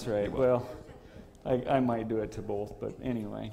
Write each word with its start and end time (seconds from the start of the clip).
That's 0.00 0.08
right. 0.08 0.32
Well, 0.32 0.66
I, 1.44 1.62
I 1.68 1.80
might 1.80 2.08
do 2.08 2.20
it 2.20 2.32
to 2.32 2.40
both, 2.40 2.80
but 2.80 2.94
anyway. 3.02 3.52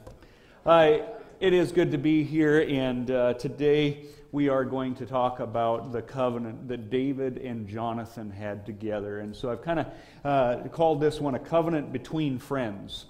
I, 0.65 1.03
it 1.41 1.51
is 1.51 1.73
good 1.73 1.91
to 1.91 1.97
be 1.97 2.23
here, 2.23 2.61
and 2.61 3.11
uh, 3.11 3.33
today 3.33 4.05
we 4.31 4.47
are 4.47 4.63
going 4.63 4.95
to 4.95 5.05
talk 5.05 5.41
about 5.41 5.91
the 5.91 6.01
covenant 6.01 6.69
that 6.69 6.89
David 6.89 7.37
and 7.39 7.67
Jonathan 7.67 8.31
had 8.31 8.65
together. 8.65 9.19
And 9.19 9.35
so 9.35 9.51
I've 9.51 9.61
kind 9.61 9.79
of 9.79 9.87
uh, 10.23 10.69
called 10.69 11.01
this 11.01 11.19
one 11.19 11.35
a 11.35 11.39
covenant 11.39 11.91
between 11.91 12.39
friends. 12.39 13.07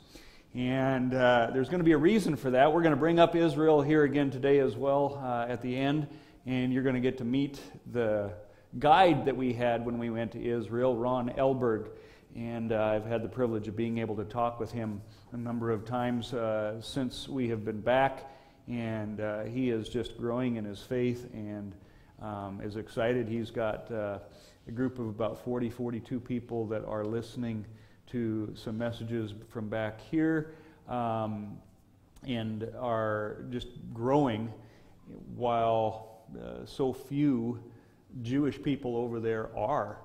And 0.55 1.13
uh, 1.13 1.51
there's 1.53 1.69
going 1.69 1.81
to 1.81 1.85
be 1.85 1.91
a 1.91 1.97
reason 1.97 2.35
for 2.37 2.49
that. 2.49 2.73
We're 2.73 2.81
going 2.81 2.89
to 2.89 2.99
bring 2.99 3.19
up 3.19 3.35
Israel 3.35 3.83
here 3.83 4.03
again 4.03 4.31
today 4.31 4.57
as 4.57 4.75
well 4.75 5.21
uh, 5.23 5.45
at 5.47 5.61
the 5.61 5.77
end, 5.77 6.07
and 6.47 6.73
you're 6.73 6.81
going 6.81 6.95
to 6.95 7.01
get 7.01 7.19
to 7.19 7.23
meet 7.23 7.61
the 7.91 8.31
guide 8.79 9.25
that 9.25 9.37
we 9.37 9.53
had 9.53 9.85
when 9.85 9.99
we 9.99 10.09
went 10.09 10.31
to 10.31 10.43
Israel, 10.43 10.95
Ron 10.95 11.29
Elberg. 11.37 11.89
And 12.37 12.71
uh, 12.71 12.83
I've 12.83 13.07
had 13.07 13.23
the 13.23 13.27
privilege 13.27 13.67
of 13.67 13.75
being 13.75 13.97
able 13.97 14.15
to 14.15 14.23
talk 14.23 14.59
with 14.59 14.71
him 14.71 15.01
a 15.31 15.37
number 15.37 15.71
of 15.71 15.85
times 15.85 16.35
uh, 16.35 16.79
since 16.79 17.27
we 17.27 17.49
have 17.49 17.65
been 17.65 17.81
back. 17.81 18.29
And 18.67 19.19
uh, 19.19 19.45
he 19.45 19.71
is 19.71 19.89
just 19.89 20.19
growing 20.19 20.57
in 20.57 20.63
his 20.63 20.79
faith 20.79 21.27
and 21.33 21.73
um, 22.21 22.61
is 22.63 22.75
excited. 22.75 23.27
He's 23.27 23.49
got 23.49 23.91
uh, 23.91 24.19
a 24.67 24.71
group 24.71 24.99
of 24.99 25.07
about 25.07 25.43
40, 25.43 25.71
42 25.71 26.19
people 26.19 26.67
that 26.67 26.85
are 26.85 27.03
listening 27.03 27.65
to 28.11 28.53
some 28.55 28.77
messages 28.77 29.33
from 29.49 29.67
back 29.67 29.99
here 29.99 30.51
um, 30.87 31.57
and 32.23 32.69
are 32.79 33.45
just 33.49 33.69
growing 33.95 34.53
while 35.35 36.19
uh, 36.39 36.65
so 36.65 36.93
few 36.93 37.59
Jewish 38.21 38.61
people 38.61 38.95
over 38.95 39.19
there 39.19 39.49
are. 39.57 39.97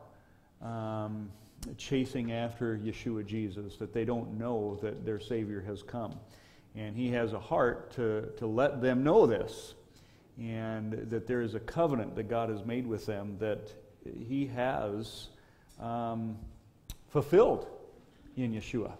Um, 0.62 1.28
chasing 1.76 2.32
after 2.32 2.76
Yeshua 2.78 3.24
Jesus, 3.24 3.76
that 3.76 3.92
they 3.92 4.04
don't 4.04 4.38
know 4.38 4.78
that 4.82 5.04
their 5.04 5.20
Savior 5.20 5.60
has 5.62 5.82
come. 5.82 6.14
And 6.74 6.96
He 6.96 7.10
has 7.10 7.32
a 7.32 7.40
heart 7.40 7.92
to, 7.92 8.32
to 8.38 8.46
let 8.46 8.80
them 8.80 9.04
know 9.04 9.26
this, 9.26 9.74
and 10.38 10.92
that 11.10 11.26
there 11.26 11.42
is 11.42 11.54
a 11.54 11.60
covenant 11.60 12.16
that 12.16 12.24
God 12.24 12.48
has 12.48 12.64
made 12.64 12.86
with 12.86 13.06
them 13.06 13.36
that 13.38 13.72
He 14.26 14.46
has 14.46 15.28
um, 15.78 16.36
fulfilled 17.08 17.66
in 18.36 18.52
Yeshua. 18.52 18.92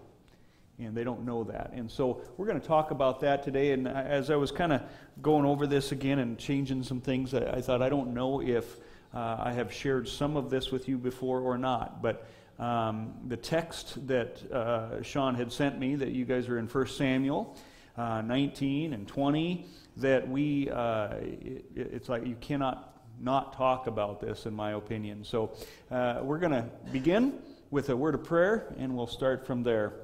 And 0.78 0.96
they 0.96 1.04
don't 1.04 1.24
know 1.24 1.44
that. 1.44 1.72
And 1.74 1.90
so 1.90 2.22
we're 2.36 2.46
going 2.46 2.60
to 2.60 2.66
talk 2.66 2.90
about 2.90 3.20
that 3.20 3.42
today. 3.42 3.72
And 3.72 3.86
as 3.86 4.30
I 4.30 4.36
was 4.36 4.50
kind 4.50 4.72
of 4.72 4.82
going 5.20 5.44
over 5.44 5.66
this 5.66 5.92
again 5.92 6.18
and 6.18 6.38
changing 6.38 6.82
some 6.82 7.00
things, 7.00 7.34
I, 7.34 7.44
I 7.56 7.60
thought, 7.60 7.82
I 7.82 7.88
don't 7.88 8.14
know 8.14 8.42
if 8.42 8.78
uh, 9.14 9.36
I 9.38 9.52
have 9.52 9.72
shared 9.72 10.08
some 10.08 10.36
of 10.36 10.50
this 10.50 10.70
with 10.70 10.88
you 10.88 10.98
before 10.98 11.40
or 11.40 11.56
not. 11.56 12.02
But 12.02 12.26
um, 12.62 13.14
the 13.26 13.36
text 13.36 14.06
that 14.06 14.40
uh, 14.52 15.02
Sean 15.02 15.34
had 15.34 15.50
sent 15.50 15.80
me, 15.80 15.96
that 15.96 16.10
you 16.10 16.24
guys 16.24 16.48
are 16.48 16.58
in 16.58 16.68
1 16.68 16.86
Samuel 16.86 17.56
uh, 17.96 18.22
19 18.22 18.92
and 18.92 19.08
20, 19.08 19.66
that 19.96 20.28
we, 20.28 20.70
uh, 20.70 21.14
it, 21.16 21.64
it's 21.74 22.08
like 22.08 22.24
you 22.24 22.36
cannot 22.40 23.00
not 23.20 23.52
talk 23.52 23.88
about 23.88 24.20
this, 24.20 24.46
in 24.46 24.54
my 24.54 24.72
opinion. 24.72 25.24
So 25.24 25.52
uh, 25.90 26.20
we're 26.22 26.38
going 26.38 26.52
to 26.52 26.64
begin 26.92 27.34
with 27.72 27.88
a 27.90 27.96
word 27.96 28.14
of 28.14 28.22
prayer, 28.22 28.72
and 28.78 28.96
we'll 28.96 29.08
start 29.08 29.44
from 29.44 29.64
there. 29.64 29.94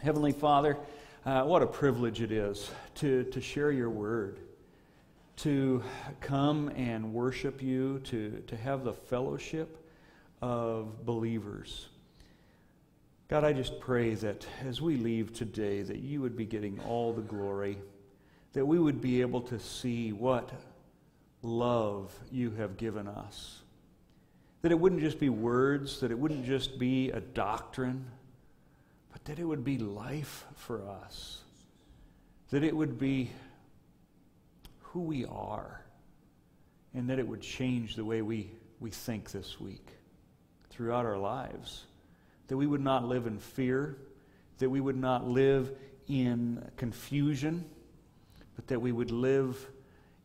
Heavenly 0.00 0.32
Father, 0.32 0.76
uh, 1.26 1.42
what 1.42 1.60
a 1.60 1.66
privilege 1.66 2.22
it 2.22 2.30
is 2.30 2.70
to, 2.96 3.24
to 3.24 3.40
share 3.40 3.72
your 3.72 3.90
word, 3.90 4.38
to 5.38 5.82
come 6.20 6.68
and 6.76 7.12
worship 7.12 7.60
you, 7.60 7.98
to, 8.04 8.42
to 8.46 8.56
have 8.56 8.84
the 8.84 8.92
fellowship 8.92 9.83
of 10.44 11.06
believers. 11.06 11.88
God, 13.28 13.44
I 13.44 13.54
just 13.54 13.80
pray 13.80 14.12
that 14.16 14.46
as 14.68 14.78
we 14.82 14.98
leave 14.98 15.32
today, 15.32 15.80
that 15.80 16.00
you 16.00 16.20
would 16.20 16.36
be 16.36 16.44
getting 16.44 16.78
all 16.80 17.14
the 17.14 17.22
glory, 17.22 17.78
that 18.52 18.66
we 18.66 18.78
would 18.78 19.00
be 19.00 19.22
able 19.22 19.40
to 19.40 19.58
see 19.58 20.12
what 20.12 20.50
love 21.40 22.12
you 22.30 22.50
have 22.50 22.76
given 22.76 23.08
us. 23.08 23.62
That 24.60 24.70
it 24.70 24.78
wouldn't 24.78 25.00
just 25.00 25.18
be 25.18 25.30
words, 25.30 26.00
that 26.00 26.10
it 26.10 26.18
wouldn't 26.18 26.44
just 26.44 26.78
be 26.78 27.10
a 27.10 27.20
doctrine, 27.20 28.04
but 29.12 29.24
that 29.24 29.38
it 29.38 29.44
would 29.44 29.64
be 29.64 29.78
life 29.78 30.44
for 30.56 30.86
us. 30.86 31.40
That 32.50 32.62
it 32.62 32.76
would 32.76 32.98
be 32.98 33.30
who 34.82 35.00
we 35.00 35.24
are, 35.24 35.80
and 36.92 37.08
that 37.08 37.18
it 37.18 37.26
would 37.26 37.40
change 37.40 37.96
the 37.96 38.04
way 38.04 38.20
we, 38.20 38.50
we 38.78 38.90
think 38.90 39.30
this 39.30 39.58
week 39.58 39.88
throughout 40.74 41.06
our 41.06 41.16
lives. 41.16 41.84
That 42.48 42.56
we 42.56 42.66
would 42.66 42.80
not 42.80 43.04
live 43.04 43.26
in 43.26 43.38
fear, 43.38 43.96
that 44.58 44.68
we 44.68 44.80
would 44.80 44.96
not 44.96 45.26
live 45.26 45.72
in 46.08 46.68
confusion, 46.76 47.64
but 48.56 48.66
that 48.66 48.80
we 48.80 48.92
would 48.92 49.10
live 49.10 49.56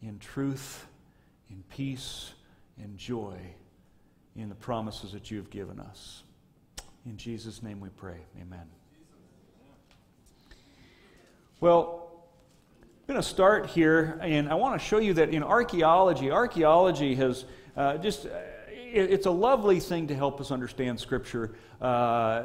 in 0.02 0.18
truth, 0.20 0.86
in 1.50 1.64
peace, 1.70 2.34
in 2.78 2.98
joy, 2.98 3.38
in 4.36 4.50
the 4.50 4.56
promises 4.56 5.12
that 5.12 5.30
you 5.30 5.38
have 5.38 5.50
given 5.50 5.80
us. 5.80 6.24
In 7.06 7.18
Jesus' 7.18 7.62
name 7.62 7.80
we 7.80 7.90
pray. 7.90 8.18
Amen. 8.42 8.68
Well, 11.62 12.12
I'm 12.82 13.14
going 13.16 13.22
to 13.22 13.28
start 13.28 13.68
here, 13.68 14.20
and 14.22 14.50
I 14.50 14.56
want 14.56 14.80
to 14.80 14.86
show 14.86 15.00
you 15.00 15.14
that 15.16 15.30
in 15.30 15.44
archaeology, 15.44 16.32
archaeology 16.32 17.16
has 17.16 17.46
uh, 17.76 17.98
just 17.98 18.28
it's 18.92 19.26
a 19.26 19.32
lovely 19.32 19.80
thing 19.80 20.08
to 20.08 20.16
help 20.16 20.42
us 20.42 20.52
understand 20.52 21.00
Scripture, 21.00 21.56
uh, 21.82 22.44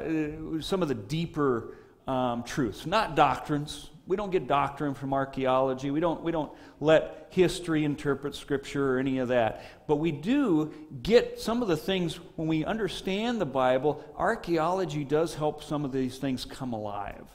some 0.59 0.81
of 0.81 0.87
the 0.87 0.95
deeper 0.95 1.77
um, 2.07 2.43
truths, 2.43 2.85
not 2.85 3.15
doctrines. 3.15 3.89
We 4.07 4.15
don't 4.15 4.31
get 4.31 4.47
doctrine 4.47 4.93
from 4.93 5.13
archaeology. 5.13 5.89
We 5.89 5.99
don't, 5.99 6.21
we 6.21 6.31
don't 6.31 6.51
let 6.79 7.27
history 7.31 7.83
interpret 7.83 8.35
Scripture 8.35 8.95
or 8.95 8.99
any 8.99 9.17
of 9.17 9.29
that. 9.29 9.65
But 9.87 9.95
we 9.95 10.11
do 10.11 10.71
get 11.01 11.39
some 11.39 11.63
of 11.63 11.67
the 11.67 11.77
things, 11.77 12.19
when 12.35 12.47
we 12.47 12.63
understand 12.63 13.41
the 13.41 13.47
Bible, 13.47 14.03
archaeology 14.15 15.03
does 15.03 15.33
help 15.33 15.63
some 15.63 15.83
of 15.83 15.91
these 15.91 16.19
things 16.19 16.45
come 16.45 16.73
alive. 16.73 17.25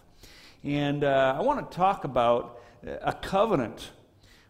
And 0.62 1.02
uh, 1.02 1.34
I 1.36 1.42
want 1.42 1.68
to 1.68 1.76
talk 1.76 2.04
about 2.04 2.60
a 2.84 3.12
covenant. 3.12 3.90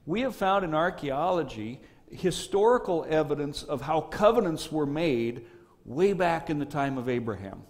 We 0.05 0.21
have 0.21 0.37
found 0.37 0.65
in 0.65 0.75
archaeology 0.75 1.81
historical 2.11 3.07
evidence 3.09 3.63
of 3.63 3.83
how 3.83 4.01
covenants 4.01 4.71
were 4.71 4.87
made 4.87 5.47
way 5.85 6.13
back 6.13 6.51
in 6.51 6.59
the 6.59 6.65
time 6.65 6.99
of 6.99 7.09
Abraham. 7.09 7.63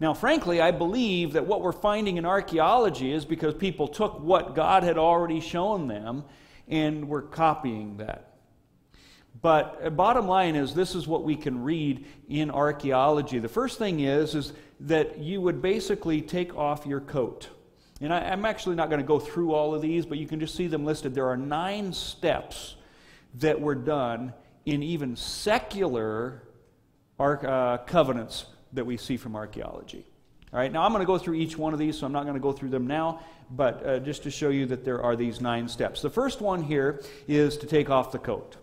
Now, 0.00 0.14
frankly, 0.14 0.60
I 0.60 0.70
believe 0.70 1.34
that 1.34 1.46
what 1.46 1.60
we're 1.60 1.72
finding 1.72 2.16
in 2.16 2.24
archaeology 2.24 3.12
is 3.12 3.24
because 3.24 3.54
people 3.54 3.86
took 3.86 4.18
what 4.20 4.54
God 4.54 4.82
had 4.82 4.96
already 4.96 5.40
shown 5.40 5.88
them 5.88 6.24
and 6.68 7.08
were 7.08 7.22
copying 7.22 7.98
that. 7.98 8.30
But 9.42 9.80
uh, 9.84 9.90
bottom 9.90 10.26
line 10.26 10.56
is 10.56 10.74
this 10.74 10.94
is 10.94 11.06
what 11.06 11.22
we 11.22 11.36
can 11.36 11.62
read 11.62 12.06
in 12.28 12.50
archaeology. 12.50 13.38
The 13.38 13.48
first 13.48 13.78
thing 13.78 14.00
is, 14.00 14.34
is 14.34 14.52
that 14.80 15.18
you 15.18 15.40
would 15.40 15.60
basically 15.60 16.22
take 16.22 16.56
off 16.56 16.86
your 16.86 17.00
coat. 17.00 17.48
And 18.00 18.12
I, 18.12 18.20
am 18.20 18.46
actually 18.46 18.76
not 18.76 18.88
going 18.88 19.00
to 19.00 19.06
go 19.06 19.18
through 19.18 19.52
all 19.52 19.74
of 19.74 19.82
these, 19.82 20.06
but 20.06 20.16
you 20.16 20.26
can 20.26 20.40
just 20.40 20.54
see 20.54 20.66
them 20.66 20.86
listed. 20.86 21.14
There 21.14 21.28
are 21.28 21.36
nine 21.36 21.92
steps 21.92 22.76
that 23.34 23.60
were 23.60 23.74
done 23.74 24.32
in 24.66 24.82
even 24.82 25.16
secular 25.16 26.42
uh, 27.18 27.78
covenants 27.86 28.46
that 28.72 28.84
we 28.84 28.96
see 28.96 29.16
from 29.16 29.36
archaeology. 29.36 30.06
All 30.52 30.58
right, 30.58 30.72
now 30.72 30.82
I'm 30.82 30.92
going 30.92 31.00
to 31.02 31.06
go 31.06 31.18
through 31.18 31.34
each 31.34 31.56
one 31.56 31.72
of 31.72 31.78
these, 31.78 31.98
so 31.98 32.06
I'm 32.06 32.12
not 32.12 32.24
going 32.24 32.34
to 32.34 32.40
go 32.40 32.52
through 32.52 32.70
them 32.70 32.86
now, 32.86 33.20
but 33.50 33.86
uh, 33.86 33.98
just 34.00 34.24
to 34.24 34.30
show 34.30 34.48
you 34.48 34.66
that 34.66 34.84
there 34.84 35.02
are 35.02 35.14
these 35.14 35.40
nine 35.40 35.68
steps. 35.68 36.02
The 36.02 36.10
first 36.10 36.40
one 36.40 36.62
here 36.62 37.02
is 37.28 37.56
to 37.58 37.66
take 37.66 37.88
off 37.88 38.10
the 38.10 38.18
coat. 38.18 38.56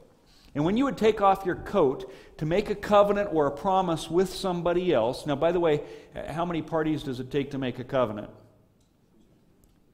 And 0.53 0.66
when 0.66 0.75
you 0.75 0.85
would 0.85 0.97
take 0.97 1.22
off 1.22 1.45
your 1.45 1.55
coat 1.55 2.11
to 2.38 2.45
make 2.45 2.69
a 2.69 2.75
covenant 2.75 3.29
or 3.31 3.47
a 3.47 3.51
promise 3.51 4.09
with 4.09 4.34
somebody 4.34 4.94
else, 4.94 5.25
now, 5.25 5.35
by 5.35 5.51
the 5.51 5.59
way, 5.59 5.81
how 6.29 6.45
many 6.45 6.61
parties 6.61 7.03
does 7.03 7.19
it 7.19 7.31
take 7.31 7.51
to 7.51 7.57
make 7.57 7.79
a 7.79 7.84
covenant? 7.84 8.31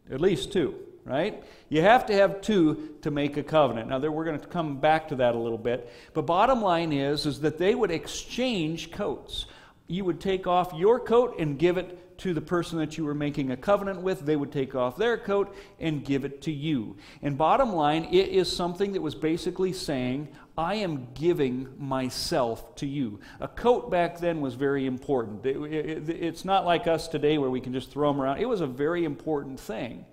At 0.10 0.22
least 0.22 0.52
two 0.52 0.76
right? 1.06 1.44
You 1.70 1.82
have 1.82 2.06
to 2.08 2.14
have 2.14 2.42
two 2.42 2.96
to 3.02 3.12
make 3.12 3.38
a 3.38 3.44
covenant. 3.44 3.90
Now, 3.90 4.00
we're 4.00 4.26
going 4.26 4.40
to 4.40 4.48
come 4.48 4.80
back 4.80 5.10
to 5.10 5.16
that 5.18 5.36
a 5.36 5.38
little 5.38 5.58
bit. 5.58 5.92
But 6.14 6.26
bottom 6.26 6.62
line 6.62 6.94
is, 6.94 7.26
is 7.26 7.42
that 7.42 7.58
they 7.58 7.76
would 7.76 7.92
exchange 7.92 8.92
coats. 8.92 9.46
You 9.88 10.06
would 10.06 10.22
take 10.22 10.48
off 10.48 10.74
your 10.74 11.00
coat 11.00 11.40
and 11.40 11.60
give 11.60 11.78
it 11.78 12.18
to 12.20 12.34
the 12.34 12.42
person 12.42 12.78
that 12.78 12.98
you 12.98 13.04
were 13.04 13.14
making 13.14 13.52
a 13.52 13.58
covenant 13.58 14.02
with. 14.02 14.22
They 14.22 14.36
would 14.36 14.52
take 14.52 14.76
off 14.76 14.96
their 14.96 15.18
coat 15.18 15.54
and 15.80 16.06
give 16.06 16.24
it 16.24 16.42
to 16.44 16.52
you. 16.52 16.96
And 17.22 17.38
bottom 17.38 17.74
line, 17.74 18.06
it 18.06 18.30
is 18.30 18.56
something 18.56 18.94
that 18.94 19.02
was 19.02 19.16
basically 19.16 19.74
saying, 19.74 20.30
I 20.58 20.76
am 20.76 21.08
giving 21.16 21.68
myself 21.78 22.76
to 22.76 22.86
you. 22.86 23.20
A 23.40 23.48
coat 23.48 23.90
back 23.90 24.20
then 24.20 24.40
was 24.40 24.54
very 24.54 24.86
important. 24.86 25.46
It, 25.46 25.58
it, 25.58 26.10
it's 26.10 26.46
not 26.46 26.66
like 26.66 26.88
us 26.88 27.08
today 27.08 27.38
where 27.40 27.50
we 27.50 27.60
can 27.60 27.74
just 27.74 27.92
throw 27.92 28.12
them 28.12 28.22
around. 28.22 28.40
It 28.40 28.48
was 28.48 28.62
a 28.62 28.68
very 28.68 29.04
important 29.04 29.60
thing. 29.60 30.06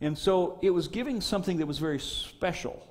And 0.00 0.16
so 0.16 0.58
it 0.62 0.70
was 0.70 0.88
giving 0.88 1.20
something 1.20 1.56
that 1.58 1.66
was 1.66 1.78
very 1.78 1.98
special 1.98 2.86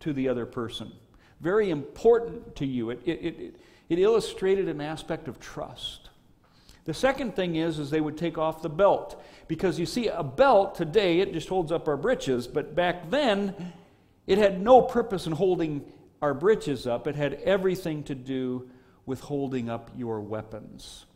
to 0.00 0.12
the 0.12 0.28
other 0.28 0.46
person, 0.46 0.92
very 1.40 1.70
important 1.70 2.56
to 2.56 2.66
you. 2.66 2.90
It, 2.90 3.00
it, 3.04 3.10
it, 3.10 3.56
it 3.88 3.98
illustrated 3.98 4.68
an 4.68 4.80
aspect 4.80 5.28
of 5.28 5.38
trust 5.38 6.08
The 6.84 6.94
second 6.94 7.36
thing 7.36 7.56
is, 7.56 7.78
is 7.78 7.90
they 7.90 8.00
would 8.00 8.18
take 8.18 8.38
off 8.38 8.62
the 8.62 8.68
belt. 8.68 9.22
Because 9.46 9.78
you 9.78 9.86
see, 9.86 10.08
a 10.08 10.22
belt 10.22 10.74
today, 10.74 11.20
it 11.20 11.32
just 11.32 11.48
holds 11.48 11.70
up 11.70 11.86
our 11.86 11.96
britches, 11.96 12.46
but 12.46 12.74
back 12.74 13.10
then, 13.10 13.72
it 14.26 14.38
had 14.38 14.60
no 14.60 14.82
purpose 14.82 15.26
in 15.26 15.32
holding 15.32 15.84
our 16.20 16.34
britches 16.34 16.86
up. 16.86 17.06
It 17.06 17.14
had 17.14 17.34
everything 17.34 18.02
to 18.04 18.14
do 18.14 18.68
with 19.06 19.20
holding 19.20 19.68
up 19.68 19.90
your 19.96 20.20
weapons. 20.20 21.06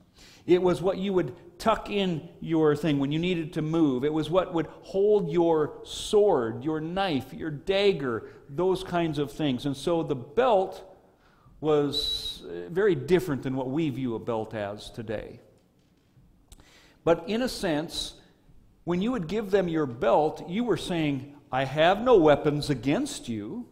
It 0.47 0.63
was 0.63 0.81
what 0.81 0.99
you 0.99 1.13
would 1.13 1.35
tuck 1.59 1.91
in 1.91 2.29
your 2.41 2.77
thing 2.77 2.99
when 2.99 3.11
you 3.11 3.19
needed 3.19 3.53
to 3.55 3.63
move. 3.63 4.05
It 4.05 4.13
was 4.13 4.31
what 4.31 4.55
would 4.55 4.67
hold 4.83 5.31
your 5.31 5.81
sword, 5.85 6.63
your 6.63 6.81
knife, 6.81 7.33
your 7.33 7.51
dagger, 7.51 8.31
those 8.49 8.85
kinds 8.85 9.19
of 9.19 9.33
things. 9.33 9.67
And 9.67 9.77
so 9.77 10.03
the 10.03 10.15
belt 10.15 10.85
was 11.61 12.45
uh, 12.47 12.69
very 12.69 12.95
different 12.95 13.43
than 13.43 13.57
what 13.57 13.71
we 13.71 13.91
view 13.91 14.15
a 14.15 14.19
belt 14.19 14.55
as 14.55 14.91
today. 14.91 15.41
But 17.03 17.29
in 17.29 17.43
a 17.43 17.49
sense, 17.49 18.15
when 18.85 19.03
you 19.03 19.13
would 19.13 19.27
give 19.27 19.51
them 19.51 19.69
your 19.69 19.87
belt, 19.87 20.49
you 20.49 20.65
were 20.65 20.77
saying, 20.77 21.35
I 21.51 21.65
have 21.65 22.01
no 22.01 22.17
weapons 22.17 22.71
against 22.71 23.29
you. 23.29 23.67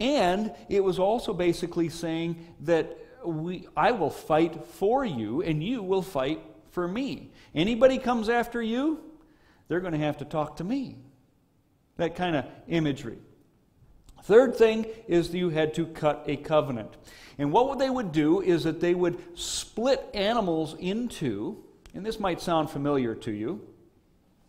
And 0.00 0.52
it 0.68 0.82
was 0.82 0.98
also 0.98 1.34
basically 1.34 1.88
saying 1.90 2.54
that 2.60 2.96
we, 3.24 3.66
I 3.76 3.92
will 3.92 4.10
fight 4.10 4.64
for 4.64 5.04
you 5.04 5.42
and 5.42 5.62
you 5.62 5.82
will 5.82 6.02
fight 6.02 6.40
for 6.70 6.86
me. 6.86 7.30
Anybody 7.54 7.98
comes 7.98 8.28
after 8.28 8.62
you, 8.62 9.00
they're 9.68 9.80
going 9.80 9.92
to 9.92 9.98
have 9.98 10.18
to 10.18 10.24
talk 10.24 10.56
to 10.56 10.64
me. 10.64 10.96
That 11.96 12.16
kind 12.16 12.36
of 12.36 12.44
imagery. 12.68 13.18
Third 14.24 14.56
thing 14.56 14.86
is 15.08 15.34
you 15.34 15.50
had 15.50 15.74
to 15.74 15.86
cut 15.86 16.24
a 16.26 16.36
covenant. 16.36 16.96
And 17.38 17.52
what 17.52 17.78
they 17.78 17.90
would 17.90 18.12
do 18.12 18.40
is 18.40 18.64
that 18.64 18.80
they 18.80 18.94
would 18.94 19.18
split 19.38 20.06
animals 20.12 20.74
into, 20.78 21.64
and 21.94 22.04
this 22.04 22.20
might 22.20 22.40
sound 22.40 22.70
familiar 22.70 23.14
to 23.16 23.32
you, 23.32 23.66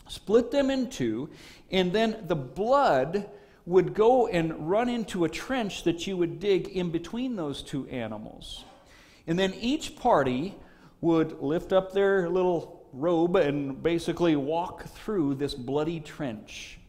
split 0.08 0.52
them 0.52 0.70
in 0.70 0.90
two, 0.90 1.30
and 1.72 1.94
then 1.94 2.24
the 2.28 2.36
blood 2.36 3.30
would 3.72 3.94
go 3.94 4.28
and 4.28 4.70
run 4.70 4.90
into 4.90 5.24
a 5.24 5.30
trench 5.30 5.84
that 5.84 6.06
you 6.06 6.18
would 6.18 6.40
dig 6.40 6.68
in 6.68 6.92
between 6.92 7.38
those 7.38 7.64
two 7.64 7.88
animals. 7.88 8.66
And 9.26 9.40
then 9.40 9.54
each 9.54 9.96
party 9.96 10.56
would 11.00 11.42
lift 11.42 11.72
up 11.72 11.94
their 11.94 12.30
little 12.30 12.86
robe 12.92 13.38
and 13.38 13.82
basically 13.82 14.36
walk 14.36 14.84
through 14.84 15.36
this 15.36 15.54
bloody 15.54 16.02
trench, 16.02 16.80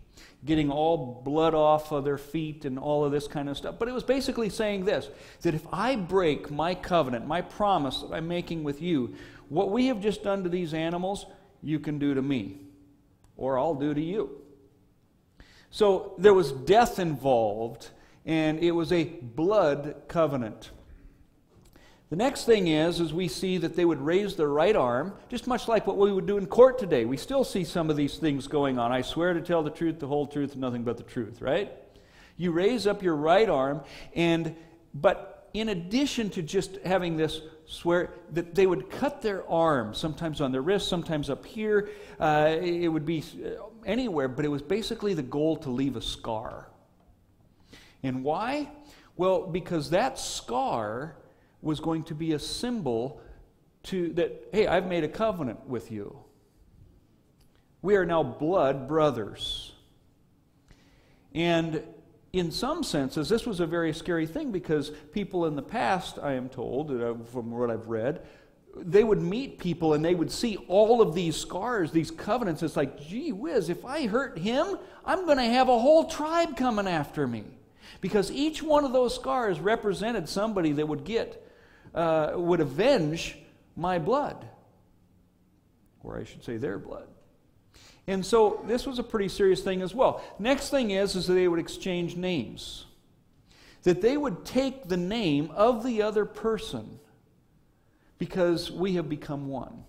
getting 0.44 0.70
all 0.70 1.22
blood 1.24 1.54
off 1.54 1.92
of 1.92 2.02
their 2.02 2.18
feet 2.18 2.64
and 2.64 2.80
all 2.80 3.04
of 3.04 3.12
this 3.12 3.28
kind 3.28 3.48
of 3.48 3.56
stuff. 3.56 3.76
But 3.78 3.86
it 3.86 3.94
was 3.94 4.02
basically 4.02 4.48
saying 4.48 4.84
this 4.84 5.08
that 5.42 5.54
if 5.54 5.64
I 5.72 5.94
break 5.94 6.50
my 6.50 6.74
covenant, 6.74 7.28
my 7.28 7.42
promise 7.42 8.00
that 8.00 8.12
I'm 8.12 8.26
making 8.26 8.64
with 8.64 8.82
you, 8.82 9.14
what 9.48 9.70
we 9.70 9.86
have 9.86 10.00
just 10.00 10.24
done 10.24 10.42
to 10.42 10.48
these 10.48 10.74
animals, 10.74 11.26
you 11.62 11.78
can 11.78 12.00
do 12.00 12.12
to 12.12 12.22
me, 12.22 12.58
or 13.36 13.56
I'll 13.56 13.76
do 13.76 13.94
to 13.94 14.00
you. 14.00 14.42
So 15.72 16.12
there 16.18 16.34
was 16.34 16.52
death 16.52 16.98
involved, 16.98 17.88
and 18.26 18.58
it 18.58 18.72
was 18.72 18.92
a 18.92 19.04
blood 19.04 20.02
covenant. 20.06 20.70
The 22.10 22.16
next 22.16 22.44
thing 22.44 22.66
is, 22.66 23.00
is 23.00 23.14
we 23.14 23.26
see 23.26 23.56
that 23.56 23.74
they 23.74 23.86
would 23.86 24.02
raise 24.02 24.36
their 24.36 24.50
right 24.50 24.76
arm, 24.76 25.14
just 25.30 25.46
much 25.46 25.68
like 25.68 25.86
what 25.86 25.96
we 25.96 26.12
would 26.12 26.26
do 26.26 26.36
in 26.36 26.44
court 26.44 26.78
today. 26.78 27.06
We 27.06 27.16
still 27.16 27.42
see 27.42 27.64
some 27.64 27.88
of 27.88 27.96
these 27.96 28.18
things 28.18 28.48
going 28.48 28.78
on. 28.78 28.92
I 28.92 29.00
swear 29.00 29.32
to 29.32 29.40
tell 29.40 29.62
the 29.62 29.70
truth, 29.70 29.98
the 29.98 30.06
whole 30.06 30.26
truth, 30.26 30.56
nothing 30.56 30.82
but 30.82 30.98
the 30.98 31.04
truth, 31.04 31.40
right? 31.40 31.72
You 32.36 32.52
raise 32.52 32.86
up 32.86 33.02
your 33.02 33.16
right 33.16 33.48
arm, 33.48 33.80
and 34.14 34.54
but 34.92 35.48
in 35.54 35.70
addition 35.70 36.28
to 36.30 36.42
just 36.42 36.76
having 36.84 37.16
this 37.16 37.40
swear, 37.64 38.10
that 38.32 38.54
they 38.54 38.66
would 38.66 38.90
cut 38.90 39.22
their 39.22 39.48
arm, 39.48 39.94
sometimes 39.94 40.42
on 40.42 40.52
their 40.52 40.60
wrist, 40.60 40.88
sometimes 40.88 41.30
up 41.30 41.46
here. 41.46 41.88
Uh, 42.20 42.56
it 42.60 42.88
would 42.88 43.06
be 43.06 43.24
anywhere, 43.86 44.28
but 44.28 44.44
it 44.44 44.48
was 44.48 44.62
basically 44.62 45.14
the 45.14 45.22
goal 45.22 45.56
to 45.58 45.70
leave 45.70 45.96
a 45.96 46.02
scar. 46.02 46.68
And 48.02 48.24
why? 48.24 48.70
Well, 49.16 49.46
because 49.46 49.90
that 49.90 50.18
scar 50.18 51.16
was 51.60 51.80
going 51.80 52.04
to 52.04 52.14
be 52.14 52.32
a 52.32 52.38
symbol 52.38 53.20
to 53.84 54.12
that, 54.14 54.48
hey, 54.52 54.66
I've 54.66 54.86
made 54.86 55.04
a 55.04 55.08
covenant 55.08 55.66
with 55.66 55.90
you. 55.90 56.18
We 57.82 57.96
are 57.96 58.04
now 58.04 58.22
blood 58.22 58.88
brothers. 58.88 59.72
And 61.34 61.82
in 62.32 62.50
some 62.50 62.82
senses, 62.82 63.28
this 63.28 63.46
was 63.46 63.60
a 63.60 63.66
very 63.66 63.92
scary 63.92 64.26
thing 64.26 64.52
because 64.52 64.90
people 65.12 65.46
in 65.46 65.56
the 65.56 65.62
past, 65.62 66.18
I 66.22 66.32
am 66.32 66.48
told, 66.48 66.90
uh, 66.90 67.14
from 67.32 67.50
what 67.50 67.70
I've 67.70 67.88
read, 67.88 68.22
they 68.76 69.04
would 69.04 69.20
meet 69.20 69.58
people 69.58 69.94
and 69.94 70.04
they 70.04 70.14
would 70.14 70.30
see 70.30 70.56
all 70.68 71.02
of 71.02 71.14
these 71.14 71.36
scars, 71.36 71.90
these 71.92 72.10
covenants. 72.10 72.62
It's 72.62 72.76
like, 72.76 73.00
gee 73.00 73.32
whiz, 73.32 73.68
if 73.68 73.84
I 73.84 74.06
hurt 74.06 74.38
him, 74.38 74.78
I'm 75.04 75.26
going 75.26 75.38
to 75.38 75.44
have 75.44 75.68
a 75.68 75.78
whole 75.78 76.04
tribe 76.04 76.56
coming 76.56 76.86
after 76.86 77.26
me. 77.26 77.44
Because 78.00 78.32
each 78.32 78.62
one 78.62 78.84
of 78.84 78.92
those 78.92 79.14
scars 79.14 79.60
represented 79.60 80.28
somebody 80.28 80.72
that 80.72 80.88
would 80.88 81.04
get 81.04 81.46
uh, 81.94 82.32
would 82.34 82.60
avenge 82.60 83.36
my 83.76 83.98
blood. 83.98 84.46
Or 86.02 86.18
I 86.18 86.24
should 86.24 86.42
say 86.42 86.56
their 86.56 86.78
blood. 86.78 87.06
And 88.06 88.24
so 88.24 88.64
this 88.66 88.86
was 88.86 88.98
a 88.98 89.04
pretty 89.04 89.28
serious 89.28 89.60
thing 89.60 89.82
as 89.82 89.94
well. 89.94 90.22
Next 90.38 90.70
thing 90.70 90.90
is, 90.90 91.14
is 91.14 91.26
that 91.26 91.34
they 91.34 91.46
would 91.46 91.60
exchange 91.60 92.16
names. 92.16 92.86
That 93.84 94.00
they 94.00 94.16
would 94.16 94.44
take 94.44 94.88
the 94.88 94.96
name 94.96 95.50
of 95.52 95.84
the 95.84 96.02
other 96.02 96.24
person 96.24 96.98
because 98.22 98.70
we 98.70 98.92
have 98.92 99.08
become 99.08 99.48
one. 99.48 99.82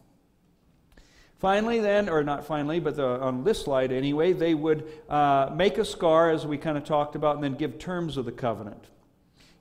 Finally, 1.38 1.80
then, 1.82 2.10
or 2.10 2.24
not 2.24 2.44
finally, 2.44 2.80
but 2.80 2.96
the, 2.96 3.06
on 3.06 3.44
this 3.44 3.62
slide 3.62 3.92
anyway, 3.92 4.34
they 4.34 4.56
would 4.56 4.92
uh, 5.08 5.52
make 5.54 5.78
a 5.78 5.86
scar, 5.86 6.32
as 6.32 6.44
we 6.44 6.58
kind 6.58 6.76
of 6.76 6.84
talked 6.84 7.16
about, 7.16 7.36
and 7.36 7.44
then 7.44 7.54
give 7.54 7.78
terms 7.78 8.18
of 8.18 8.26
the 8.26 8.32
covenant. 8.32 8.86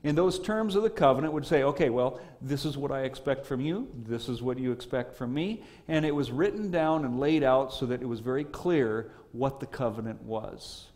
In 0.01 0.15
those 0.15 0.39
terms 0.39 0.73
of 0.73 0.81
the 0.81 0.89
covenant 0.89 1.35
would 1.35 1.45
say, 1.45 1.61
okay, 1.61 1.91
well, 1.91 2.19
this 2.41 2.65
is 2.65 2.75
what 2.75 2.91
I 2.91 3.01
expect 3.01 3.45
from 3.45 3.61
you, 3.61 3.87
this 4.07 4.27
is 4.27 4.41
what 4.41 4.57
you 4.57 4.71
expect 4.71 5.13
from 5.13 5.31
me. 5.31 5.61
And 5.87 6.03
it 6.03 6.15
was 6.15 6.31
written 6.31 6.71
down 6.71 7.05
and 7.05 7.19
laid 7.19 7.43
out 7.43 7.75
so 7.75 7.85
that 7.85 8.01
it 8.01 8.07
was 8.07 8.21
very 8.21 8.43
clear 8.43 9.11
what 9.33 9.59
the 9.59 9.67
covenant 9.67 10.23
was. 10.23 10.87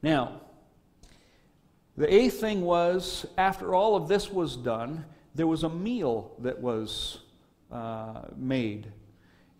Now, 0.00 0.40
the 1.98 2.10
eighth 2.10 2.40
thing 2.40 2.62
was, 2.62 3.26
after 3.36 3.74
all 3.74 3.94
of 3.94 4.08
this 4.08 4.32
was 4.32 4.56
done, 4.56 5.04
there 5.38 5.46
was 5.46 5.62
a 5.62 5.68
meal 5.68 6.34
that 6.40 6.60
was 6.60 7.20
uh, 7.70 8.22
made. 8.36 8.90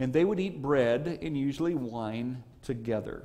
And 0.01 0.13
they 0.13 0.25
would 0.25 0.41
eat 0.41 0.61
bread 0.61 1.21
and 1.23 1.39
usually 1.39 1.77
wine 1.77 2.43
together. 2.63 3.23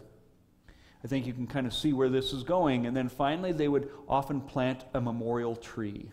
I 1.03 1.07
think 1.07 1.25
you 1.25 1.33
can 1.33 1.48
kind 1.48 1.65
of 1.65 1.74
see 1.74 1.93
where 1.93 2.10
this 2.10 2.31
is 2.31 2.43
going. 2.43 2.86
And 2.86 2.95
then 2.95 3.10
finally, 3.10 3.53
they 3.53 3.67
would 3.67 3.89
often 4.07 4.39
plant 4.39 4.86
a 4.93 5.01
memorial 5.01 5.55
tree 5.55 6.12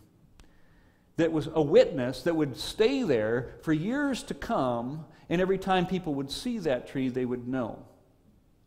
that 1.18 1.30
was 1.30 1.50
a 1.52 1.60
witness 1.60 2.22
that 2.22 2.34
would 2.34 2.56
stay 2.56 3.02
there 3.02 3.56
for 3.60 3.74
years 3.74 4.22
to 4.22 4.32
come. 4.32 5.04
And 5.28 5.42
every 5.42 5.58
time 5.58 5.86
people 5.86 6.14
would 6.14 6.30
see 6.30 6.58
that 6.60 6.88
tree, 6.88 7.10
they 7.10 7.26
would 7.26 7.46
know 7.46 7.84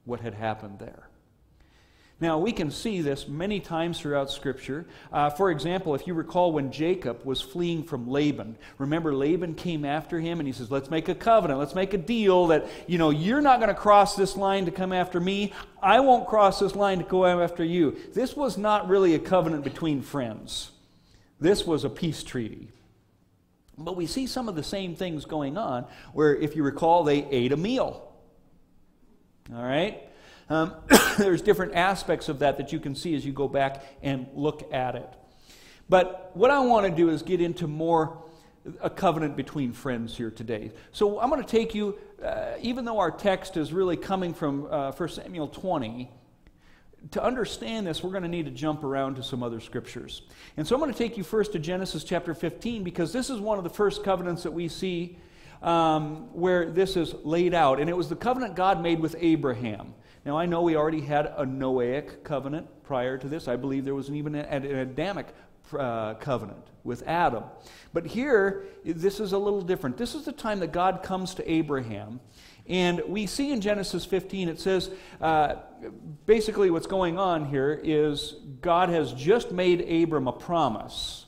what 0.05 0.19
had 0.19 0.35
happened 0.35 0.77
there. 0.77 1.09
Now, 2.23 2.37
we 2.37 2.53
can 2.53 2.71
see 2.71 3.01
this 3.01 3.27
many 3.27 3.59
times 3.59 3.99
throughout 3.99 4.31
Scripture. 4.31 4.85
Uh, 5.11 5.29
for 5.29 5.51
example, 5.51 5.93
if 5.93 6.07
you 6.07 6.13
recall 6.13 6.53
when 6.53 6.71
Jacob 6.71 7.25
was 7.25 7.41
fleeing 7.41 7.83
from 7.83 8.09
Laban, 8.09 8.55
remember 8.77 9.13
Laban 9.13 9.55
came 9.55 9.83
after 9.83 10.21
him 10.21 10.39
and 10.39 10.47
he 10.47 10.53
says, 10.53 10.71
Let's 10.71 10.89
make 10.89 11.09
a 11.09 11.15
covenant. 11.15 11.59
Let's 11.59 11.75
make 11.75 11.93
a 11.93 11.97
deal 11.97 12.47
that, 12.47 12.65
you 12.87 12.97
know, 12.97 13.09
you're 13.09 13.41
not 13.41 13.59
going 13.59 13.67
to 13.67 13.75
cross 13.75 14.15
this 14.15 14.37
line 14.37 14.63
to 14.63 14.71
come 14.71 14.93
after 14.93 15.19
me. 15.19 15.51
I 15.81 15.99
won't 15.99 16.25
cross 16.25 16.61
this 16.61 16.77
line 16.77 16.99
to 16.99 17.03
go 17.03 17.25
after 17.25 17.61
you. 17.61 17.97
This 18.13 18.37
was 18.37 18.57
not 18.57 18.87
really 18.87 19.15
a 19.15 19.19
covenant 19.19 19.65
between 19.65 20.01
friends, 20.01 20.71
this 21.41 21.67
was 21.67 21.83
a 21.83 21.89
peace 21.89 22.23
treaty. 22.23 22.69
But 23.77 23.97
we 23.97 24.07
see 24.07 24.27
some 24.27 24.47
of 24.47 24.55
the 24.55 24.63
same 24.63 24.95
things 24.95 25.25
going 25.25 25.57
on 25.57 25.87
where, 26.13 26.33
if 26.33 26.55
you 26.55 26.63
recall, 26.63 27.03
they 27.03 27.25
ate 27.25 27.51
a 27.51 27.57
meal. 27.57 28.13
All 29.53 29.61
right? 29.61 30.07
Um, 30.53 30.75
there's 31.17 31.41
different 31.41 31.73
aspects 31.73 32.29
of 32.29 32.39
that 32.39 32.57
that 32.57 32.71
you 32.71 32.79
can 32.79 32.93
see 32.93 33.15
as 33.15 33.25
you 33.25 33.33
go 33.33 33.47
back 33.47 33.83
and 34.03 34.27
look 34.35 34.71
at 34.71 34.95
it. 34.95 35.09
But 35.89 36.31
what 36.35 36.51
I 36.51 36.59
want 36.59 36.85
to 36.85 36.95
do 36.95 37.09
is 37.09 37.23
get 37.23 37.41
into 37.41 37.65
more 37.65 38.23
a 38.79 38.89
covenant 38.89 39.35
between 39.35 39.73
friends 39.73 40.15
here 40.15 40.29
today. 40.29 40.71
So 40.91 41.19
I'm 41.19 41.29
going 41.29 41.43
to 41.43 41.49
take 41.49 41.73
you, 41.73 41.97
uh, 42.23 42.53
even 42.61 42.85
though 42.85 42.99
our 42.99 43.09
text 43.09 43.57
is 43.57 43.73
really 43.73 43.97
coming 43.97 44.33
from 44.33 44.67
uh, 44.69 44.91
1 44.91 45.09
Samuel 45.09 45.47
20, 45.47 46.11
to 47.11 47.23
understand 47.23 47.87
this, 47.87 48.03
we're 48.03 48.11
going 48.11 48.23
to 48.23 48.29
need 48.29 48.45
to 48.45 48.51
jump 48.51 48.83
around 48.83 49.15
to 49.15 49.23
some 49.23 49.41
other 49.41 49.59
scriptures. 49.59 50.21
And 50.55 50.67
so 50.67 50.75
I'm 50.75 50.79
going 50.79 50.93
to 50.93 50.97
take 50.97 51.17
you 51.17 51.23
first 51.23 51.51
to 51.53 51.59
Genesis 51.59 52.03
chapter 52.03 52.35
15 52.35 52.83
because 52.83 53.11
this 53.11 53.31
is 53.31 53.39
one 53.39 53.57
of 53.57 53.63
the 53.63 53.71
first 53.71 54.03
covenants 54.03 54.43
that 54.43 54.51
we 54.51 54.67
see 54.67 55.17
um, 55.63 56.31
where 56.31 56.69
this 56.69 56.95
is 56.95 57.15
laid 57.23 57.55
out. 57.55 57.79
And 57.79 57.89
it 57.89 57.97
was 57.97 58.07
the 58.07 58.15
covenant 58.15 58.55
God 58.55 58.81
made 58.81 58.99
with 58.99 59.15
Abraham. 59.19 59.95
Now, 60.25 60.37
I 60.37 60.45
know 60.45 60.61
we 60.61 60.75
already 60.75 61.01
had 61.01 61.25
a 61.25 61.45
Noahic 61.45 62.23
covenant 62.23 62.67
prior 62.83 63.17
to 63.17 63.27
this. 63.27 63.47
I 63.47 63.57
believe 63.57 63.83
there 63.83 63.95
was 63.95 64.09
even 64.09 64.35
an 64.35 64.63
Adamic 64.63 65.27
uh, 65.77 66.13
covenant 66.15 66.65
with 66.83 67.03
Adam. 67.07 67.43
But 67.93 68.05
here, 68.05 68.65
this 68.85 69.19
is 69.19 69.33
a 69.33 69.37
little 69.37 69.61
different. 69.61 69.97
This 69.97 70.15
is 70.15 70.25
the 70.25 70.31
time 70.31 70.59
that 70.59 70.71
God 70.71 71.03
comes 71.03 71.35
to 71.35 71.51
Abraham. 71.51 72.19
And 72.67 73.01
we 73.07 73.25
see 73.25 73.51
in 73.51 73.59
Genesis 73.59 74.05
15, 74.05 74.47
it 74.47 74.59
says 74.59 74.89
uh, 75.19 75.55
basically 76.25 76.69
what's 76.69 76.87
going 76.87 77.17
on 77.17 77.45
here 77.45 77.79
is 77.83 78.35
God 78.61 78.89
has 78.89 79.11
just 79.13 79.51
made 79.51 79.81
Abram 79.81 80.27
a 80.27 80.31
promise. 80.31 81.25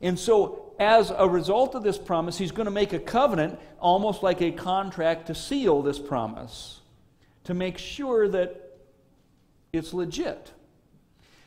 And 0.00 0.18
so, 0.18 0.72
as 0.78 1.12
a 1.14 1.28
result 1.28 1.74
of 1.74 1.82
this 1.82 1.98
promise, 1.98 2.38
he's 2.38 2.52
going 2.52 2.64
to 2.64 2.70
make 2.70 2.92
a 2.92 2.98
covenant, 2.98 3.58
almost 3.78 4.22
like 4.22 4.40
a 4.40 4.50
contract 4.50 5.26
to 5.26 5.34
seal 5.34 5.82
this 5.82 5.98
promise, 5.98 6.79
to 7.44 7.54
make 7.54 7.78
sure 7.78 8.28
that 8.28 8.78
it's 9.72 9.94
legit. 9.94 10.52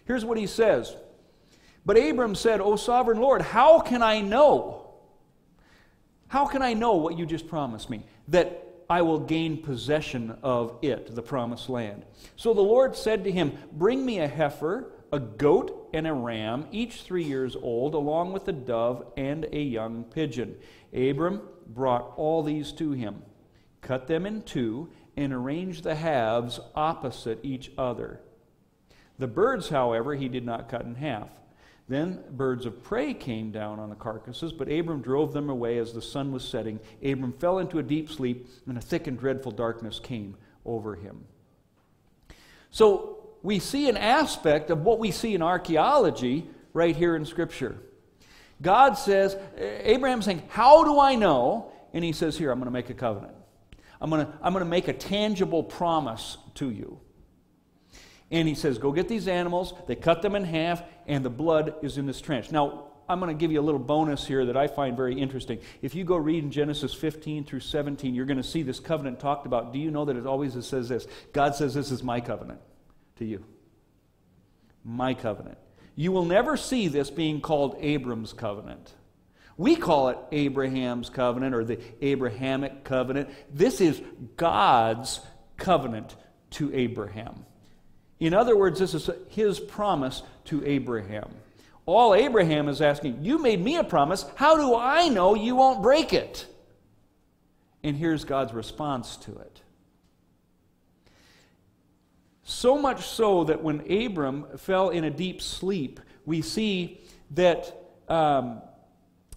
Here's 0.06 0.26
what 0.26 0.38
he 0.38 0.48
says 0.48 0.96
But 1.86 1.98
Abram 1.98 2.36
said, 2.36 2.62
O 2.62 2.76
sovereign 2.76 3.20
Lord, 3.20 3.42
how 3.42 3.80
can 3.80 4.02
I 4.02 4.22
know? 4.22 4.80
How 6.28 6.46
can 6.46 6.62
I 6.62 6.74
know 6.74 6.96
what 6.96 7.18
you 7.18 7.26
just 7.26 7.48
promised 7.48 7.90
me? 7.90 8.06
That 8.28 8.64
I 8.90 9.02
will 9.02 9.20
gain 9.20 9.62
possession 9.62 10.38
of 10.42 10.78
it, 10.82 11.14
the 11.14 11.22
promised 11.22 11.70
land. 11.70 12.06
So 12.36 12.54
the 12.54 12.62
Lord 12.62 12.96
said 12.96 13.24
to 13.24 13.32
him, 13.32 13.54
Bring 13.72 14.06
me 14.06 14.20
a 14.20 14.28
heifer, 14.28 14.92
a 15.12 15.20
goat, 15.20 15.90
and 15.94 16.08
a 16.08 16.14
ram, 16.14 16.66
each 16.72 17.04
three 17.04 17.24
years 17.24 17.56
old, 17.56 17.94
along 17.94 18.34
with 18.34 18.48
a 18.48 18.52
dove 18.52 19.06
and 19.16 19.46
a 19.52 19.62
young 19.62 20.04
pigeon. 20.06 20.56
Abram 20.92 21.42
brought 21.68 22.14
all 22.18 22.44
these 22.44 22.72
to 22.74 22.92
him, 22.92 23.22
cut 23.82 24.08
them 24.08 24.26
in 24.26 24.42
two, 24.42 24.90
and 25.15 25.34
arranged 25.34 25.84
the 25.84 25.96
halves 25.96 26.60
opposite 26.75 27.39
each 27.43 27.72
other. 27.77 28.20
The 29.20 29.27
birds, 29.27 29.70
however, 29.70 30.15
he 30.15 30.27
did 30.27 30.46
not 30.46 30.70
cut 30.70 30.84
in 30.84 30.96
half. 30.96 31.29
Then 31.88 32.24
birds 32.32 32.65
of 32.65 32.82
prey 32.82 33.13
came 33.13 33.51
down 33.51 33.79
on 33.79 33.89
the 33.89 33.96
carcasses, 33.96 34.53
but 34.53 34.72
Abram 34.72 35.01
drove 35.01 35.34
them 35.34 35.50
away 35.50 35.77
as 35.77 35.93
the 35.93 36.01
sun 36.01 36.32
was 36.32 36.48
setting. 36.48 36.79
Abram 37.03 37.34
fell 37.34 37.60
into 37.60 37.79
a 37.79 37.84
deep 37.84 38.10
sleep, 38.10 38.48
and 38.67 38.77
a 38.77 38.82
thick 38.82 39.08
and 39.08 39.20
dreadful 39.20 39.51
darkness 39.51 40.00
came 40.00 40.36
over 40.65 40.96
him. 40.96 41.25
So 42.72 43.29
we 43.43 43.60
see 43.60 43.89
an 43.89 43.98
aspect 43.98 44.70
of 44.70 44.82
what 44.82 44.98
we 44.98 45.12
see 45.12 45.36
in 45.36 45.41
archaeology 45.41 46.48
right 46.72 46.96
here 46.96 47.15
in 47.15 47.25
Scripture. 47.25 47.77
God 48.62 48.93
says, 48.93 49.38
Abraham's 49.58 50.25
saying, 50.25 50.43
How 50.50 50.86
do 50.86 51.00
I 51.00 51.15
know? 51.15 51.72
And 51.91 52.03
he 52.03 52.13
says, 52.13 52.38
Here, 52.38 52.50
I'm 52.50 52.60
going 52.60 52.65
to 52.65 52.72
make 52.72 52.89
a 52.89 52.93
covenant. 52.93 53.34
I'm 54.04 54.10
going 54.10 54.26
to, 54.26 54.34
I'm 54.42 54.52
going 54.52 54.66
to 54.66 54.70
make 54.70 54.90
a 54.90 54.94
tangible 54.94 55.64
promise 55.64 56.38
to 56.56 56.70
you. 56.70 57.00
And 58.30 58.50
he 58.50 58.54
says, 58.54 58.78
Go 58.78 58.92
get 58.92 59.08
these 59.08 59.30
animals. 59.30 59.74
They 59.88 59.96
cut 59.96 60.22
them 60.22 60.36
in 60.36 60.44
half, 60.44 60.84
and 61.08 61.24
the 61.24 61.30
blood 61.30 61.76
is 61.82 61.98
in 61.98 62.06
this 62.06 62.20
trench. 62.20 62.52
Now, 62.52 62.90
I'm 63.08 63.20
going 63.22 63.34
to 63.36 63.40
give 63.40 63.52
you 63.52 63.62
a 63.62 63.64
little 63.64 63.80
bonus 63.80 64.28
here 64.28 64.46
that 64.46 64.58
I 64.58 64.68
find 64.68 64.98
very 64.98 65.18
interesting. 65.18 65.60
If 65.82 65.96
you 65.96 66.04
go 66.04 66.18
read 66.18 66.44
in 66.44 66.52
Genesis 66.52 66.94
15 66.94 67.46
through 67.46 67.62
17, 67.62 68.14
you're 68.14 68.26
going 68.26 68.38
to 68.38 68.44
see 68.44 68.62
this 68.62 68.80
covenant 68.80 69.22
talked 69.22 69.46
about. 69.46 69.72
Do 69.72 69.80
you 69.80 69.90
know 69.90 70.04
that 70.06 70.18
it 70.18 70.26
always 70.26 70.54
says 70.66 70.90
this? 70.90 71.08
God 71.32 71.56
says, 71.56 71.74
This 71.74 71.90
is 71.90 72.04
my 72.04 72.20
covenant 72.20 72.60
to 73.18 73.26
you. 73.26 73.46
My 74.84 75.14
covenant. 75.14 75.58
You 75.96 76.12
will 76.12 76.26
never 76.26 76.58
see 76.58 76.90
this 76.90 77.10
being 77.10 77.40
called 77.40 77.78
Abram's 77.80 78.34
covenant. 78.34 78.92
We 79.58 79.76
call 79.76 80.10
it 80.10 80.18
Abraham's 80.32 81.10
covenant 81.10 81.54
or 81.54 81.64
the 81.64 81.80
Abrahamic 82.02 82.84
covenant. 82.84 83.30
This 83.54 83.82
is 83.82 84.02
God's 84.36 85.20
covenant 85.58 86.16
to 86.52 86.74
Abraham. 86.74 87.46
In 88.20 88.34
other 88.34 88.56
words, 88.58 88.80
this 88.80 88.94
is 88.94 89.10
his 89.30 89.60
promise 89.60 90.24
to 90.46 90.66
Abraham. 90.66 91.30
All 91.86 92.16
Abraham 92.16 92.70
is 92.70 92.82
asking, 92.82 93.24
You 93.24 93.38
made 93.38 93.62
me 93.62 93.78
a 93.78 93.84
promise. 93.84 94.26
How 94.36 94.56
do 94.56 94.76
I 94.76 95.10
know 95.10 95.36
you 95.36 95.56
won't 95.56 95.84
break 95.84 96.14
it? 96.14 96.48
And 97.84 97.98
here's 97.98 98.24
God's 98.24 98.54
response 98.54 99.18
to 99.18 99.38
it. 99.38 99.62
So 102.44 102.78
much 102.78 103.06
so 103.06 103.44
that 103.46 103.62
when 103.62 103.92
Abram 103.92 104.46
fell 104.58 104.90
in 104.90 105.04
a 105.04 105.10
deep 105.10 105.42
sleep, 105.42 106.00
we 106.26 106.42
see 106.42 107.02
that 107.32 107.74
um, 108.08 108.62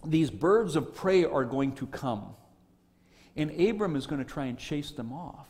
these 0.09 0.29
birds 0.29 0.75
of 0.75 0.95
prey 0.95 1.25
are 1.25 1.45
going 1.45 1.73
to 1.73 1.87
come. 1.87 2.35
And 3.35 3.51
Abram 3.59 3.95
is 3.95 4.07
going 4.07 4.23
to 4.23 4.29
try 4.29 4.45
and 4.45 4.57
chase 4.57 4.91
them 4.91 5.13
off. 5.13 5.47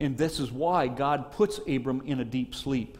And 0.00 0.18
this 0.18 0.38
is 0.40 0.50
why 0.50 0.88
God 0.88 1.32
puts 1.32 1.60
Abram 1.66 2.02
in 2.04 2.20
a 2.20 2.24
deep 2.24 2.54
sleep. 2.54 2.98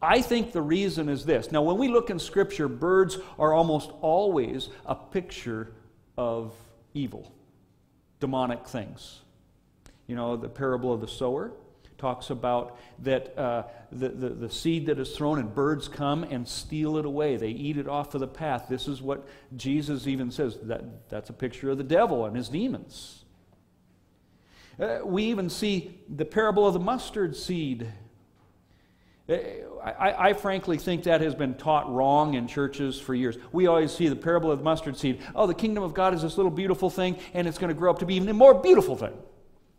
I 0.00 0.20
think 0.20 0.52
the 0.52 0.60
reason 0.60 1.08
is 1.08 1.24
this. 1.24 1.52
Now, 1.52 1.62
when 1.62 1.78
we 1.78 1.88
look 1.88 2.10
in 2.10 2.18
Scripture, 2.18 2.68
birds 2.68 3.18
are 3.38 3.52
almost 3.52 3.90
always 4.00 4.68
a 4.84 4.96
picture 4.96 5.72
of 6.18 6.52
evil, 6.92 7.32
demonic 8.18 8.66
things. 8.66 9.20
You 10.08 10.16
know, 10.16 10.36
the 10.36 10.48
parable 10.48 10.92
of 10.92 11.00
the 11.00 11.08
sower 11.08 11.52
talks 12.02 12.30
about 12.30 12.76
that 12.98 13.38
uh, 13.38 13.62
the, 13.92 14.08
the, 14.08 14.28
the 14.30 14.50
seed 14.50 14.86
that 14.86 14.98
is 14.98 15.16
thrown 15.16 15.38
and 15.38 15.54
birds 15.54 15.86
come 15.86 16.24
and 16.24 16.46
steal 16.48 16.96
it 16.96 17.06
away. 17.06 17.36
They 17.36 17.50
eat 17.50 17.76
it 17.76 17.86
off 17.86 18.12
of 18.14 18.20
the 18.20 18.26
path. 18.26 18.66
This 18.68 18.88
is 18.88 19.00
what 19.00 19.24
Jesus 19.56 20.08
even 20.08 20.32
says. 20.32 20.58
That, 20.64 21.08
that's 21.08 21.30
a 21.30 21.32
picture 21.32 21.70
of 21.70 21.78
the 21.78 21.84
devil 21.84 22.26
and 22.26 22.36
his 22.36 22.48
demons. 22.48 23.24
Uh, 24.80 24.98
we 25.04 25.22
even 25.24 25.48
see 25.48 26.00
the 26.08 26.24
parable 26.24 26.66
of 26.66 26.74
the 26.74 26.80
mustard 26.80 27.36
seed. 27.36 27.86
Uh, 29.28 29.34
I, 29.84 30.30
I, 30.30 30.32
frankly 30.32 30.78
think 30.78 31.04
that 31.04 31.20
has 31.20 31.36
been 31.36 31.54
taught 31.54 31.88
wrong 31.92 32.34
in 32.34 32.48
churches 32.48 32.98
for 32.98 33.14
years. 33.14 33.36
We 33.52 33.68
always 33.68 33.92
see 33.92 34.08
the 34.08 34.16
parable 34.16 34.50
of 34.50 34.58
the 34.58 34.64
mustard 34.64 34.96
seed. 34.96 35.20
Oh, 35.36 35.46
the 35.46 35.54
kingdom 35.54 35.84
of 35.84 35.94
God 35.94 36.14
is 36.14 36.22
this 36.22 36.36
little 36.36 36.50
beautiful 36.50 36.90
thing, 36.90 37.16
and 37.32 37.46
it's 37.46 37.58
going 37.58 37.68
to 37.68 37.78
grow 37.78 37.92
up 37.92 38.00
to 38.00 38.06
be 38.06 38.16
even 38.16 38.28
a 38.28 38.34
more 38.34 38.54
beautiful 38.54 38.96
thing. 38.96 39.16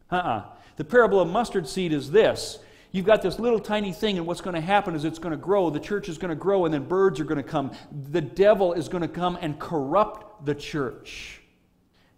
Uh 0.09 0.15
uh-uh. 0.15 0.29
uh 0.29 0.43
The 0.75 0.83
parable 0.83 1.19
of 1.19 1.27
mustard 1.27 1.67
seed 1.67 1.93
is 1.93 2.11
this. 2.11 2.59
You've 2.91 3.05
got 3.05 3.21
this 3.23 3.39
little 3.39 3.59
tiny 3.59 3.91
thing, 3.91 4.17
and 4.17 4.27
what's 4.27 4.41
going 4.41 4.53
to 4.55 4.61
happen 4.61 4.93
is 4.93 5.03
it's 5.03 5.19
going 5.19 5.31
to 5.31 5.37
grow. 5.37 5.69
The 5.69 5.79
church 5.79 6.09
is 6.09 6.19
going 6.19 6.29
to 6.29 6.35
grow, 6.35 6.65
and 6.65 6.73
then 6.73 6.83
birds 6.83 7.19
are 7.19 7.23
going 7.23 7.41
to 7.41 7.43
come. 7.43 7.71
The 8.11 8.21
devil 8.21 8.73
is 8.73 8.87
going 8.87 9.01
to 9.01 9.07
come 9.07 9.37
and 9.41 9.59
corrupt 9.59 10.45
the 10.45 10.53
church. 10.53 11.41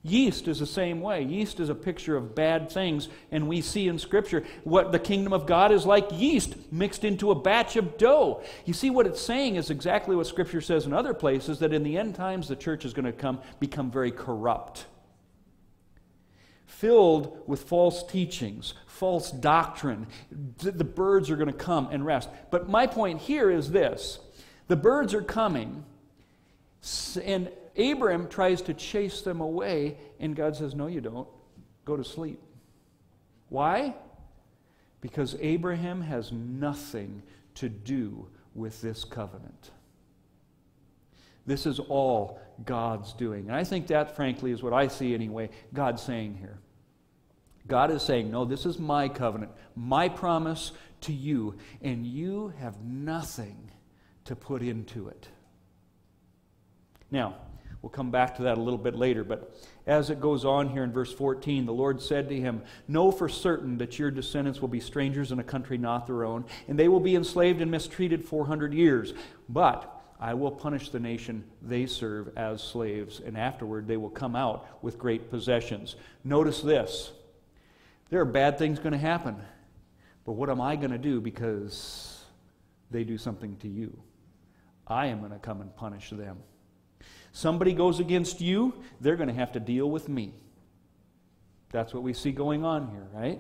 Yeast 0.06 0.48
is 0.48 0.60
the 0.60 0.68
same 0.68 1.02
way. 1.02 1.24
Yeast 1.24 1.60
is 1.60 1.70
a 1.70 1.76
picture 1.76 2.16
of 2.16 2.36
bad 2.36 2.70
things, 2.70 3.08
and 3.32 3.48
we 3.48 3.62
see 3.62 3.88
in 3.88 3.98
Scripture 3.98 4.44
what 4.64 4.92
the 4.92 5.00
kingdom 5.00 5.34
of 5.34 5.48
God 5.48 5.72
is 5.72 5.84
like 5.84 6.08
yeast 6.12 6.56
mixed 6.72 7.04
into 7.04 7.32
a 7.32 7.36
batch 7.36 7.76
of 7.76 7.98
dough. 7.98 8.44
You 8.66 8.74
see, 8.74 8.92
what 8.92 9.08
it's 9.08 9.20
saying 9.20 9.56
is 9.56 9.72
exactly 9.72 10.16
what 10.16 10.28
Scripture 10.28 10.62
says 10.62 10.86
in 10.86 10.94
other 10.94 11.16
places 11.16 11.58
that 11.58 11.74
in 11.74 11.82
the 11.82 11.98
end 11.98 12.14
times 12.14 12.48
the 12.48 12.56
church 12.56 12.86
is 12.86 12.94
going 12.94 13.06
to 13.06 13.12
come 13.12 13.40
become 13.60 13.90
very 13.90 14.12
corrupt, 14.12 14.86
filled 16.66 17.44
with 17.48 17.64
false 17.64 18.04
teachings, 18.04 18.74
false 18.88 19.32
doctrine. 19.32 20.08
The 20.58 20.84
birds 20.84 21.30
are 21.30 21.36
going 21.36 21.52
to 21.52 21.54
come 21.54 21.90
and 21.92 22.06
rest. 22.06 22.30
But 22.52 22.70
my 22.70 22.88
point 22.88 23.22
here 23.22 23.52
is 23.52 23.72
this 23.72 24.20
the 24.68 24.76
birds 24.76 25.14
are 25.14 25.22
coming, 25.22 25.84
and 27.24 27.52
Abram 27.78 28.28
tries 28.28 28.62
to 28.64 28.74
chase 28.74 29.22
them 29.22 29.42
away, 29.42 29.98
and 30.20 30.36
God 30.36 30.56
says, 30.56 30.76
No, 30.76 30.88
you 30.88 31.02
don't. 31.02 31.28
Go 31.84 31.96
to 31.96 32.04
sleep. 32.04 32.42
Why? 33.50 33.96
Because 35.02 35.36
Abraham 35.40 36.02
has 36.02 36.32
nothing 36.32 37.22
to 37.56 37.70
do 37.70 38.28
with 38.56 38.82
this 38.82 39.04
covenant. 39.04 39.70
This 41.46 41.66
is 41.66 41.80
all 41.80 42.40
God's 42.64 43.14
doing. 43.14 43.48
And 43.48 43.56
I 43.56 43.64
think 43.64 43.88
that, 43.88 44.16
frankly, 44.16 44.52
is 44.52 44.64
what 44.64 44.74
I 44.74 44.88
see 44.88 45.14
anyway, 45.14 45.50
God 45.74 46.00
saying 46.00 46.36
here. 46.36 46.60
God 47.68 47.92
is 47.92 48.02
saying, 48.02 48.32
No, 48.32 48.46
this 48.46 48.66
is 48.66 48.80
my 48.80 49.10
covenant, 49.10 49.52
my 49.76 50.10
promise 50.10 50.72
to 51.02 51.14
you, 51.14 51.56
and 51.82 52.06
you 52.06 52.54
have 52.60 52.82
nothing 52.82 53.72
to 54.26 54.36
put 54.36 54.62
into 54.62 55.08
it. 55.08 55.28
Now, 57.12 57.36
We'll 57.86 57.92
come 57.92 58.10
back 58.10 58.36
to 58.38 58.42
that 58.42 58.58
a 58.58 58.62
little 58.62 58.80
bit 58.80 58.96
later. 58.96 59.24
But 59.24 59.56
as 59.86 60.10
it 60.10 60.20
goes 60.20 60.44
on 60.44 60.70
here 60.70 60.84
in 60.84 60.92
verse 60.92 61.14
14, 61.14 61.68
the 61.68 61.72
Lord 61.72 62.02
said 62.02 62.28
to 62.30 62.36
him, 62.36 62.64
Know 62.88 63.12
for 63.12 63.30
certain 63.30 63.78
that 63.78 64.00
your 64.00 64.10
descendants 64.10 64.60
will 64.60 64.70
be 64.70 64.80
strangers 64.80 65.32
in 65.32 65.38
a 65.38 65.44
country 65.44 65.78
not 65.78 66.08
their 66.08 66.24
own, 66.24 66.46
and 66.68 66.80
they 66.80 66.88
will 66.88 67.00
be 67.00 67.16
enslaved 67.16 67.62
and 67.62 67.70
mistreated 67.70 68.26
400 68.26 68.74
years. 68.74 69.14
But 69.48 69.95
I 70.20 70.34
will 70.34 70.52
punish 70.52 70.90
the 70.90 71.00
nation 71.00 71.44
they 71.62 71.86
serve 71.86 72.38
as 72.38 72.64
slaves, 72.64 73.20
and 73.20 73.38
afterward 73.38 73.88
they 73.88 73.98
will 73.98 74.10
come 74.10 74.36
out 74.36 74.82
with 74.82 74.98
great 74.98 75.30
possessions. 75.30 75.96
Notice 76.24 76.62
this 76.62 77.12
there 78.10 78.22
are 78.22 78.26
bad 78.26 78.58
things 78.58 78.80
going 78.80 78.94
to 78.94 78.98
happen. 78.98 79.36
But 80.26 80.34
what 80.34 80.50
am 80.50 80.62
I 80.62 80.76
going 80.76 80.92
to 80.92 80.98
do 80.98 81.22
because 81.22 82.24
they 82.92 83.04
do 83.04 83.18
something 83.18 83.58
to 83.58 83.68
you? 83.68 83.98
I 84.88 85.08
am 85.08 85.20
going 85.20 85.32
to 85.32 85.40
come 85.40 85.62
and 85.62 85.76
punish 85.76 86.10
them. 86.10 86.38
Somebody 87.32 87.74
goes 87.74 88.00
against 88.00 88.42
you, 88.42 88.74
they're 89.02 89.18
going 89.18 89.30
to 89.30 89.36
have 89.36 89.52
to 89.54 89.60
deal 89.60 89.90
with 89.90 90.08
me. 90.08 90.34
That's 91.72 91.94
what 91.94 92.04
we 92.04 92.14
see 92.14 92.32
going 92.32 92.64
on 92.64 92.90
here, 92.90 93.08
right? 93.12 93.40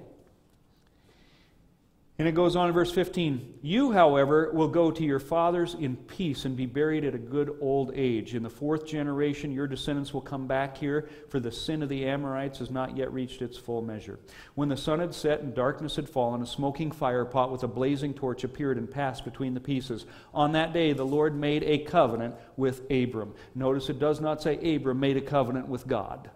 And 2.17 2.29
it 2.29 2.33
goes 2.33 2.55
on 2.55 2.69
in 2.69 2.73
verse 2.73 2.93
15 2.93 3.59
You, 3.61 3.91
however, 3.91 4.49
will 4.53 4.69
go 4.69 4.89
to 4.89 5.03
your 5.03 5.19
fathers 5.19 5.73
in 5.73 5.97
peace 5.97 6.45
and 6.45 6.55
be 6.55 6.65
buried 6.65 7.03
at 7.03 7.13
a 7.13 7.19
good 7.19 7.57
old 7.59 7.91
age. 7.93 8.35
In 8.35 8.41
the 8.41 8.49
fourth 8.49 8.85
generation, 8.85 9.51
your 9.51 9.67
descendants 9.67 10.13
will 10.13 10.21
come 10.21 10.47
back 10.47 10.77
here, 10.77 11.09
for 11.27 11.41
the 11.41 11.51
sin 11.51 11.83
of 11.83 11.89
the 11.89 12.05
Amorites 12.05 12.59
has 12.59 12.71
not 12.71 12.95
yet 12.95 13.11
reached 13.11 13.41
its 13.41 13.57
full 13.57 13.81
measure. 13.81 14.17
When 14.53 14.69
the 14.69 14.77
sun 14.77 14.99
had 14.99 15.13
set 15.13 15.41
and 15.41 15.53
darkness 15.53 15.97
had 15.97 16.07
fallen, 16.07 16.41
a 16.41 16.45
smoking 16.45 16.91
fire 16.91 17.25
pot 17.25 17.51
with 17.51 17.63
a 17.63 17.67
blazing 17.67 18.13
torch 18.13 18.45
appeared 18.45 18.77
and 18.77 18.89
passed 18.89 19.25
between 19.25 19.53
the 19.53 19.59
pieces. 19.59 20.05
On 20.33 20.53
that 20.53 20.71
day, 20.71 20.93
the 20.93 21.05
Lord 21.05 21.35
made 21.35 21.63
a 21.63 21.79
covenant 21.79 22.35
with 22.55 22.89
Abram. 22.89 23.33
Notice 23.55 23.89
it 23.89 23.99
does 23.99 24.21
not 24.21 24.41
say 24.41 24.75
Abram 24.75 25.01
made 25.01 25.17
a 25.17 25.21
covenant 25.21 25.67
with 25.67 25.85
God. 25.85 26.29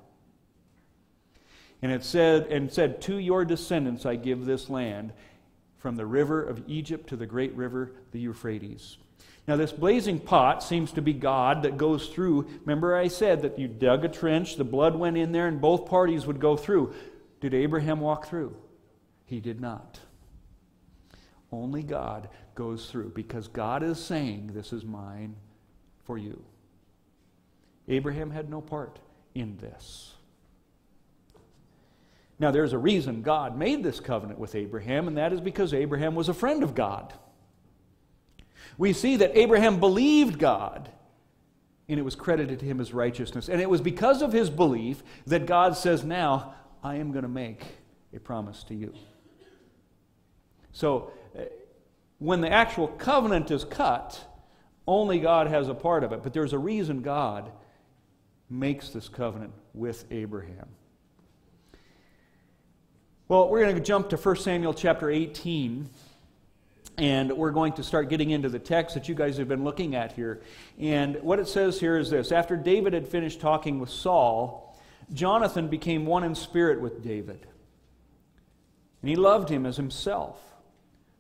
And 1.82 1.94
it 1.94 2.04
said, 2.04 2.48
and 2.48 2.72
said, 2.72 3.02
To 3.04 3.18
your 3.18 3.46
descendants 3.46 4.06
I 4.06 4.18
give 4.18 4.46
this 4.46 4.70
land 4.70 5.14
from 5.80 5.96
the 5.96 6.06
river 6.06 6.44
of 6.44 6.64
Egypt 6.68 7.10
to 7.10 7.16
the 7.16 7.26
great 7.26 7.56
river, 7.56 7.92
the 8.12 8.20
Euphrates. 8.20 8.98
Now, 9.48 9.56
this 9.56 9.72
blazing 9.72 10.20
pot 10.20 10.62
seems 10.62 10.92
to 10.92 11.02
be 11.02 11.14
God 11.14 11.64
that 11.64 11.78
goes 11.78 12.08
through. 12.10 12.48
Remember, 12.62 12.96
I 12.96 13.08
said 13.08 13.42
that 13.42 13.58
you 13.58 13.68
dug 13.68 14.06
a 14.06 14.10
trench, 14.10 14.58
the 14.58 14.64
blood 14.64 14.96
went 14.96 15.18
in 15.18 15.32
there, 15.32 15.48
and 15.48 15.60
both 15.60 15.88
parties 15.88 16.28
would 16.28 16.40
go 16.40 16.56
through. 16.56 16.94
Did 17.42 17.56
Abraham 17.56 18.00
walk 18.00 18.28
through? 18.28 18.56
He 19.26 19.40
did 19.40 19.60
not. 19.60 20.00
Only 21.52 21.82
God 21.82 22.30
goes 22.54 22.92
through 22.92 23.10
because 23.16 23.48
God 23.48 23.82
is 23.82 24.00
saying, 24.00 24.52
This 24.54 24.72
is 24.72 24.86
mine 24.86 25.36
for 26.04 26.18
you. 26.18 26.44
Abraham 27.88 28.30
had 28.30 28.50
no 28.50 28.62
part 28.62 29.00
in 29.34 29.58
this. 29.58 30.14
Now, 32.40 32.52
there's 32.52 32.72
a 32.72 32.78
reason 32.78 33.22
God 33.22 33.58
made 33.58 33.84
this 33.84 34.00
covenant 34.00 34.40
with 34.40 34.56
Abraham, 34.56 35.08
and 35.08 35.18
that 35.18 35.34
is 35.34 35.42
because 35.42 35.74
Abraham 35.74 36.16
was 36.16 36.30
a 36.30 36.34
friend 36.34 36.64
of 36.64 36.74
God. 36.74 37.14
We 38.78 38.94
see 38.94 39.18
that 39.18 39.38
Abraham 39.38 39.82
believed 39.82 40.40
God, 40.40 40.90
and 41.90 42.00
it 42.00 42.04
was 42.04 42.16
credited 42.16 42.60
to 42.60 42.66
him 42.66 42.80
as 42.80 42.94
righteousness. 42.94 43.50
And 43.50 43.60
it 43.60 43.70
was 43.70 43.82
because 43.82 44.22
of 44.22 44.32
his 44.32 44.50
belief 44.50 45.04
that 45.28 45.46
God 45.46 45.76
says, 45.76 46.06
Now, 46.06 46.54
I 46.82 46.96
am 46.96 47.12
going 47.12 47.24
to 47.24 47.30
make 47.30 47.66
a 48.16 48.20
promise 48.20 48.64
to 48.66 48.74
you. 48.74 48.94
So, 50.72 51.12
uh, 51.38 51.42
when 52.20 52.40
the 52.40 52.52
actual 52.52 52.88
covenant 52.88 53.52
is 53.52 53.66
cut, 53.66 54.24
only 54.88 55.20
God 55.20 55.48
has 55.48 55.68
a 55.68 55.74
part 55.74 56.06
of 56.06 56.14
it. 56.14 56.24
But 56.24 56.34
there's 56.34 56.54
a 56.54 56.58
reason 56.58 57.02
God 57.02 57.52
makes 58.50 58.90
this 58.90 59.10
covenant 59.10 59.54
with 59.74 60.06
Abraham. 60.10 60.70
Well, 63.30 63.48
we're 63.48 63.62
going 63.62 63.76
to 63.76 63.82
jump 63.82 64.10
to 64.10 64.18
1 64.18 64.38
Samuel 64.38 64.74
chapter 64.74 65.08
18, 65.08 65.88
and 66.98 67.32
we're 67.32 67.52
going 67.52 67.74
to 67.74 67.84
start 67.84 68.10
getting 68.10 68.32
into 68.32 68.50
the 68.50 68.58
text 68.58 68.96
that 68.96 69.08
you 69.08 69.14
guys 69.14 69.38
have 69.38 69.48
been 69.48 69.64
looking 69.64 69.94
at 69.94 70.14
here. 70.14 70.42
And 70.80 71.22
what 71.22 71.38
it 71.38 71.48
says 71.48 71.80
here 71.80 71.96
is 72.00 72.10
this 72.10 72.32
After 72.32 72.58
David 72.58 72.94
had 72.94 73.08
finished 73.08 73.40
talking 73.40 73.80
with 73.80 73.92
Saul, 73.92 74.76
Jonathan 75.14 75.68
became 75.68 76.08
one 76.08 76.24
in 76.24 76.34
spirit 76.34 76.82
with 76.82 77.04
David, 77.04 77.46
and 79.04 79.10
he 79.10 79.16
loved 79.16 79.50
him 79.50 79.68
as 79.68 79.78
himself. 79.78 80.42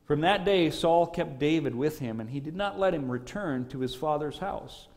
From 0.05 0.21
that 0.21 0.43
day, 0.43 0.71
Saul 0.71 1.05
kept 1.05 1.37
David 1.37 1.75
with 1.75 1.99
him, 1.99 2.19
and 2.19 2.31
he 2.31 2.39
did 2.39 2.55
not 2.55 2.79
let 2.79 2.95
him 2.95 3.11
return 3.11 3.67
to 3.67 3.81
his 3.81 3.93
father's 3.93 4.39
house. 4.39 4.87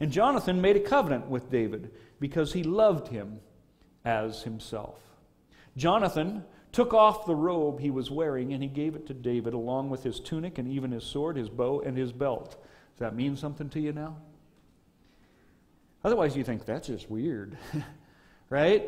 And 0.00 0.10
Jonathan 0.10 0.62
made 0.62 0.76
a 0.76 0.80
covenant 0.80 1.26
with 1.26 1.50
David 1.50 1.90
because 2.18 2.54
he 2.54 2.62
loved 2.62 3.08
him 3.08 3.40
as 4.06 4.44
himself. 4.44 4.98
Jonathan 5.76 6.44
took 6.72 6.94
off 6.94 7.26
the 7.26 7.34
robe 7.34 7.78
he 7.78 7.90
was 7.90 8.10
wearing, 8.10 8.52
and 8.52 8.62
he 8.62 8.68
gave 8.68 8.96
it 8.96 9.06
to 9.06 9.14
David, 9.14 9.54
along 9.54 9.90
with 9.90 10.02
his 10.02 10.18
tunic 10.18 10.58
and 10.58 10.66
even 10.66 10.90
his 10.90 11.04
sword, 11.04 11.36
his 11.36 11.50
bow, 11.50 11.80
and 11.80 11.96
his 11.96 12.12
belt. 12.12 12.50
Does 12.94 13.00
that 13.00 13.14
mean 13.14 13.36
something 13.36 13.68
to 13.70 13.80
you 13.80 13.92
now? 13.92 14.16
Otherwise, 16.04 16.36
you 16.36 16.42
think 16.42 16.64
that's 16.64 16.88
just 16.88 17.08
weird, 17.10 17.56
right? 18.50 18.86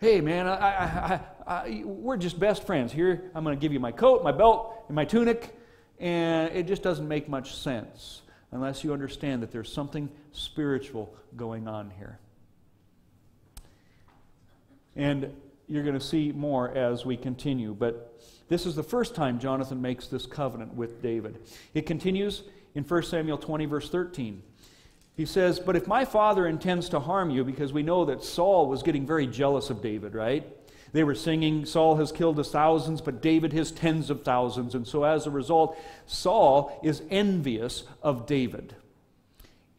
Hey, 0.00 0.20
man, 0.20 0.46
I, 0.46 0.54
I, 0.56 1.20
I, 1.46 1.82
we're 1.84 2.16
just 2.16 2.40
best 2.40 2.66
friends. 2.66 2.92
Here, 2.92 3.30
I'm 3.34 3.44
going 3.44 3.56
to 3.56 3.60
give 3.60 3.72
you 3.72 3.80
my 3.80 3.92
coat, 3.92 4.24
my 4.24 4.32
belt, 4.32 4.84
and 4.88 4.96
my 4.96 5.04
tunic, 5.04 5.56
and 5.98 6.52
it 6.54 6.66
just 6.66 6.82
doesn't 6.82 7.06
make 7.06 7.28
much 7.28 7.54
sense 7.54 8.22
unless 8.50 8.82
you 8.82 8.92
understand 8.92 9.42
that 9.42 9.52
there's 9.52 9.72
something 9.72 10.10
spiritual 10.32 11.14
going 11.36 11.68
on 11.68 11.90
here. 11.98 12.18
And 14.96 15.34
you're 15.68 15.82
going 15.82 15.98
to 15.98 16.04
see 16.04 16.32
more 16.32 16.70
as 16.70 17.04
we 17.04 17.16
continue. 17.16 17.74
But 17.74 18.20
this 18.48 18.66
is 18.66 18.76
the 18.76 18.82
first 18.82 19.14
time 19.14 19.38
Jonathan 19.38 19.82
makes 19.82 20.06
this 20.06 20.26
covenant 20.26 20.74
with 20.74 21.02
David. 21.02 21.40
It 21.74 21.86
continues 21.86 22.42
in 22.74 22.84
1 22.84 23.02
Samuel 23.02 23.38
20, 23.38 23.66
verse 23.66 23.88
13. 23.90 24.42
He 25.16 25.24
says, 25.24 25.58
But 25.58 25.76
if 25.76 25.86
my 25.86 26.04
father 26.04 26.46
intends 26.46 26.88
to 26.90 27.00
harm 27.00 27.30
you, 27.30 27.42
because 27.42 27.72
we 27.72 27.82
know 27.82 28.04
that 28.04 28.22
Saul 28.22 28.68
was 28.68 28.82
getting 28.82 29.06
very 29.06 29.26
jealous 29.26 29.70
of 29.70 29.82
David, 29.82 30.14
right? 30.14 30.46
They 30.92 31.04
were 31.04 31.14
singing, 31.14 31.66
Saul 31.66 31.96
has 31.96 32.12
killed 32.12 32.38
his 32.38 32.50
thousands, 32.50 33.00
but 33.00 33.20
David 33.20 33.52
his 33.52 33.72
tens 33.72 34.08
of 34.08 34.22
thousands. 34.22 34.74
And 34.74 34.86
so 34.86 35.04
as 35.04 35.26
a 35.26 35.30
result, 35.30 35.78
Saul 36.06 36.80
is 36.82 37.02
envious 37.10 37.84
of 38.02 38.26
David. 38.26 38.74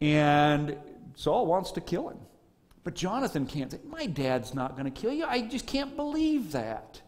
And 0.00 0.76
Saul 1.14 1.46
wants 1.46 1.72
to 1.72 1.80
kill 1.80 2.08
him. 2.08 2.18
But 2.84 2.94
Jonathan 2.94 3.46
can't 3.46 3.70
say, 3.70 3.80
My 3.86 4.06
dad's 4.06 4.54
not 4.54 4.76
going 4.76 4.90
to 4.90 5.00
kill 5.00 5.12
you. 5.12 5.24
I 5.24 5.42
just 5.42 5.66
can't 5.66 5.96
believe 5.96 6.52
that. 6.52 7.02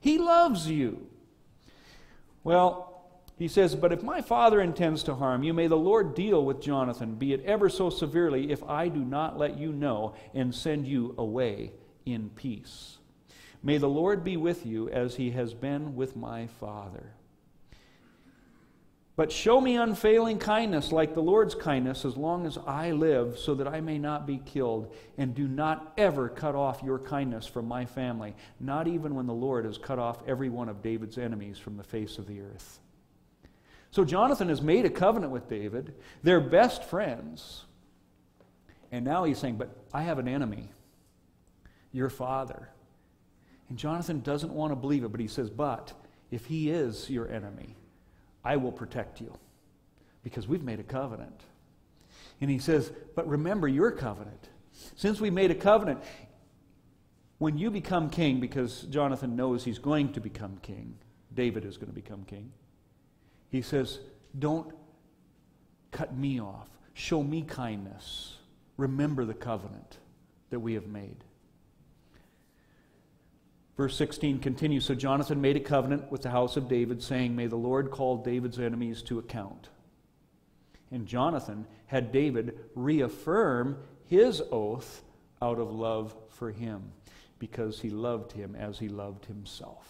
He 0.00 0.18
loves 0.18 0.68
you. 0.68 1.06
Well, 2.42 2.90
he 3.38 3.48
says, 3.48 3.74
But 3.74 3.92
if 3.92 4.02
my 4.02 4.22
father 4.22 4.60
intends 4.60 5.02
to 5.04 5.14
harm 5.14 5.42
you, 5.42 5.54
may 5.54 5.66
the 5.66 5.76
Lord 5.76 6.14
deal 6.14 6.44
with 6.44 6.60
Jonathan, 6.60 7.14
be 7.14 7.32
it 7.32 7.44
ever 7.44 7.68
so 7.68 7.90
severely, 7.90 8.50
if 8.50 8.62
I 8.64 8.88
do 8.88 9.00
not 9.00 9.38
let 9.38 9.58
you 9.58 9.72
know 9.72 10.14
and 10.34 10.54
send 10.54 10.86
you 10.86 11.14
away 11.16 11.72
in 12.06 12.30
peace. 12.30 12.98
May 13.62 13.78
the 13.78 13.88
Lord 13.88 14.24
be 14.24 14.36
with 14.36 14.64
you 14.64 14.88
as 14.88 15.16
he 15.16 15.30
has 15.32 15.52
been 15.52 15.94
with 15.94 16.16
my 16.16 16.46
father. 16.46 17.12
But 19.16 19.30
show 19.30 19.60
me 19.60 19.76
unfailing 19.76 20.38
kindness 20.38 20.92
like 20.92 21.14
the 21.14 21.22
Lord's 21.22 21.54
kindness 21.54 22.04
as 22.04 22.16
long 22.16 22.46
as 22.46 22.56
I 22.66 22.92
live, 22.92 23.38
so 23.38 23.54
that 23.56 23.68
I 23.68 23.80
may 23.80 23.98
not 23.98 24.26
be 24.26 24.38
killed. 24.38 24.94
And 25.18 25.34
do 25.34 25.46
not 25.46 25.92
ever 25.98 26.28
cut 26.28 26.54
off 26.54 26.82
your 26.82 26.98
kindness 26.98 27.46
from 27.46 27.66
my 27.66 27.84
family, 27.84 28.34
not 28.60 28.88
even 28.88 29.14
when 29.14 29.26
the 29.26 29.34
Lord 29.34 29.64
has 29.66 29.76
cut 29.76 29.98
off 29.98 30.22
every 30.26 30.48
one 30.48 30.68
of 30.68 30.82
David's 30.82 31.18
enemies 31.18 31.58
from 31.58 31.76
the 31.76 31.82
face 31.82 32.18
of 32.18 32.26
the 32.26 32.40
earth. 32.40 32.78
So 33.90 34.04
Jonathan 34.04 34.48
has 34.48 34.62
made 34.62 34.86
a 34.86 34.90
covenant 34.90 35.32
with 35.32 35.48
David. 35.48 35.94
They're 36.22 36.40
best 36.40 36.84
friends. 36.84 37.64
And 38.92 39.04
now 39.04 39.24
he's 39.24 39.38
saying, 39.38 39.56
But 39.56 39.70
I 39.92 40.02
have 40.02 40.18
an 40.18 40.28
enemy, 40.28 40.70
your 41.92 42.08
father. 42.08 42.68
And 43.68 43.78
Jonathan 43.78 44.20
doesn't 44.20 44.52
want 44.52 44.72
to 44.72 44.76
believe 44.76 45.04
it, 45.04 45.08
but 45.08 45.20
he 45.20 45.28
says, 45.28 45.50
But 45.50 45.92
if 46.30 46.46
he 46.46 46.70
is 46.70 47.10
your 47.10 47.28
enemy, 47.28 47.76
I 48.44 48.56
will 48.56 48.72
protect 48.72 49.20
you 49.20 49.36
because 50.22 50.48
we've 50.48 50.62
made 50.62 50.80
a 50.80 50.84
covenant. 50.84 51.40
And 52.40 52.50
he 52.50 52.58
says, 52.58 52.92
But 53.14 53.28
remember 53.28 53.68
your 53.68 53.90
covenant. 53.90 54.48
Since 54.96 55.20
we 55.20 55.30
made 55.30 55.50
a 55.50 55.54
covenant, 55.54 56.00
when 57.38 57.58
you 57.58 57.70
become 57.70 58.10
king, 58.10 58.40
because 58.40 58.82
Jonathan 58.82 59.36
knows 59.36 59.64
he's 59.64 59.78
going 59.78 60.12
to 60.12 60.20
become 60.20 60.58
king, 60.62 60.96
David 61.34 61.64
is 61.64 61.76
going 61.76 61.88
to 61.88 61.94
become 61.94 62.24
king, 62.24 62.52
he 63.50 63.62
says, 63.62 63.98
Don't 64.38 64.74
cut 65.90 66.16
me 66.16 66.40
off. 66.40 66.68
Show 66.94 67.22
me 67.22 67.42
kindness. 67.42 68.36
Remember 68.76 69.24
the 69.24 69.34
covenant 69.34 69.98
that 70.50 70.60
we 70.60 70.74
have 70.74 70.86
made. 70.86 71.24
Verse 73.80 73.96
16 73.96 74.40
continues 74.40 74.84
So 74.84 74.94
Jonathan 74.94 75.40
made 75.40 75.56
a 75.56 75.60
covenant 75.60 76.12
with 76.12 76.20
the 76.20 76.28
house 76.28 76.58
of 76.58 76.68
David, 76.68 77.02
saying, 77.02 77.34
May 77.34 77.46
the 77.46 77.56
Lord 77.56 77.90
call 77.90 78.18
David's 78.18 78.60
enemies 78.60 79.00
to 79.04 79.18
account. 79.18 79.70
And 80.90 81.06
Jonathan 81.06 81.66
had 81.86 82.12
David 82.12 82.58
reaffirm 82.74 83.78
his 84.04 84.42
oath 84.52 85.02
out 85.40 85.58
of 85.58 85.72
love 85.72 86.14
for 86.28 86.50
him, 86.50 86.92
because 87.38 87.80
he 87.80 87.88
loved 87.88 88.32
him 88.32 88.54
as 88.54 88.78
he 88.78 88.90
loved 88.90 89.24
himself. 89.24 89.88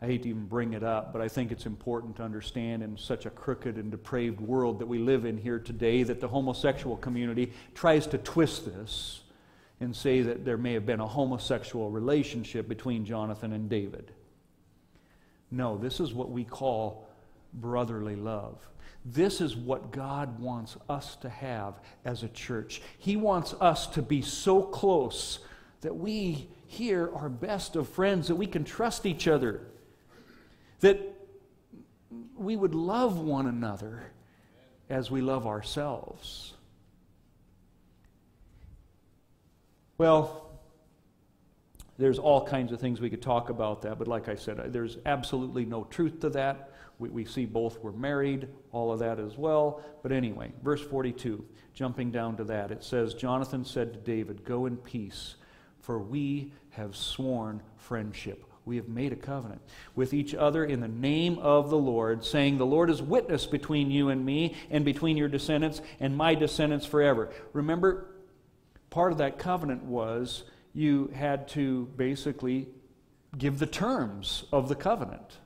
I 0.00 0.06
hate 0.06 0.22
to 0.22 0.28
even 0.28 0.46
bring 0.46 0.74
it 0.74 0.84
up, 0.84 1.12
but 1.12 1.20
I 1.20 1.26
think 1.26 1.50
it's 1.50 1.66
important 1.66 2.14
to 2.18 2.22
understand 2.22 2.80
in 2.80 2.96
such 2.96 3.26
a 3.26 3.30
crooked 3.30 3.74
and 3.74 3.90
depraved 3.90 4.40
world 4.40 4.78
that 4.78 4.86
we 4.86 4.98
live 4.98 5.24
in 5.24 5.36
here 5.36 5.58
today 5.58 6.04
that 6.04 6.20
the 6.20 6.28
homosexual 6.28 6.96
community 6.96 7.52
tries 7.74 8.06
to 8.06 8.18
twist 8.18 8.66
this 8.66 9.23
and 9.84 9.94
say 9.94 10.22
that 10.22 10.44
there 10.44 10.56
may 10.56 10.72
have 10.72 10.86
been 10.86 11.00
a 11.00 11.06
homosexual 11.06 11.90
relationship 11.90 12.68
between 12.68 13.04
Jonathan 13.04 13.52
and 13.52 13.68
David. 13.68 14.10
No, 15.50 15.76
this 15.76 16.00
is 16.00 16.12
what 16.12 16.30
we 16.30 16.42
call 16.42 17.06
brotherly 17.52 18.16
love. 18.16 18.68
This 19.04 19.40
is 19.40 19.54
what 19.54 19.92
God 19.92 20.40
wants 20.40 20.76
us 20.88 21.16
to 21.16 21.28
have 21.28 21.74
as 22.04 22.22
a 22.22 22.28
church. 22.28 22.80
He 22.98 23.16
wants 23.16 23.54
us 23.60 23.86
to 23.88 24.02
be 24.02 24.22
so 24.22 24.62
close 24.62 25.40
that 25.82 25.94
we 25.94 26.48
here 26.66 27.10
are 27.14 27.28
best 27.28 27.76
of 27.76 27.88
friends, 27.88 28.28
that 28.28 28.36
we 28.36 28.46
can 28.46 28.64
trust 28.64 29.04
each 29.04 29.28
other, 29.28 29.60
that 30.80 30.98
we 32.36 32.56
would 32.56 32.74
love 32.74 33.18
one 33.18 33.46
another 33.46 34.10
as 34.88 35.10
we 35.10 35.20
love 35.20 35.46
ourselves. 35.46 36.53
Well, 39.96 40.44
there's 41.96 42.18
all 42.18 42.44
kinds 42.44 42.72
of 42.72 42.80
things 42.80 43.00
we 43.00 43.10
could 43.10 43.22
talk 43.22 43.50
about 43.50 43.82
that, 43.82 43.98
but 43.98 44.08
like 44.08 44.28
I 44.28 44.34
said, 44.34 44.58
uh, 44.58 44.64
there's 44.66 44.98
absolutely 45.06 45.64
no 45.64 45.84
truth 45.84 46.20
to 46.20 46.30
that. 46.30 46.72
We, 46.98 47.08
we 47.08 47.24
see 47.24 47.46
both 47.46 47.80
were 47.82 47.92
married, 47.92 48.48
all 48.72 48.92
of 48.92 48.98
that 48.98 49.20
as 49.20 49.38
well. 49.38 49.82
But 50.02 50.10
anyway, 50.10 50.52
verse 50.62 50.80
42, 50.80 51.44
jumping 51.72 52.10
down 52.10 52.36
to 52.38 52.44
that, 52.44 52.72
it 52.72 52.82
says 52.82 53.14
Jonathan 53.14 53.64
said 53.64 53.92
to 53.92 53.98
David, 54.00 54.44
Go 54.44 54.66
in 54.66 54.76
peace, 54.76 55.36
for 55.80 56.00
we 56.00 56.52
have 56.70 56.96
sworn 56.96 57.62
friendship. 57.76 58.44
We 58.64 58.76
have 58.76 58.88
made 58.88 59.12
a 59.12 59.16
covenant 59.16 59.60
with 59.94 60.14
each 60.14 60.34
other 60.34 60.64
in 60.64 60.80
the 60.80 60.88
name 60.88 61.38
of 61.38 61.70
the 61.70 61.78
Lord, 61.78 62.24
saying, 62.24 62.58
The 62.58 62.66
Lord 62.66 62.90
is 62.90 63.02
witness 63.02 63.46
between 63.46 63.90
you 63.90 64.08
and 64.08 64.24
me, 64.24 64.56
and 64.70 64.84
between 64.84 65.16
your 65.16 65.28
descendants 65.28 65.80
and 66.00 66.16
my 66.16 66.34
descendants 66.34 66.86
forever. 66.86 67.30
Remember, 67.52 68.13
part 68.94 69.10
of 69.10 69.18
that 69.18 69.40
covenant 69.40 69.82
was 69.82 70.44
you 70.72 71.10
had 71.12 71.48
to 71.48 71.86
basically 71.96 72.68
give 73.36 73.58
the 73.58 73.66
terms 73.66 74.44
of 74.52 74.68
the 74.68 74.74
covenant. 74.76 75.38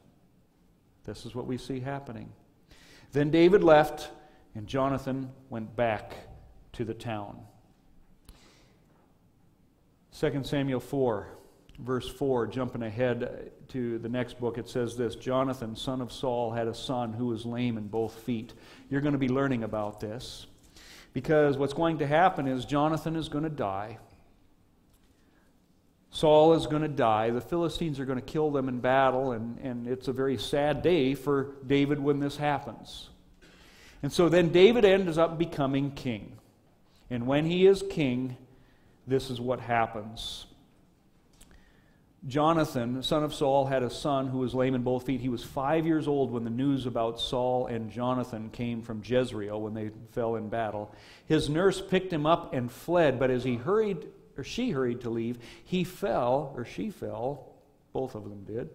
This 1.04 1.24
is 1.24 1.34
what 1.34 1.46
we 1.46 1.56
see 1.56 1.80
happening. 1.80 2.30
Then 3.12 3.30
David 3.30 3.64
left, 3.64 4.10
and 4.54 4.66
Jonathan 4.66 5.30
went 5.48 5.74
back 5.74 6.12
to 6.74 6.84
the 6.84 6.92
town. 6.92 7.38
2 10.20 10.42
Samuel 10.44 10.80
4, 10.80 11.28
verse 11.78 12.06
4, 12.06 12.48
jumping 12.48 12.82
ahead 12.82 13.50
to 13.68 13.98
the 13.98 14.10
next 14.10 14.38
book, 14.38 14.58
it 14.58 14.68
says 14.68 14.94
this 14.94 15.16
Jonathan, 15.16 15.74
son 15.74 16.02
of 16.02 16.12
Saul, 16.12 16.52
had 16.52 16.68
a 16.68 16.74
son 16.74 17.14
who 17.14 17.28
was 17.28 17.46
lame 17.46 17.78
in 17.78 17.88
both 17.88 18.12
feet. 18.12 18.52
You're 18.90 19.00
going 19.00 19.12
to 19.12 19.18
be 19.18 19.30
learning 19.30 19.62
about 19.62 20.00
this 20.00 20.48
because 21.12 21.56
what's 21.56 21.74
going 21.74 21.98
to 21.98 22.06
happen 22.06 22.46
is 22.46 22.64
Jonathan 22.64 23.16
is 23.16 23.28
going 23.28 23.44
to 23.44 23.50
die. 23.50 23.98
Saul 26.10 26.54
is 26.54 26.66
going 26.66 26.82
to 26.82 26.88
die. 26.88 27.30
The 27.30 27.40
Philistines 27.40 28.00
are 28.00 28.04
going 28.04 28.18
to 28.18 28.24
kill 28.24 28.50
them 28.50 28.68
in 28.68 28.80
battle, 28.80 29.32
and, 29.32 29.58
and 29.58 29.86
it's 29.86 30.08
a 30.08 30.12
very 30.12 30.38
sad 30.38 30.82
day 30.82 31.14
for 31.14 31.54
David 31.66 32.00
when 32.00 32.18
this 32.18 32.36
happens. 32.36 33.10
And 34.02 34.12
so 34.12 34.28
then 34.28 34.48
David 34.50 34.84
ends 34.84 35.18
up 35.18 35.38
becoming 35.38 35.90
king. 35.90 36.38
And 37.10 37.26
when 37.26 37.44
he 37.44 37.66
is 37.66 37.82
king, 37.90 38.36
this 39.06 39.30
is 39.30 39.40
what 39.40 39.60
happens. 39.60 40.46
Jonathan, 42.26 43.02
son 43.02 43.22
of 43.22 43.32
Saul, 43.32 43.66
had 43.66 43.82
a 43.82 43.90
son 43.90 44.26
who 44.26 44.38
was 44.38 44.54
lame 44.54 44.74
in 44.74 44.82
both 44.82 45.06
feet. 45.06 45.20
He 45.20 45.28
was 45.28 45.44
five 45.44 45.86
years 45.86 46.08
old 46.08 46.32
when 46.32 46.42
the 46.42 46.50
news 46.50 46.84
about 46.84 47.20
Saul 47.20 47.66
and 47.68 47.90
Jonathan 47.90 48.50
came 48.50 48.82
from 48.82 49.02
Jezreel 49.04 49.60
when 49.60 49.72
they 49.74 49.90
fell 50.10 50.34
in 50.34 50.48
battle. 50.48 50.92
His 51.26 51.48
nurse 51.48 51.80
picked 51.80 52.12
him 52.12 52.26
up 52.26 52.52
and 52.52 52.70
fled, 52.70 53.18
but 53.20 53.30
as 53.30 53.44
he 53.44 53.54
hurried 53.54 54.06
or 54.36 54.44
she 54.44 54.70
hurried 54.70 55.00
to 55.02 55.10
leave, 55.10 55.38
he 55.64 55.84
fell, 55.84 56.52
or 56.56 56.64
she 56.64 56.90
fell, 56.90 57.52
both 57.92 58.14
of 58.14 58.24
them 58.24 58.44
did, 58.44 58.70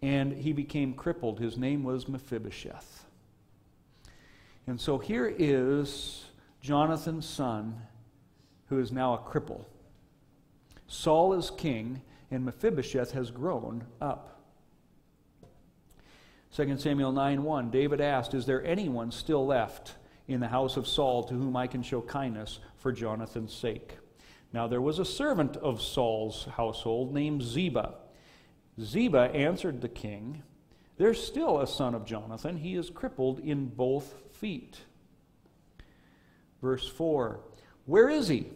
and 0.00 0.32
he 0.32 0.52
became 0.52 0.94
crippled. 0.94 1.38
His 1.38 1.58
name 1.58 1.84
was 1.84 2.08
Mephibosheth. 2.08 3.04
And 4.66 4.80
so 4.80 4.98
here 4.98 5.32
is 5.38 6.24
Jonathan's 6.62 7.28
son, 7.28 7.82
who 8.68 8.78
is 8.78 8.90
now 8.90 9.14
a 9.14 9.18
cripple. 9.18 9.66
Saul 10.86 11.34
is 11.34 11.50
king, 11.50 12.00
and 12.32 12.44
Mephibosheth 12.46 13.12
has 13.12 13.30
grown 13.30 13.84
up. 14.00 14.40
2 16.56 16.78
Samuel 16.78 17.12
9 17.12 17.42
1, 17.42 17.70
David 17.70 18.00
asked, 18.00 18.34
Is 18.34 18.46
there 18.46 18.64
anyone 18.64 19.10
still 19.10 19.46
left 19.46 19.94
in 20.28 20.40
the 20.40 20.48
house 20.48 20.76
of 20.76 20.88
Saul 20.88 21.22
to 21.24 21.34
whom 21.34 21.56
I 21.56 21.66
can 21.66 21.82
show 21.82 22.00
kindness 22.00 22.58
for 22.78 22.90
Jonathan's 22.90 23.54
sake? 23.54 23.98
Now 24.52 24.66
there 24.66 24.80
was 24.80 24.98
a 24.98 25.04
servant 25.04 25.56
of 25.58 25.80
Saul's 25.80 26.46
household 26.56 27.12
named 27.14 27.42
Ziba. 27.42 27.94
Ziba 28.80 29.30
answered 29.34 29.80
the 29.80 29.88
king, 29.88 30.42
There's 30.96 31.22
still 31.22 31.60
a 31.60 31.66
son 31.66 31.94
of 31.94 32.06
Jonathan. 32.06 32.56
He 32.56 32.74
is 32.74 32.90
crippled 32.90 33.40
in 33.40 33.66
both 33.66 34.14
feet. 34.32 34.80
Verse 36.62 36.88
4 36.88 37.40
Where 37.84 38.08
is 38.08 38.28
he? 38.28 38.52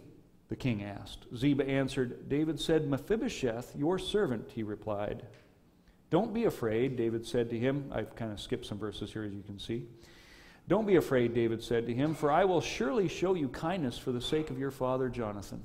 The 0.49 0.57
king 0.57 0.83
asked. 0.83 1.27
Ziba 1.35 1.67
answered, 1.67 2.29
David 2.29 2.61
said, 2.61 2.89
Mephibosheth, 2.89 3.75
your 3.75 3.99
servant, 3.99 4.51
he 4.55 4.63
replied. 4.63 5.25
Don't 6.09 6.33
be 6.33 6.45
afraid, 6.45 6.97
David 6.97 7.27
said 7.27 7.51
to 7.51 7.59
him. 7.59 7.91
I've 7.93 8.15
kind 8.15 8.33
of 8.33 8.41
skipped 8.41 8.67
some 8.67 8.79
verses 8.79 9.13
here, 9.13 9.25
as 9.25 9.33
you 9.33 9.43
can 9.43 9.59
see. 9.59 9.87
Don't 10.69 10.87
be 10.87 10.97
afraid, 10.97 11.35
David 11.35 11.63
said 11.63 11.87
to 11.87 11.95
him, 11.95 12.15
for 12.15 12.31
I 12.31 12.45
will 12.45 12.61
surely 12.61 13.09
show 13.09 13.35
you 13.35 13.49
kindness 13.49 13.99
for 13.99 14.13
the 14.13 14.21
sake 14.21 14.51
of 14.51 14.59
your 14.59 14.71
father 14.71 15.09
Jonathan. 15.09 15.63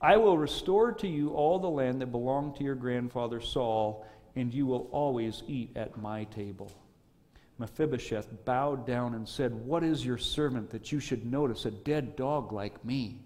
I 0.00 0.16
will 0.16 0.38
restore 0.38 0.92
to 0.92 1.08
you 1.08 1.30
all 1.30 1.58
the 1.58 1.68
land 1.68 2.00
that 2.00 2.12
belonged 2.12 2.56
to 2.56 2.64
your 2.64 2.74
grandfather 2.74 3.40
Saul, 3.40 4.06
and 4.34 4.52
you 4.52 4.66
will 4.66 4.88
always 4.92 5.42
eat 5.46 5.76
at 5.76 6.00
my 6.00 6.24
table. 6.24 6.70
Mephibosheth 7.58 8.44
bowed 8.44 8.86
down 8.86 9.14
and 9.14 9.28
said, 9.28 9.54
What 9.54 9.82
is 9.82 10.04
your 10.04 10.18
servant 10.18 10.70
that 10.70 10.92
you 10.92 11.00
should 11.00 11.24
notice 11.24 11.64
a 11.64 11.70
dead 11.70 12.14
dog 12.16 12.52
like 12.52 12.84
me? 12.84 13.22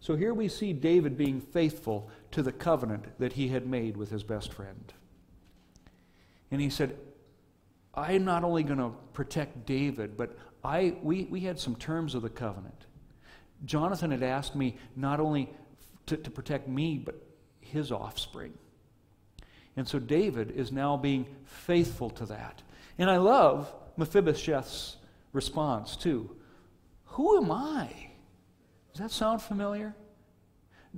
So 0.00 0.16
here 0.16 0.32
we 0.32 0.48
see 0.48 0.72
David 0.72 1.16
being 1.16 1.40
faithful 1.40 2.10
to 2.32 2.42
the 2.42 2.52
covenant 2.52 3.18
that 3.18 3.34
he 3.34 3.48
had 3.48 3.66
made 3.66 3.96
with 3.96 4.10
his 4.10 4.22
best 4.22 4.52
friend. 4.52 4.92
And 6.50 6.60
he 6.60 6.70
said, 6.70 6.96
I'm 7.94 8.24
not 8.24 8.42
only 8.44 8.62
going 8.62 8.78
to 8.78 8.92
protect 9.12 9.66
David, 9.66 10.16
but 10.16 10.36
I, 10.64 10.96
we, 11.02 11.24
we 11.24 11.40
had 11.40 11.58
some 11.58 11.76
terms 11.76 12.14
of 12.14 12.22
the 12.22 12.30
covenant. 12.30 12.86
Jonathan 13.64 14.10
had 14.10 14.22
asked 14.22 14.56
me 14.56 14.78
not 14.96 15.20
only 15.20 15.50
to, 16.06 16.16
to 16.16 16.30
protect 16.30 16.66
me, 16.66 16.96
but 16.96 17.14
his 17.60 17.92
offspring. 17.92 18.54
And 19.76 19.86
so 19.86 19.98
David 19.98 20.52
is 20.52 20.72
now 20.72 20.96
being 20.96 21.26
faithful 21.44 22.10
to 22.10 22.26
that. 22.26 22.62
And 22.98 23.10
I 23.10 23.18
love 23.18 23.72
Mephibosheth's 23.96 24.96
response, 25.32 25.94
too. 25.94 26.36
Who 27.04 27.36
am 27.36 27.50
I? 27.50 28.09
Does 28.92 29.00
that 29.00 29.10
sound 29.10 29.42
familiar? 29.42 29.94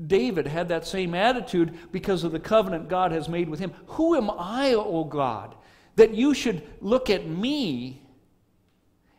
David 0.07 0.46
had 0.46 0.68
that 0.68 0.87
same 0.87 1.14
attitude 1.14 1.76
because 1.92 2.24
of 2.24 2.33
the 2.33 2.40
covenant 2.40 2.88
God 2.88 3.12
has 3.12 3.28
made 3.28 3.48
with 3.48 3.61
him. 3.61 3.72
Who 3.88 4.16
am 4.16 4.31
I, 4.31 4.72
O 4.74 5.05
God, 5.05 5.55
that 5.96 6.14
you 6.14 6.33
should 6.33 6.62
look 6.81 7.11
at 7.11 7.26
me 7.26 8.02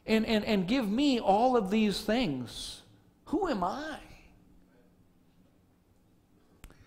and, 0.05 0.25
and, 0.25 0.43
and 0.45 0.67
give 0.67 0.89
me 0.89 1.19
all 1.19 1.55
of 1.55 1.69
these 1.69 2.01
things? 2.01 2.81
Who 3.25 3.47
am 3.47 3.63
I? 3.63 3.97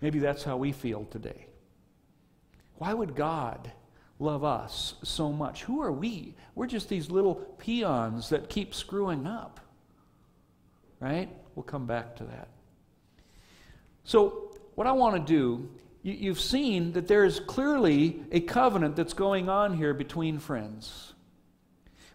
Maybe 0.00 0.18
that's 0.18 0.42
how 0.42 0.56
we 0.56 0.72
feel 0.72 1.04
today. 1.04 1.46
Why 2.78 2.92
would 2.92 3.14
God 3.14 3.70
love 4.18 4.44
us 4.44 4.94
so 5.02 5.32
much? 5.32 5.62
Who 5.62 5.80
are 5.80 5.92
we? 5.92 6.34
We're 6.54 6.66
just 6.66 6.88
these 6.88 7.10
little 7.10 7.36
peons 7.36 8.28
that 8.30 8.48
keep 8.48 8.74
screwing 8.74 9.26
up. 9.26 9.60
Right? 11.00 11.28
We'll 11.56 11.64
come 11.64 11.86
back 11.86 12.14
to 12.16 12.24
that. 12.24 12.48
So, 14.04 14.54
what 14.76 14.86
I 14.86 14.92
want 14.92 15.16
to 15.16 15.32
do, 15.32 15.68
you, 16.02 16.28
have 16.28 16.38
seen 16.38 16.92
that 16.92 17.08
there 17.08 17.24
is 17.24 17.40
clearly 17.40 18.22
a 18.30 18.40
covenant 18.40 18.94
that's 18.94 19.14
going 19.14 19.48
on 19.48 19.76
here 19.76 19.94
between 19.94 20.38
friends. 20.38 21.14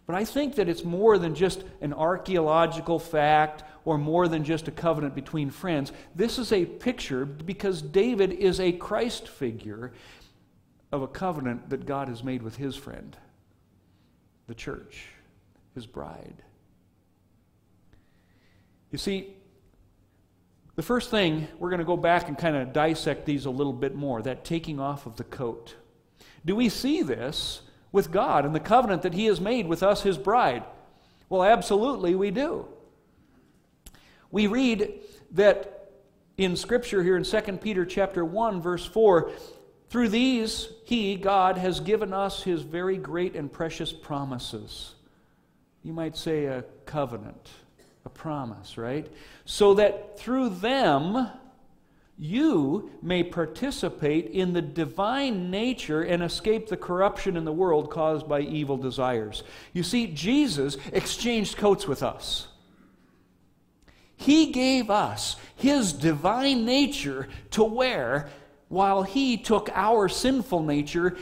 But 0.06 0.16
I 0.16 0.24
think 0.24 0.56
that 0.56 0.70
it's 0.70 0.84
more 0.84 1.18
than 1.18 1.36
just 1.36 1.64
an 1.82 1.92
archaeological 1.92 3.00
fact 3.00 3.64
or 3.84 3.98
more 3.98 4.28
than 4.28 4.44
just 4.44 4.68
a 4.68 4.72
covenant 4.72 5.16
between 5.16 5.50
friends. 5.50 5.92
This 6.16 6.38
is 6.38 6.54
a 6.54 6.66
picture 6.66 7.26
because 7.26 7.82
David 7.82 8.32
is 8.32 8.60
a 8.60 8.72
Christ 8.72 9.28
figure 9.28 9.92
of 10.92 11.02
a 11.02 11.08
covenant 11.08 11.70
that 11.72 11.86
God 11.86 12.10
has 12.10 12.24
made 12.24 12.44
with 12.44 12.58
his 12.58 12.76
friend, 12.76 13.18
the 14.48 14.54
church, 14.54 15.08
his 15.74 15.88
bride. 15.88 16.44
You 18.92 18.98
see, 18.98 19.34
the 20.76 20.82
first 20.82 21.10
thing, 21.10 21.48
we're 21.60 21.70
going 21.70 21.80
to 21.80 21.86
go 21.86 21.98
back 21.98 22.28
and 22.28 22.38
kind 22.38 22.56
of 22.56 22.74
dissect 22.74 23.26
these 23.26 23.46
a 23.46 23.50
little 23.50 23.74
bit 23.74 23.96
more 23.96 24.22
that 24.22 24.44
taking 24.44 24.80
off 24.80 25.06
of 25.06 25.16
the 25.18 25.24
coat. 25.24 25.76
Do 26.46 26.56
we 26.56 26.70
see 26.70 27.02
this 27.02 27.62
with 27.92 28.12
God 28.12 28.46
and 28.46 28.56
the 28.56 28.60
covenant 28.60 29.02
that 29.04 29.14
He 29.14 29.26
has 29.26 29.40
made 29.40 29.68
with 29.68 29.84
us, 29.84 30.04
His 30.04 30.18
bride? 30.18 30.64
Well, 31.30 31.44
absolutely, 31.44 32.16
we 32.16 32.32
do. 32.32 32.68
We 34.32 34.48
read 34.48 35.02
that 35.32 35.92
in 36.38 36.56
Scripture 36.56 37.04
here 37.04 37.18
in 37.18 37.24
2 37.24 37.42
Peter 37.58 37.86
chapter 37.86 38.26
1, 38.26 38.62
verse 38.62 38.86
4, 38.86 39.32
through 39.90 40.10
these, 40.10 40.70
He, 40.86 41.16
God, 41.16 41.58
has 41.58 41.80
given 41.80 42.14
us 42.14 42.44
His 42.44 42.62
very 42.62 42.98
great 42.98 43.36
and 43.36 43.52
precious 43.52 43.92
promises. 43.94 44.96
You 45.84 45.94
might 45.94 46.16
say 46.16 46.46
a 46.46 46.64
covenant, 46.86 47.50
a 48.06 48.10
promise, 48.10 48.78
right? 48.78 49.08
So 49.46 49.74
that 49.76 50.20
through 50.20 50.50
them 50.50 51.30
you 52.18 52.92
may 53.02 53.24
participate 53.24 54.28
in 54.28 54.54
the 54.54 54.62
divine 54.62 55.50
nature 55.50 56.04
and 56.04 56.22
escape 56.22 56.68
the 56.68 56.78
corruption 56.78 57.36
in 57.36 57.46
the 57.46 57.52
world 57.52 57.90
caused 57.90 58.30
by 58.30 58.42
evil 58.42 58.78
desires. 58.78 59.42
You 59.74 59.82
see, 59.82 60.06
Jesus 60.06 60.78
exchanged 60.94 61.58
coats 61.58 61.88
with 61.88 62.04
us. 62.04 62.48
He 64.16 64.52
gave 64.52 64.92
us 64.92 65.36
his 65.56 65.94
divine 65.94 66.64
nature 66.64 67.28
to 67.52 67.64
wear 67.64 68.30
while 68.68 69.02
he 69.02 69.36
took 69.36 69.70
our 69.74 70.08
sinful 70.08 70.62
nature 70.62 71.18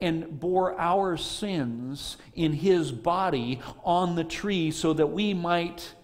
and 0.00 0.40
bore 0.40 0.80
our 0.80 1.18
sins 1.18 2.16
in 2.34 2.54
his 2.54 2.90
body 2.90 3.60
on 3.84 4.14
the 4.14 4.24
tree 4.24 4.70
so 4.70 4.94
that 4.94 5.08
we 5.08 5.34
might 5.34 5.94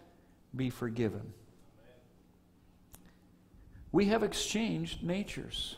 be 0.54 0.70
forgiven. 0.70 1.32
We 3.92 4.06
have 4.06 4.22
exchanged 4.22 5.02
natures. 5.02 5.76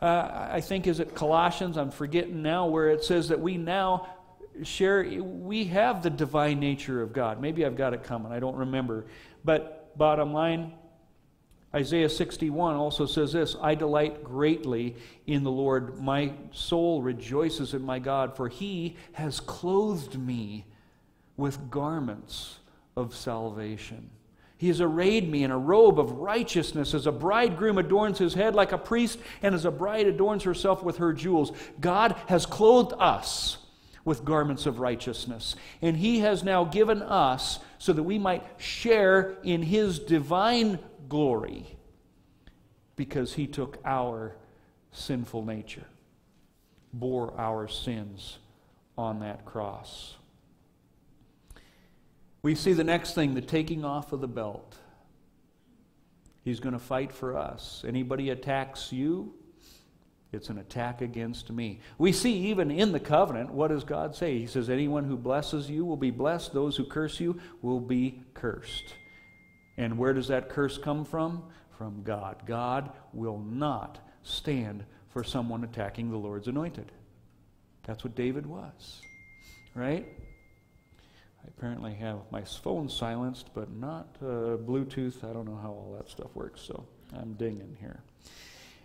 Uh, 0.00 0.48
I 0.50 0.60
think 0.60 0.86
is 0.86 0.98
it 0.98 1.14
Colossians, 1.14 1.76
I'm 1.76 1.90
forgetting 1.90 2.42
now, 2.42 2.66
where 2.66 2.88
it 2.88 3.04
says 3.04 3.28
that 3.28 3.40
we 3.40 3.56
now 3.56 4.08
share, 4.64 5.04
we 5.04 5.64
have 5.66 6.02
the 6.02 6.10
divine 6.10 6.58
nature 6.58 7.02
of 7.02 7.12
God. 7.12 7.40
Maybe 7.40 7.64
I've 7.64 7.76
got 7.76 7.94
it 7.94 8.02
coming, 8.02 8.32
I 8.32 8.40
don't 8.40 8.56
remember. 8.56 9.06
But 9.44 9.96
bottom 9.96 10.32
line, 10.32 10.72
Isaiah 11.74 12.08
61 12.08 12.74
also 12.74 13.06
says 13.06 13.32
this 13.32 13.56
I 13.60 13.74
delight 13.74 14.22
greatly 14.24 14.96
in 15.26 15.44
the 15.44 15.50
Lord. 15.50 16.00
My 16.00 16.32
soul 16.50 17.00
rejoices 17.00 17.72
in 17.72 17.82
my 17.82 17.98
God, 17.98 18.36
for 18.36 18.48
he 18.48 18.96
has 19.12 19.40
clothed 19.40 20.18
me 20.18 20.66
with 21.36 21.70
garments 21.70 22.58
of 22.96 23.14
salvation. 23.14 24.10
He 24.56 24.68
has 24.68 24.80
arrayed 24.80 25.28
me 25.28 25.42
in 25.42 25.50
a 25.50 25.58
robe 25.58 25.98
of 25.98 26.18
righteousness, 26.18 26.94
as 26.94 27.06
a 27.06 27.12
bridegroom 27.12 27.78
adorns 27.78 28.18
his 28.18 28.34
head 28.34 28.54
like 28.54 28.70
a 28.70 28.78
priest, 28.78 29.18
and 29.42 29.54
as 29.54 29.64
a 29.64 29.72
bride 29.72 30.06
adorns 30.06 30.44
herself 30.44 30.84
with 30.84 30.98
her 30.98 31.12
jewels. 31.12 31.50
God 31.80 32.14
has 32.28 32.46
clothed 32.46 32.94
us 32.98 33.58
with 34.04 34.24
garments 34.24 34.66
of 34.66 34.78
righteousness, 34.78 35.56
and 35.80 35.96
he 35.96 36.20
has 36.20 36.44
now 36.44 36.64
given 36.64 37.02
us 37.02 37.58
so 37.78 37.92
that 37.92 38.02
we 38.02 38.18
might 38.18 38.44
share 38.58 39.36
in 39.42 39.62
his 39.62 39.98
divine 39.98 40.78
glory 41.08 41.76
because 42.94 43.34
he 43.34 43.46
took 43.46 43.78
our 43.84 44.36
sinful 44.92 45.44
nature, 45.44 45.86
bore 46.92 47.38
our 47.38 47.66
sins 47.66 48.38
on 48.96 49.20
that 49.20 49.44
cross. 49.44 50.16
We 52.42 52.54
see 52.54 52.72
the 52.72 52.84
next 52.84 53.14
thing, 53.14 53.34
the 53.34 53.40
taking 53.40 53.84
off 53.84 54.12
of 54.12 54.20
the 54.20 54.28
belt. 54.28 54.76
He's 56.44 56.58
going 56.58 56.72
to 56.72 56.80
fight 56.80 57.12
for 57.12 57.36
us. 57.36 57.84
Anybody 57.86 58.30
attacks 58.30 58.92
you, 58.92 59.34
it's 60.32 60.48
an 60.48 60.58
attack 60.58 61.02
against 61.02 61.50
me. 61.50 61.80
We 61.98 62.10
see 62.10 62.32
even 62.48 62.70
in 62.70 62.90
the 62.90 62.98
covenant, 62.98 63.52
what 63.52 63.68
does 63.68 63.84
God 63.84 64.16
say? 64.16 64.38
He 64.38 64.46
says, 64.46 64.70
Anyone 64.70 65.04
who 65.04 65.16
blesses 65.16 65.70
you 65.70 65.84
will 65.84 65.96
be 65.96 66.10
blessed, 66.10 66.52
those 66.52 66.76
who 66.76 66.84
curse 66.84 67.20
you 67.20 67.38
will 67.60 67.80
be 67.80 68.22
cursed. 68.34 68.94
And 69.76 69.98
where 69.98 70.14
does 70.14 70.28
that 70.28 70.48
curse 70.48 70.78
come 70.78 71.04
from? 71.04 71.44
From 71.76 72.02
God. 72.02 72.42
God 72.46 72.92
will 73.12 73.38
not 73.38 73.98
stand 74.22 74.84
for 75.10 75.22
someone 75.22 75.64
attacking 75.64 76.10
the 76.10 76.16
Lord's 76.16 76.48
anointed. 76.48 76.90
That's 77.84 78.02
what 78.02 78.14
David 78.14 78.46
was. 78.46 79.02
Right? 79.74 80.06
I 81.44 81.48
apparently 81.48 81.94
have 81.94 82.18
my 82.30 82.42
phone 82.42 82.88
silenced, 82.88 83.50
but 83.54 83.70
not 83.72 84.16
uh, 84.20 84.56
Bluetooth. 84.56 85.28
I 85.28 85.32
don't 85.32 85.46
know 85.46 85.58
how 85.60 85.70
all 85.70 85.94
that 85.96 86.08
stuff 86.08 86.34
works, 86.34 86.60
so 86.60 86.86
I'm 87.12 87.32
dinging 87.34 87.76
here. 87.80 88.00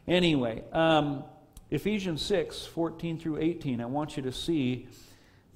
Anyway, 0.08 0.64
um, 0.72 1.24
Ephesians 1.70 2.22
6 2.24 2.66
14 2.66 3.20
through 3.20 3.40
18, 3.40 3.82
I 3.82 3.86
want 3.86 4.18
you 4.18 4.24
to 4.24 4.32
see 4.32 4.88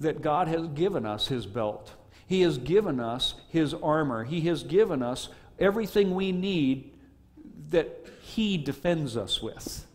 that 0.00 0.20
God 0.20 0.48
has 0.48 0.68
given 0.68 1.06
us 1.06 1.28
His 1.28 1.46
belt. 1.46 1.92
He 2.26 2.42
has 2.42 2.58
given 2.58 3.00
us 3.00 3.34
His 3.48 3.74
armor. 3.74 4.24
He 4.24 4.42
has 4.42 4.62
given 4.62 5.02
us 5.02 5.28
everything 5.58 6.14
we 6.14 6.32
need 6.32 6.92
that 7.70 8.06
He 8.20 8.58
defends 8.58 9.16
us 9.16 9.42
with 9.42 9.86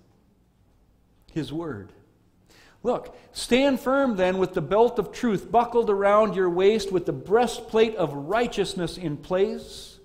His 1.32 1.54
Word. 1.54 1.94
Look, 2.84 3.18
stand 3.32 3.80
firm 3.80 4.16
then 4.16 4.38
with 4.38 4.54
the 4.54 4.62
belt 4.62 5.00
of 5.00 5.12
truth 5.12 5.52
buckled 5.52 5.90
around 5.90 6.36
your 6.36 6.50
waist, 6.50 6.92
with 6.92 7.06
the 7.06 7.14
breastplate 7.14 7.96
of 7.96 8.14
righteousness 8.14 8.98
in 8.98 9.18
place, 9.18 10.00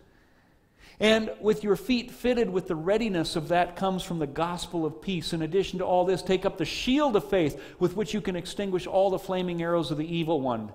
and 0.98 1.30
with 1.40 1.64
your 1.64 1.76
feet 1.76 2.10
fitted 2.10 2.48
with 2.48 2.68
the 2.68 2.76
readiness 2.76 3.34
of 3.36 3.48
that 3.48 3.76
comes 3.76 4.02
from 4.02 4.18
the 4.18 4.26
gospel 4.26 4.86
of 4.86 5.02
peace. 5.02 5.32
In 5.32 5.42
addition 5.42 5.80
to 5.80 5.84
all 5.84 6.04
this, 6.04 6.22
take 6.22 6.44
up 6.44 6.58
the 6.58 6.64
shield 6.64 7.16
of 7.16 7.28
faith 7.28 7.60
with 7.78 7.96
which 7.96 8.14
you 8.14 8.20
can 8.20 8.36
extinguish 8.36 8.86
all 8.86 9.10
the 9.10 9.18
flaming 9.18 9.62
arrows 9.62 9.90
of 9.90 9.98
the 9.98 10.16
evil 10.16 10.40
one. 10.40 10.72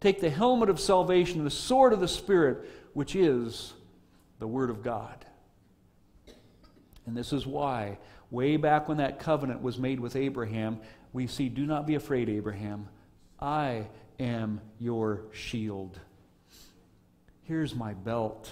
Take 0.00 0.20
the 0.20 0.30
helmet 0.30 0.68
of 0.68 0.78
salvation, 0.78 1.44
the 1.44 1.50
sword 1.50 1.92
of 1.92 2.00
the 2.00 2.08
Spirit, 2.08 2.68
which 2.92 3.16
is 3.16 3.72
the 4.38 4.46
Word 4.46 4.70
of 4.70 4.82
God. 4.82 5.24
And 7.06 7.16
this 7.16 7.32
is 7.32 7.46
why, 7.46 7.98
way 8.30 8.58
back 8.58 8.86
when 8.86 8.98
that 8.98 9.18
covenant 9.18 9.62
was 9.62 9.78
made 9.78 9.98
with 9.98 10.14
Abraham, 10.14 10.78
we 11.18 11.26
see, 11.26 11.48
Do 11.48 11.66
not 11.66 11.84
be 11.84 11.96
afraid, 11.96 12.28
Abraham. 12.28 12.88
I 13.40 13.88
am 14.20 14.60
your 14.78 15.22
shield. 15.32 15.98
Here's 17.42 17.74
my 17.74 17.92
belt. 17.92 18.48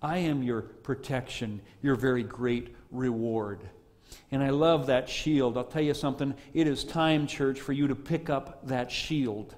I 0.00 0.18
am 0.18 0.44
your 0.44 0.62
protection, 0.62 1.60
your 1.82 1.96
very 1.96 2.22
great 2.22 2.76
reward. 2.92 3.68
And 4.30 4.44
I 4.44 4.50
love 4.50 4.86
that 4.86 5.08
shield. 5.08 5.58
I'll 5.58 5.64
tell 5.64 5.82
you 5.82 5.92
something. 5.92 6.34
It 6.54 6.68
is 6.68 6.84
time, 6.84 7.26
church, 7.26 7.60
for 7.60 7.72
you 7.72 7.88
to 7.88 7.96
pick 7.96 8.30
up 8.30 8.64
that 8.68 8.92
shield. 8.92 9.56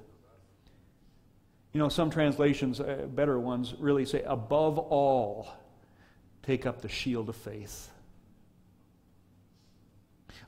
You 1.74 1.78
know, 1.78 1.90
some 1.90 2.09
translations, 2.09 2.81
uh, 2.81 3.07
better 3.11 3.38
ones, 3.38 3.74
really 3.78 4.07
say, 4.07 4.22
above 4.22 4.78
all, 4.78 5.46
take 6.42 6.64
up 6.64 6.81
the 6.81 6.88
shield 6.88 7.28
of 7.28 7.37
faith. 7.37 7.90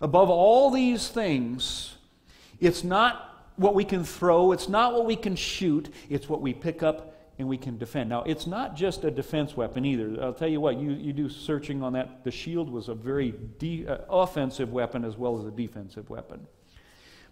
Above 0.01 0.31
all 0.31 0.71
these 0.71 1.09
things, 1.09 1.97
it's 2.61 2.85
not 2.85 3.53
what 3.57 3.75
we 3.75 3.85
can 3.85 4.05
throw, 4.05 4.53
it's 4.53 4.69
not 4.69 4.93
what 4.95 5.07
we 5.07 5.17
can 5.17 5.37
shoot, 5.37 5.93
it's 6.09 6.29
what 6.29 6.41
we 6.41 6.53
pick 6.53 6.83
up 6.83 7.15
and 7.39 7.49
we 7.49 7.57
can 7.57 7.79
defend. 7.79 8.09
Now, 8.09 8.23
it's 8.23 8.47
not 8.47 8.77
just 8.77 9.05
a 9.05 9.11
defense 9.11 9.57
weapon 9.57 9.85
either. 9.85 10.23
I'll 10.23 10.33
tell 10.33 10.49
you 10.49 10.61
what, 10.61 10.79
you, 10.79 10.93
you 10.93 11.13
do 11.13 11.29
searching 11.29 11.83
on 11.83 11.93
that. 11.95 12.23
The 12.23 12.31
shield 12.31 12.71
was 12.71 12.89
a 12.89 12.95
very 12.95 13.35
de- 13.59 13.87
uh, 13.87 13.99
offensive 14.09 14.73
weapon 14.73 15.05
as 15.05 15.17
well 15.17 15.39
as 15.39 15.45
a 15.45 15.51
defensive 15.51 16.11
weapon. 16.11 16.47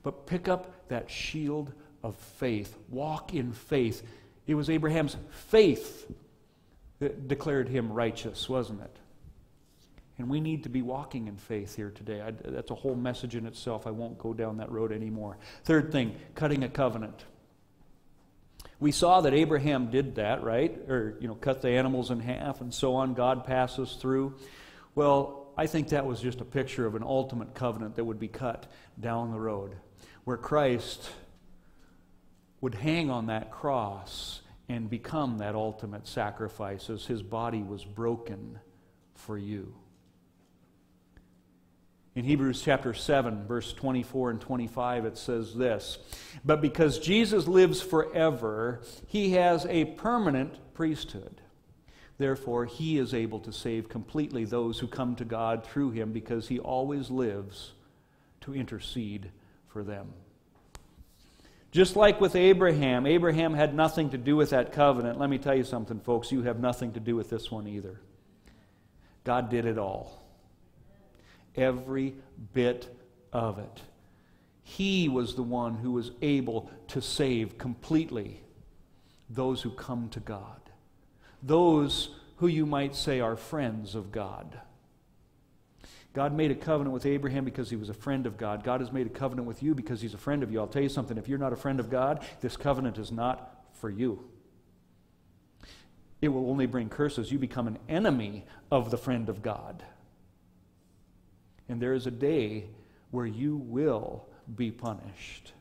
But 0.03 0.27
pick 0.27 0.49
up 0.49 0.89
that 0.89 1.09
shield 1.09 1.73
of 2.03 2.17
faith. 2.17 2.77
Walk 2.89 3.35
in 3.35 3.53
faith. 3.53 4.03
It 4.47 4.55
was 4.57 4.69
Abraham's 4.69 5.17
faith 5.31 6.11
that 6.99 7.29
declared 7.29 7.69
him 7.69 7.93
righteous, 7.93 8.49
wasn't 8.49 8.83
it? 8.83 8.97
And 10.19 10.29
we 10.29 10.41
need 10.41 10.65
to 10.65 10.69
be 10.69 10.83
walking 10.83 11.27
in 11.27 11.37
faith 11.37 11.75
here 11.75 11.91
today. 11.91 12.21
I, 12.21 12.31
that's 12.31 12.71
a 12.71 12.75
whole 12.75 12.95
message 12.95 13.35
in 13.35 13.47
itself. 13.47 13.87
I 13.87 13.91
won't 13.91 14.19
go 14.19 14.35
down 14.35 14.59
that 14.59 14.71
road 14.71 14.93
anymore. 14.93 15.39
Third 15.65 15.91
thing, 15.91 16.15
cutting 16.35 16.63
a 16.63 16.69
covenant. 16.69 17.25
We 18.79 18.93
saw 18.93 19.21
that 19.23 19.33
Abraham 19.33 19.91
did 19.91 20.17
that, 20.17 20.43
right? 20.43 20.77
Or, 20.89 21.17
you 21.21 21.29
know, 21.29 21.35
cut 21.35 21.63
the 21.63 21.71
animals 21.71 22.11
in 22.11 22.21
half 22.21 22.61
and 22.61 22.75
so 22.75 22.95
on. 22.95 23.15
God 23.15 23.45
passes 23.45 23.95
through. 23.95 24.35
Well, 24.95 25.47
I 25.57 25.67
think 25.67 25.89
that 25.89 26.05
was 26.05 26.21
just 26.21 26.41
a 26.41 26.45
picture 26.45 26.87
of 26.87 26.95
an 26.95 27.03
ultimate 27.03 27.55
covenant 27.55 27.97
that 27.97 28.05
would 28.05 28.19
be 28.19 28.29
cut 28.29 28.67
down 28.99 29.31
the 29.31 29.41
road, 29.41 29.77
where 30.25 30.37
Christ 30.37 31.11
would 32.61 32.75
hang 32.75 33.11
on 33.11 33.27
that 33.27 33.51
cross 33.51 34.41
and 34.69 34.89
become 34.89 35.39
that 35.39 35.55
ultimate 35.55 36.07
sacrifice 36.07 36.89
as 36.91 37.07
his 37.07 37.23
body 37.23 37.63
was 37.63 37.85
broken 37.85 38.59
for 39.15 39.37
you. 39.37 39.75
In 42.15 42.25
Hebrews 42.25 42.61
chapter 42.61 42.93
7, 42.93 43.47
verse 43.47 43.73
24 43.73 44.31
and 44.31 44.41
25, 44.41 45.07
it 45.07 45.17
says 45.17 45.55
this 45.55 45.99
But 46.45 46.61
because 46.61 46.99
Jesus 46.99 47.49
lives 47.49 47.81
forever, 47.81 48.83
he 49.07 49.33
has 49.33 49.65
a 49.67 49.87
permanent 49.87 50.75
priesthood. 50.75 51.41
Therefore, 52.19 52.67
he 52.67 52.99
is 52.99 53.15
able 53.15 53.41
to 53.41 53.53
save 53.53 53.89
completely 53.89 54.45
those 54.45 54.79
who 54.79 54.87
come 54.87 55.17
to 55.17 55.25
God 55.25 55.65
through 55.65 55.93
him 55.93 56.13
because 56.13 56.49
he 56.49 56.59
always 56.59 57.11
lives 57.11 57.73
to 58.43 58.55
intercede 58.55 59.31
for 59.69 59.83
them. 59.83 60.13
Just 61.71 61.97
like 61.97 62.21
with 62.21 62.37
Abraham, 62.37 63.07
Abraham 63.07 63.55
had 63.55 63.75
nothing 63.75 64.11
to 64.11 64.19
do 64.19 64.37
with 64.37 64.51
that 64.51 64.73
covenant. 64.73 65.19
Let 65.19 65.31
me 65.31 65.39
tell 65.39 65.55
you 65.55 65.65
something, 65.65 65.99
folks. 66.01 66.31
You 66.31 66.43
have 66.43 66.61
nothing 66.61 66.93
to 66.93 67.01
do 67.01 67.17
with 67.17 67.31
this 67.31 67.51
one 67.51 67.67
either. 67.67 67.99
God 69.25 69.49
did 69.49 69.65
it 69.65 69.79
all 69.79 70.22
every 71.57 72.15
bit 72.53 72.95
of 73.33 73.59
it. 73.59 73.83
He 74.63 75.09
was 75.09 75.35
the 75.35 75.43
one 75.43 75.75
who 75.75 75.93
was 75.93 76.13
able 76.23 76.71
to 76.89 77.03
save 77.03 77.59
completely 77.59 78.41
those 79.29 79.63
who 79.63 79.71
come 79.71 80.09
to 80.11 80.21
God, 80.21 80.61
those 81.43 82.11
who 82.37 82.47
you 82.47 82.67
might 82.67 82.95
say 82.95 83.21
are 83.21 83.37
friends 83.37 83.95
of 83.95 84.13
God. 84.13 84.61
God 86.13 86.35
made 86.35 86.51
a 86.51 86.55
covenant 86.55 86.93
with 86.93 87.07
Abraham 87.07 87.45
because 87.45 87.71
he 87.71 87.77
was 87.77 87.89
a 87.89 87.95
friend 87.95 88.27
of 88.27 88.37
God. 88.37 88.63
God 88.65 88.81
has 88.81 88.93
made 88.93 89.07
a 89.07 89.11
covenant 89.11 89.49
with 89.49 89.63
you 89.63 89.75
because 89.75 90.01
he's 90.01 90.13
a 90.13 90.19
friend 90.19 90.43
of 90.43 90.53
you. 90.53 90.61
I'll 90.61 90.67
tell 90.67 90.83
you 90.83 90.91
something 90.91 91.17
if 91.17 91.27
you're 91.27 91.39
not 91.39 91.55
a 91.55 91.57
friend 91.57 91.81
of 91.81 91.89
God, 91.89 92.27
this 92.41 92.57
covenant 92.57 92.99
is 92.99 93.11
not 93.11 93.65
for 93.73 93.89
you. 93.89 94.23
It 96.21 96.29
will 96.29 96.51
only 96.51 96.67
bring 96.67 96.89
curses. 96.89 97.33
You 97.33 97.39
become 97.39 97.67
an 97.67 97.79
enemy 97.89 98.45
of 98.71 98.91
the 98.91 98.99
friend 98.99 99.29
of 99.29 99.43
God. 99.43 99.83
And 101.69 101.81
there 101.81 101.95
is 101.95 102.07
a 102.07 102.11
day 102.11 102.67
where 103.11 103.27
you 103.27 103.57
will 103.57 104.27
be 104.57 104.71
punished. 104.71 105.53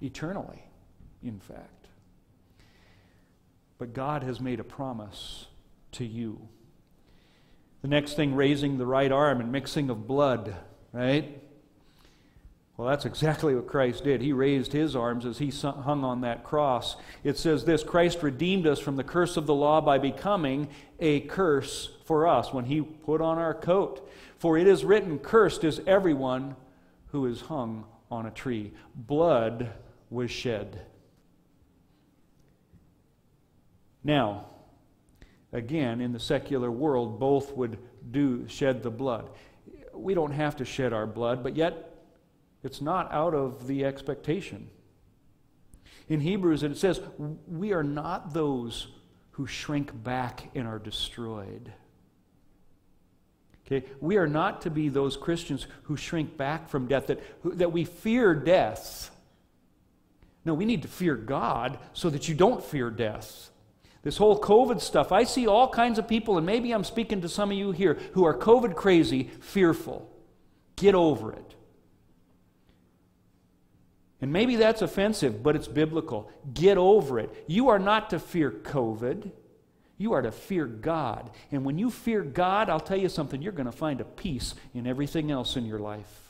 Eternally, 0.00 0.62
in 1.22 1.38
fact. 1.40 1.86
But 3.78 3.92
God 3.92 4.22
has 4.22 4.40
made 4.40 4.60
a 4.60 4.64
promise 4.64 5.46
to 5.92 6.04
you. 6.04 6.48
The 7.82 7.88
next 7.88 8.14
thing, 8.14 8.34
raising 8.34 8.78
the 8.78 8.86
right 8.86 9.10
arm 9.10 9.40
and 9.40 9.52
mixing 9.52 9.88
of 9.90 10.06
blood, 10.06 10.54
right? 10.92 11.40
Well, 12.76 12.88
that's 12.88 13.04
exactly 13.04 13.56
what 13.56 13.66
Christ 13.66 14.04
did. 14.04 14.20
He 14.22 14.32
raised 14.32 14.72
his 14.72 14.94
arms 14.94 15.26
as 15.26 15.38
he 15.38 15.50
hung 15.50 16.04
on 16.04 16.20
that 16.20 16.44
cross. 16.44 16.94
It 17.24 17.36
says 17.36 17.64
this 17.64 17.82
Christ 17.82 18.22
redeemed 18.22 18.68
us 18.68 18.78
from 18.78 18.94
the 18.94 19.04
curse 19.04 19.36
of 19.36 19.46
the 19.46 19.54
law 19.54 19.80
by 19.80 19.98
becoming 19.98 20.68
a 21.00 21.20
curse 21.20 21.90
for 22.04 22.28
us 22.28 22.52
when 22.52 22.66
he 22.66 22.80
put 22.80 23.20
on 23.20 23.36
our 23.36 23.54
coat. 23.54 24.08
For 24.38 24.56
it 24.56 24.66
is 24.66 24.84
written, 24.84 25.18
Cursed 25.18 25.64
is 25.64 25.80
everyone 25.86 26.56
who 27.08 27.26
is 27.26 27.40
hung 27.42 27.84
on 28.10 28.26
a 28.26 28.30
tree. 28.30 28.72
Blood 28.94 29.70
was 30.10 30.30
shed. 30.30 30.80
Now, 34.04 34.46
again, 35.52 36.00
in 36.00 36.12
the 36.12 36.20
secular 36.20 36.70
world, 36.70 37.18
both 37.18 37.52
would 37.56 37.78
do 38.10 38.46
shed 38.48 38.82
the 38.82 38.90
blood. 38.90 39.28
We 39.92 40.14
don't 40.14 40.32
have 40.32 40.56
to 40.56 40.64
shed 40.64 40.92
our 40.92 41.06
blood, 41.06 41.42
but 41.42 41.56
yet 41.56 41.96
it's 42.62 42.80
not 42.80 43.12
out 43.12 43.34
of 43.34 43.66
the 43.66 43.84
expectation. 43.84 44.70
In 46.08 46.20
Hebrews, 46.20 46.62
it 46.62 46.76
says, 46.76 47.00
We 47.46 47.72
are 47.72 47.82
not 47.82 48.32
those 48.32 48.88
who 49.32 49.46
shrink 49.46 49.92
back 50.04 50.48
and 50.54 50.66
are 50.66 50.78
destroyed. 50.78 51.72
Okay? 53.70 53.86
We 54.00 54.16
are 54.16 54.26
not 54.26 54.62
to 54.62 54.70
be 54.70 54.88
those 54.88 55.16
Christians 55.16 55.66
who 55.84 55.96
shrink 55.96 56.36
back 56.36 56.68
from 56.68 56.86
death, 56.86 57.08
that, 57.08 57.20
that 57.44 57.70
we 57.70 57.84
fear 57.84 58.34
death. 58.34 59.10
No, 60.44 60.54
we 60.54 60.64
need 60.64 60.82
to 60.82 60.88
fear 60.88 61.14
God 61.14 61.78
so 61.92 62.08
that 62.08 62.28
you 62.28 62.34
don't 62.34 62.64
fear 62.64 62.90
death. 62.90 63.50
This 64.02 64.16
whole 64.16 64.40
COVID 64.40 64.80
stuff, 64.80 65.12
I 65.12 65.24
see 65.24 65.46
all 65.46 65.68
kinds 65.68 65.98
of 65.98 66.08
people, 66.08 66.38
and 66.38 66.46
maybe 66.46 66.72
I'm 66.72 66.84
speaking 66.84 67.20
to 67.20 67.28
some 67.28 67.50
of 67.50 67.58
you 67.58 67.72
here 67.72 67.98
who 68.14 68.24
are 68.24 68.34
COVID 68.34 68.74
crazy, 68.74 69.24
fearful. 69.40 70.10
Get 70.76 70.94
over 70.94 71.32
it. 71.32 71.54
And 74.22 74.32
maybe 74.32 74.56
that's 74.56 74.80
offensive, 74.80 75.42
but 75.42 75.56
it's 75.56 75.68
biblical. 75.68 76.30
Get 76.54 76.78
over 76.78 77.18
it. 77.18 77.44
You 77.46 77.68
are 77.68 77.78
not 77.78 78.10
to 78.10 78.18
fear 78.18 78.50
COVID. 78.50 79.30
You 79.98 80.12
are 80.12 80.22
to 80.22 80.30
fear 80.30 80.64
God. 80.64 81.30
And 81.50 81.64
when 81.64 81.76
you 81.76 81.90
fear 81.90 82.22
God, 82.22 82.70
I'll 82.70 82.80
tell 82.80 82.96
you 82.96 83.08
something, 83.08 83.42
you're 83.42 83.52
going 83.52 83.66
to 83.66 83.72
find 83.72 84.00
a 84.00 84.04
peace 84.04 84.54
in 84.72 84.86
everything 84.86 85.30
else 85.30 85.56
in 85.56 85.66
your 85.66 85.80
life. 85.80 86.28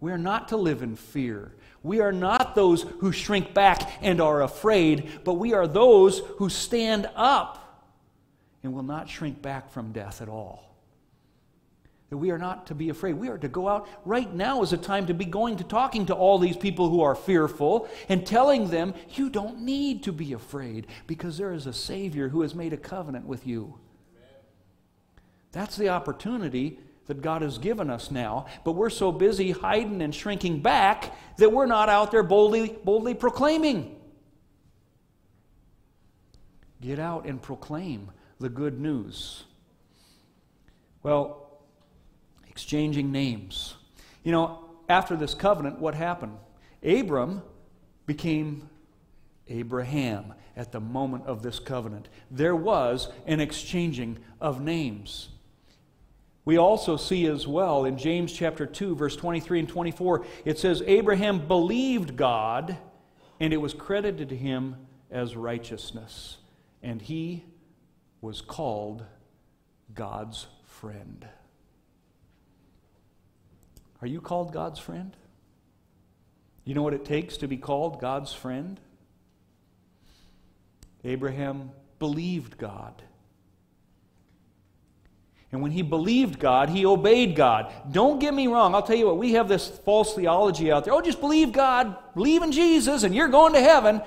We 0.00 0.12
are 0.12 0.18
not 0.18 0.48
to 0.48 0.56
live 0.56 0.82
in 0.82 0.96
fear. 0.96 1.52
We 1.82 2.00
are 2.00 2.12
not 2.12 2.54
those 2.54 2.82
who 2.82 3.10
shrink 3.10 3.54
back 3.54 3.90
and 4.02 4.20
are 4.20 4.42
afraid, 4.42 5.24
but 5.24 5.34
we 5.34 5.54
are 5.54 5.66
those 5.66 6.18
who 6.36 6.50
stand 6.50 7.08
up 7.16 7.88
and 8.62 8.74
will 8.74 8.82
not 8.82 9.08
shrink 9.08 9.40
back 9.40 9.70
from 9.70 9.92
death 9.92 10.20
at 10.20 10.28
all. 10.28 10.69
That 12.10 12.18
we 12.18 12.32
are 12.32 12.38
not 12.38 12.66
to 12.66 12.74
be 12.74 12.88
afraid. 12.88 13.14
We 13.14 13.28
are 13.28 13.38
to 13.38 13.48
go 13.48 13.68
out. 13.68 13.88
Right 14.04 14.32
now 14.34 14.62
is 14.62 14.72
a 14.72 14.76
time 14.76 15.06
to 15.06 15.14
be 15.14 15.24
going 15.24 15.56
to 15.58 15.64
talking 15.64 16.06
to 16.06 16.14
all 16.14 16.38
these 16.38 16.56
people 16.56 16.88
who 16.88 17.02
are 17.02 17.14
fearful 17.14 17.88
and 18.08 18.26
telling 18.26 18.68
them, 18.68 18.94
you 19.10 19.30
don't 19.30 19.60
need 19.60 20.02
to 20.02 20.12
be 20.12 20.32
afraid 20.32 20.88
because 21.06 21.38
there 21.38 21.52
is 21.52 21.66
a 21.66 21.72
Savior 21.72 22.28
who 22.28 22.42
has 22.42 22.52
made 22.52 22.72
a 22.72 22.76
covenant 22.76 23.26
with 23.26 23.46
you. 23.46 23.78
That's 25.52 25.76
the 25.76 25.90
opportunity 25.90 26.80
that 27.06 27.22
God 27.22 27.42
has 27.42 27.58
given 27.58 27.90
us 27.90 28.10
now, 28.10 28.46
but 28.64 28.72
we're 28.72 28.90
so 28.90 29.10
busy 29.12 29.52
hiding 29.52 30.02
and 30.02 30.14
shrinking 30.14 30.62
back 30.62 31.16
that 31.38 31.52
we're 31.52 31.66
not 31.66 31.88
out 31.88 32.10
there 32.10 32.22
boldly, 32.22 32.76
boldly 32.84 33.14
proclaiming. 33.14 33.96
Get 36.80 36.98
out 36.98 37.26
and 37.26 37.40
proclaim 37.40 38.10
the 38.38 38.48
good 38.48 38.80
news. 38.80 39.44
Well, 41.02 41.49
exchanging 42.50 43.10
names. 43.12 43.74
You 44.22 44.32
know, 44.32 44.64
after 44.88 45.16
this 45.16 45.34
covenant, 45.34 45.78
what 45.78 45.94
happened? 45.94 46.36
Abram 46.82 47.42
became 48.06 48.68
Abraham 49.48 50.34
at 50.56 50.72
the 50.72 50.80
moment 50.80 51.26
of 51.26 51.42
this 51.42 51.58
covenant. 51.58 52.08
There 52.30 52.56
was 52.56 53.08
an 53.26 53.40
exchanging 53.40 54.18
of 54.40 54.60
names. 54.60 55.28
We 56.44 56.56
also 56.56 56.96
see 56.96 57.26
as 57.26 57.46
well 57.46 57.84
in 57.84 57.96
James 57.96 58.32
chapter 58.32 58.66
2, 58.66 58.96
verse 58.96 59.14
23 59.14 59.60
and 59.60 59.68
24, 59.68 60.24
it 60.44 60.58
says, 60.58 60.82
Abraham 60.86 61.46
believed 61.46 62.16
God, 62.16 62.76
and 63.38 63.52
it 63.52 63.58
was 63.58 63.74
credited 63.74 64.30
to 64.30 64.36
him 64.36 64.76
as 65.10 65.36
righteousness. 65.36 66.38
And 66.82 67.00
he 67.00 67.44
was 68.20 68.40
called 68.40 69.04
God's 69.94 70.46
friend. 70.64 71.26
Are 74.02 74.06
you 74.06 74.20
called 74.20 74.52
God's 74.52 74.78
friend? 74.78 75.16
You 76.64 76.74
know 76.74 76.82
what 76.82 76.94
it 76.94 77.04
takes 77.04 77.36
to 77.38 77.48
be 77.48 77.56
called 77.56 78.00
God's 78.00 78.32
friend? 78.32 78.80
Abraham 81.04 81.70
believed 81.98 82.58
God. 82.58 83.02
And 85.52 85.62
when 85.62 85.72
he 85.72 85.82
believed 85.82 86.38
God, 86.38 86.68
he 86.68 86.86
obeyed 86.86 87.34
God. 87.34 87.72
Don't 87.90 88.20
get 88.20 88.32
me 88.32 88.46
wrong. 88.46 88.74
I'll 88.74 88.82
tell 88.82 88.96
you 88.96 89.06
what, 89.06 89.18
we 89.18 89.32
have 89.32 89.48
this 89.48 89.68
false 89.68 90.14
theology 90.14 90.70
out 90.70 90.84
there. 90.84 90.94
Oh, 90.94 91.00
just 91.00 91.20
believe 91.20 91.52
God, 91.52 91.96
believe 92.14 92.42
in 92.42 92.52
Jesus, 92.52 93.02
and 93.02 93.14
you're 93.14 93.28
going 93.28 93.54
to 93.54 93.60
heaven. 93.60 94.00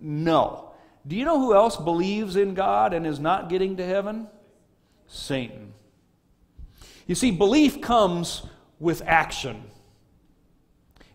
No. 0.00 0.72
Do 1.06 1.16
you 1.16 1.24
know 1.24 1.38
who 1.38 1.54
else 1.54 1.76
believes 1.76 2.36
in 2.36 2.54
God 2.54 2.94
and 2.94 3.06
is 3.06 3.18
not 3.18 3.48
getting 3.48 3.76
to 3.78 3.84
heaven? 3.84 4.28
Satan. 5.08 5.72
You 7.06 7.14
see, 7.14 7.32
belief 7.32 7.80
comes 7.80 8.42
with 8.78 9.02
action. 9.06 9.64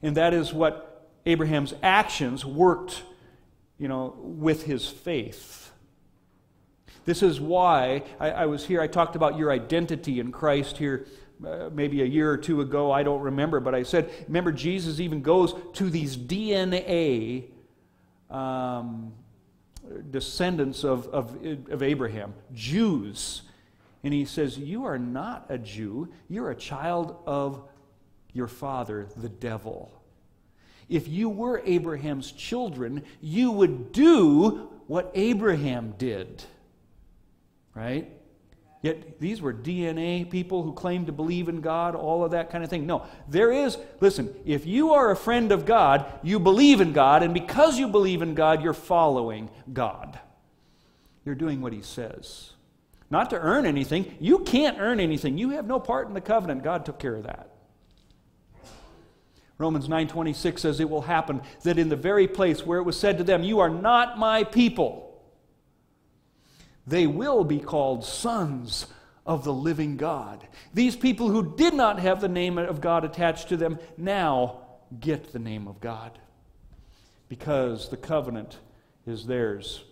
And 0.01 0.15
that 0.17 0.33
is 0.33 0.53
what 0.53 1.09
Abraham's 1.25 1.73
actions 1.83 2.45
worked, 2.45 3.03
you 3.77 3.87
know, 3.87 4.15
with 4.19 4.63
his 4.63 4.87
faith. 4.87 5.71
This 7.05 7.23
is 7.23 7.39
why 7.39 8.03
I, 8.19 8.31
I 8.31 8.45
was 8.45 8.65
here. 8.65 8.81
I 8.81 8.87
talked 8.87 9.15
about 9.15 9.37
your 9.37 9.51
identity 9.51 10.19
in 10.19 10.31
Christ 10.31 10.77
here 10.77 11.07
uh, 11.45 11.69
maybe 11.71 12.01
a 12.01 12.05
year 12.05 12.29
or 12.29 12.37
two 12.37 12.61
ago. 12.61 12.91
I 12.91 13.03
don't 13.03 13.21
remember, 13.21 13.59
but 13.59 13.73
I 13.73 13.83
said, 13.83 14.09
remember, 14.27 14.51
Jesus 14.51 14.99
even 14.99 15.21
goes 15.21 15.55
to 15.73 15.89
these 15.89 16.17
DNA 16.17 17.45
um, 18.29 19.13
descendants 20.11 20.83
of, 20.83 21.07
of, 21.07 21.37
of 21.69 21.81
Abraham, 21.81 22.33
Jews. 22.53 23.43
And 24.03 24.13
he 24.13 24.25
says, 24.25 24.57
You 24.57 24.85
are 24.85 24.99
not 24.99 25.45
a 25.49 25.57
Jew, 25.57 26.09
you're 26.29 26.51
a 26.51 26.55
child 26.55 27.17
of 27.25 27.63
your 28.33 28.47
father, 28.47 29.07
the 29.17 29.29
devil. 29.29 29.91
If 30.87 31.07
you 31.07 31.29
were 31.29 31.61
Abraham's 31.65 32.31
children, 32.31 33.03
you 33.21 33.51
would 33.51 33.91
do 33.91 34.69
what 34.87 35.11
Abraham 35.13 35.93
did 35.97 36.43
right? 37.79 38.09
Yet 38.81 39.19
these 39.19 39.41
were 39.41 39.53
DNA 39.53 40.29
people 40.29 40.63
who 40.63 40.73
claimed 40.73 41.07
to 41.07 41.11
believe 41.11 41.49
in 41.49 41.61
God, 41.61 41.95
all 41.95 42.23
of 42.23 42.31
that 42.31 42.49
kind 42.49 42.63
of 42.63 42.69
thing. 42.69 42.85
No, 42.85 43.05
there 43.27 43.51
is, 43.51 43.77
listen, 43.99 44.33
if 44.45 44.65
you 44.65 44.93
are 44.93 45.11
a 45.11 45.15
friend 45.15 45.51
of 45.51 45.65
God, 45.65 46.05
you 46.23 46.39
believe 46.39 46.79
in 46.79 46.93
God, 46.93 47.23
and 47.23 47.33
because 47.33 47.77
you 47.77 47.87
believe 47.87 48.21
in 48.21 48.35
God, 48.35 48.63
you're 48.63 48.73
following 48.73 49.49
God. 49.71 50.19
You're 51.25 51.35
doing 51.35 51.61
what 51.61 51.73
He 51.73 51.81
says. 51.81 52.51
Not 53.09 53.31
to 53.31 53.39
earn 53.39 53.65
anything. 53.65 54.15
You 54.19 54.39
can't 54.39 54.77
earn 54.79 54.99
anything. 54.99 55.37
You 55.37 55.51
have 55.51 55.65
no 55.65 55.79
part 55.79 56.07
in 56.07 56.13
the 56.13 56.21
covenant. 56.21 56.63
God 56.63 56.85
took 56.85 56.99
care 56.99 57.15
of 57.15 57.23
that. 57.23 57.49
Romans 59.57 59.89
9:26 59.89 60.61
says 60.61 60.79
it 60.79 60.89
will 60.89 61.01
happen 61.01 61.41
that 61.63 61.77
in 61.77 61.89
the 61.89 61.95
very 61.95 62.27
place 62.27 62.65
where 62.65 62.79
it 62.79 62.83
was 62.83 62.97
said 62.97 63.17
to 63.17 63.23
them, 63.23 63.43
"You 63.43 63.59
are 63.59 63.69
not 63.69 64.17
my 64.17 64.43
people," 64.43 65.21
they 66.87 67.05
will 67.05 67.43
be 67.43 67.59
called 67.59 68.05
sons 68.05 68.87
of 69.25 69.43
the 69.43 69.53
living 69.53 69.97
God. 69.97 70.47
These 70.73 70.95
people 70.95 71.29
who 71.29 71.55
did 71.55 71.73
not 71.73 71.99
have 71.99 72.21
the 72.21 72.29
name 72.29 72.57
of 72.57 72.79
God 72.79 73.03
attached 73.03 73.49
to 73.49 73.57
them 73.57 73.79
now 73.97 74.61
get 74.99 75.33
the 75.33 75.39
name 75.39 75.67
of 75.67 75.81
God 75.81 76.17
because 77.27 77.89
the 77.89 77.97
covenant 77.97 78.59
is 79.05 79.25
theirs. 79.25 79.83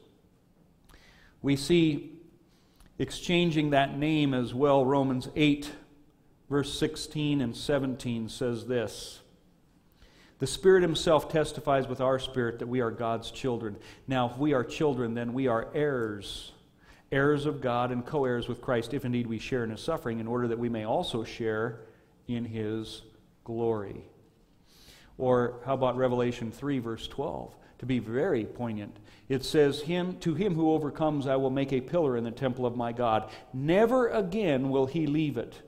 We 1.42 1.56
see 1.56 2.17
exchanging 3.00 3.72
that 3.72 3.98
name 3.98 4.34
as 4.34 4.54
well, 4.54 4.86
Romans 4.86 5.30
8, 5.36 5.72
verse 6.50 6.78
16 6.78 7.42
and 7.42 7.56
17 7.56 8.30
says 8.30 8.66
this 8.66 9.20
The 10.40 10.48
Spirit 10.48 10.82
Himself 10.82 11.30
testifies 11.30 11.88
with 11.88 12.02
our 12.02 12.20
spirit 12.20 12.60
that 12.60 12.68
we 12.68 12.82
are 12.82 12.92
God's 12.92 13.32
children. 13.32 13.78
Now, 14.08 14.30
if 14.30 14.38
we 14.38 14.54
are 14.54 14.64
children, 14.64 15.14
then 15.14 15.34
we 15.34 15.48
are 15.48 15.70
heirs, 15.74 16.52
heirs 17.12 17.46
of 17.46 17.62
God 17.62 17.92
and 17.92 18.06
co 18.06 18.26
heirs 18.26 18.48
with 18.48 18.62
Christ, 18.62 18.94
if 18.94 19.06
indeed 19.06 19.28
we 19.28 19.40
share 19.40 19.64
in 19.64 19.70
His 19.70 19.82
suffering, 19.82 20.20
in 20.20 20.28
order 20.28 20.48
that 20.48 20.60
we 20.60 20.70
may 20.70 20.86
also 20.86 21.24
share 21.24 21.82
in 22.28 22.46
His 22.46 23.04
glory. 23.44 24.04
Or 25.18 25.62
how 25.66 25.74
about 25.74 25.98
Revelation 25.98 26.52
3, 26.52 26.80
verse 26.80 27.08
12? 27.08 27.56
To 27.80 27.86
be 27.86 28.00
very 28.00 28.46
poignant, 28.46 28.98
it 29.30 29.46
says, 29.46 29.82
him, 29.82 30.18
To 30.20 30.34
him 30.34 30.56
who 30.56 30.72
overcomes, 30.72 31.28
I 31.28 31.36
will 31.36 31.50
make 31.50 31.72
a 31.72 31.82
pillar 31.82 32.18
in 32.18 32.24
the 32.24 32.32
temple 32.32 32.66
of 32.66 32.76
my 32.76 32.92
God. 32.92 33.30
Never 33.54 34.08
again 34.10 34.70
will 34.70 34.88
he 34.88 35.06
leave 35.06 35.38
it. 35.38 35.62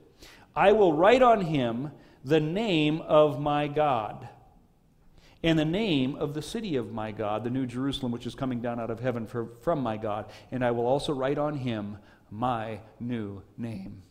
I 0.56 0.72
will 0.72 0.92
write 0.92 1.22
on 1.22 1.42
him 1.42 1.92
the 2.24 2.40
name 2.40 3.00
of 3.02 3.40
my 3.40 3.68
God 3.68 4.28
and 5.42 5.58
the 5.58 5.64
name 5.64 6.16
of 6.16 6.34
the 6.34 6.42
city 6.42 6.76
of 6.76 6.92
my 6.92 7.12
God, 7.12 7.44
the 7.44 7.50
new 7.50 7.66
Jerusalem, 7.66 8.12
which 8.12 8.26
is 8.26 8.34
coming 8.34 8.60
down 8.60 8.78
out 8.78 8.90
of 8.90 9.00
heaven 9.00 9.26
for, 9.26 9.46
from 9.62 9.80
my 9.80 9.96
God. 9.96 10.26
And 10.50 10.64
I 10.64 10.70
will 10.70 10.86
also 10.86 11.12
write 11.14 11.38
on 11.38 11.54
him 11.54 11.96
my 12.30 12.80
new 12.98 13.42
name. 13.56 14.02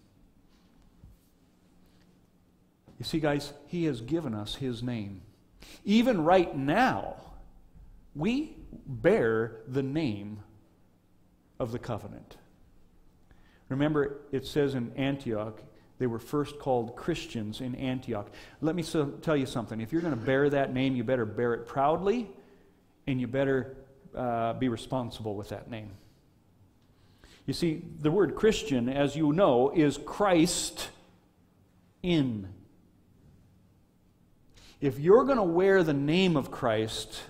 You 2.97 3.06
see, 3.06 3.20
guys, 3.20 3.54
he 3.68 3.86
has 3.86 4.02
given 4.02 4.34
us 4.34 4.56
his 4.56 4.82
name. 4.82 5.22
Even 5.86 6.24
right 6.24 6.56
now, 6.56 7.16
we 8.16 8.57
bear 8.86 9.62
the 9.68 9.84
name 9.84 10.39
of 11.60 11.72
the 11.72 11.80
covenant. 11.80 12.38
Remember, 13.70 14.22
it 14.32 14.47
says 14.47 14.74
in 14.74 14.91
Antioch, 14.95 15.62
they 15.99 16.07
were 16.07 16.20
first 16.20 16.60
called 16.60 16.95
Christians 16.95 17.62
in 17.62 17.76
Antioch. 17.76 18.30
Let 18.62 18.76
me 18.76 18.84
so, 18.84 19.07
tell 19.22 19.36
you 19.36 19.45
something. 19.45 19.82
If 19.82 19.91
you're 19.91 20.01
going 20.01 20.18
to 20.18 20.26
bear 20.26 20.49
that 20.49 20.74
name, 20.74 20.95
you 20.95 21.03
better 21.03 21.26
bear 21.26 21.53
it 21.53 21.68
proudly 21.68 22.30
and 23.05 23.20
you 23.20 23.28
better 23.28 23.78
uh, 24.16 24.53
be 24.53 24.70
responsible 24.70 25.36
with 25.36 25.49
that 25.49 25.70
name. 25.70 25.91
You 27.45 27.53
see, 27.53 27.82
the 27.99 28.12
word 28.12 28.36
Christian, 28.36 28.88
as 28.88 29.16
you 29.16 29.34
know, 29.34 29.72
is 29.76 29.99
Christ 30.05 30.89
in. 32.01 32.47
If 34.80 34.99
you're 34.99 35.26
going 35.26 35.38
to 35.38 35.43
wear 35.43 35.84
the 35.84 35.93
name 35.93 36.38
of 36.38 36.49
Christ, 36.51 37.22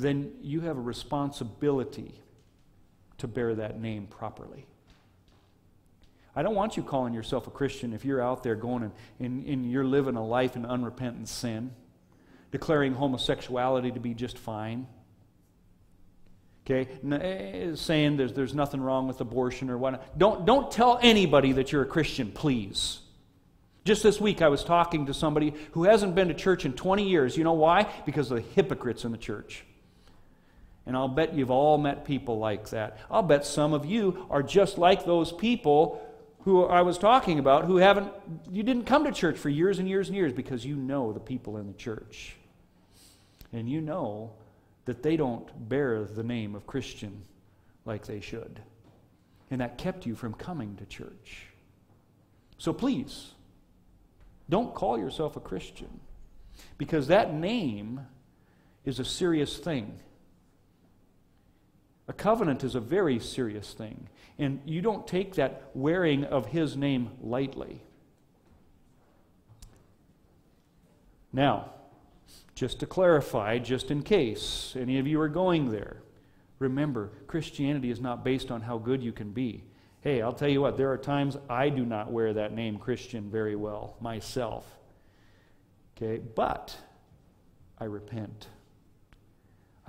then 0.00 0.32
you 0.42 0.60
have 0.62 0.76
a 0.76 0.80
responsibility 0.80 2.20
to 3.18 3.28
bear 3.28 3.54
that 3.54 3.80
name 3.80 4.06
properly. 4.06 4.66
I 6.34 6.42
don't 6.42 6.54
want 6.54 6.76
you 6.76 6.82
calling 6.82 7.12
yourself 7.12 7.46
a 7.46 7.50
Christian 7.50 7.92
if 7.92 8.04
you're 8.04 8.22
out 8.22 8.42
there 8.42 8.54
going 8.54 8.84
and, 8.84 8.92
and, 9.18 9.46
and 9.46 9.70
you're 9.70 9.84
living 9.84 10.16
a 10.16 10.24
life 10.24 10.56
in 10.56 10.64
unrepentant 10.64 11.28
sin, 11.28 11.72
declaring 12.50 12.94
homosexuality 12.94 13.90
to 13.92 14.00
be 14.00 14.14
just 14.14 14.38
fine. 14.38 14.86
Okay, 16.64 16.88
eh, 17.10 17.74
saying 17.74 18.16
there's, 18.16 18.32
there's 18.32 18.54
nothing 18.54 18.80
wrong 18.80 19.08
with 19.08 19.20
abortion 19.20 19.70
or 19.70 19.78
whatnot. 19.78 20.18
Don't, 20.18 20.46
don't 20.46 20.70
tell 20.70 21.00
anybody 21.02 21.52
that 21.52 21.72
you're 21.72 21.82
a 21.82 21.86
Christian, 21.86 22.30
please. 22.30 23.00
Just 23.84 24.02
this 24.02 24.20
week, 24.20 24.40
I 24.40 24.48
was 24.48 24.62
talking 24.62 25.06
to 25.06 25.14
somebody 25.14 25.54
who 25.72 25.84
hasn't 25.84 26.14
been 26.14 26.28
to 26.28 26.34
church 26.34 26.64
in 26.64 26.74
20 26.74 27.08
years. 27.08 27.36
You 27.36 27.44
know 27.44 27.54
why? 27.54 27.90
Because 28.04 28.30
of 28.30 28.36
the 28.36 28.42
hypocrites 28.54 29.04
in 29.04 29.10
the 29.10 29.18
church. 29.18 29.64
And 30.86 30.96
I'll 30.96 31.08
bet 31.08 31.34
you've 31.34 31.50
all 31.50 31.78
met 31.78 32.04
people 32.04 32.38
like 32.38 32.70
that. 32.70 32.98
I'll 33.10 33.22
bet 33.22 33.44
some 33.44 33.72
of 33.74 33.84
you 33.84 34.26
are 34.30 34.42
just 34.42 34.78
like 34.78 35.04
those 35.04 35.32
people 35.32 36.06
who 36.44 36.64
I 36.64 36.82
was 36.82 36.96
talking 36.96 37.38
about 37.38 37.66
who 37.66 37.76
haven't, 37.76 38.12
you 38.50 38.62
didn't 38.62 38.84
come 38.84 39.04
to 39.04 39.12
church 39.12 39.36
for 39.36 39.50
years 39.50 39.78
and 39.78 39.88
years 39.88 40.08
and 40.08 40.16
years 40.16 40.32
because 40.32 40.64
you 40.64 40.74
know 40.74 41.12
the 41.12 41.20
people 41.20 41.58
in 41.58 41.66
the 41.66 41.74
church. 41.74 42.34
And 43.52 43.68
you 43.68 43.80
know 43.80 44.32
that 44.86 45.02
they 45.02 45.16
don't 45.16 45.68
bear 45.68 46.04
the 46.04 46.22
name 46.22 46.54
of 46.54 46.66
Christian 46.66 47.22
like 47.84 48.06
they 48.06 48.20
should. 48.20 48.60
And 49.50 49.60
that 49.60 49.76
kept 49.76 50.06
you 50.06 50.14
from 50.14 50.32
coming 50.34 50.76
to 50.76 50.86
church. 50.86 51.46
So 52.56 52.72
please, 52.72 53.32
don't 54.48 54.74
call 54.74 54.98
yourself 54.98 55.36
a 55.36 55.40
Christian 55.40 56.00
because 56.78 57.08
that 57.08 57.34
name 57.34 58.00
is 58.84 58.98
a 58.98 59.04
serious 59.04 59.58
thing. 59.58 59.98
A 62.10 62.12
covenant 62.12 62.64
is 62.64 62.74
a 62.74 62.80
very 62.80 63.20
serious 63.20 63.72
thing. 63.72 64.08
And 64.36 64.60
you 64.64 64.82
don't 64.82 65.06
take 65.06 65.36
that 65.36 65.70
wearing 65.74 66.24
of 66.24 66.46
his 66.46 66.76
name 66.76 67.10
lightly. 67.22 67.82
Now, 71.32 71.70
just 72.56 72.80
to 72.80 72.86
clarify, 72.86 73.58
just 73.58 73.92
in 73.92 74.02
case 74.02 74.74
any 74.76 74.98
of 74.98 75.06
you 75.06 75.20
are 75.20 75.28
going 75.28 75.70
there, 75.70 76.02
remember, 76.58 77.12
Christianity 77.28 77.92
is 77.92 78.00
not 78.00 78.24
based 78.24 78.50
on 78.50 78.62
how 78.62 78.76
good 78.76 79.04
you 79.04 79.12
can 79.12 79.30
be. 79.30 79.62
Hey, 80.00 80.20
I'll 80.20 80.32
tell 80.32 80.48
you 80.48 80.62
what, 80.62 80.76
there 80.76 80.90
are 80.90 80.98
times 80.98 81.36
I 81.48 81.68
do 81.68 81.86
not 81.86 82.10
wear 82.10 82.32
that 82.32 82.52
name 82.52 82.78
Christian 82.78 83.30
very 83.30 83.54
well 83.54 83.96
myself. 84.00 84.66
Okay, 85.96 86.20
but 86.34 86.76
I 87.78 87.84
repent. 87.84 88.48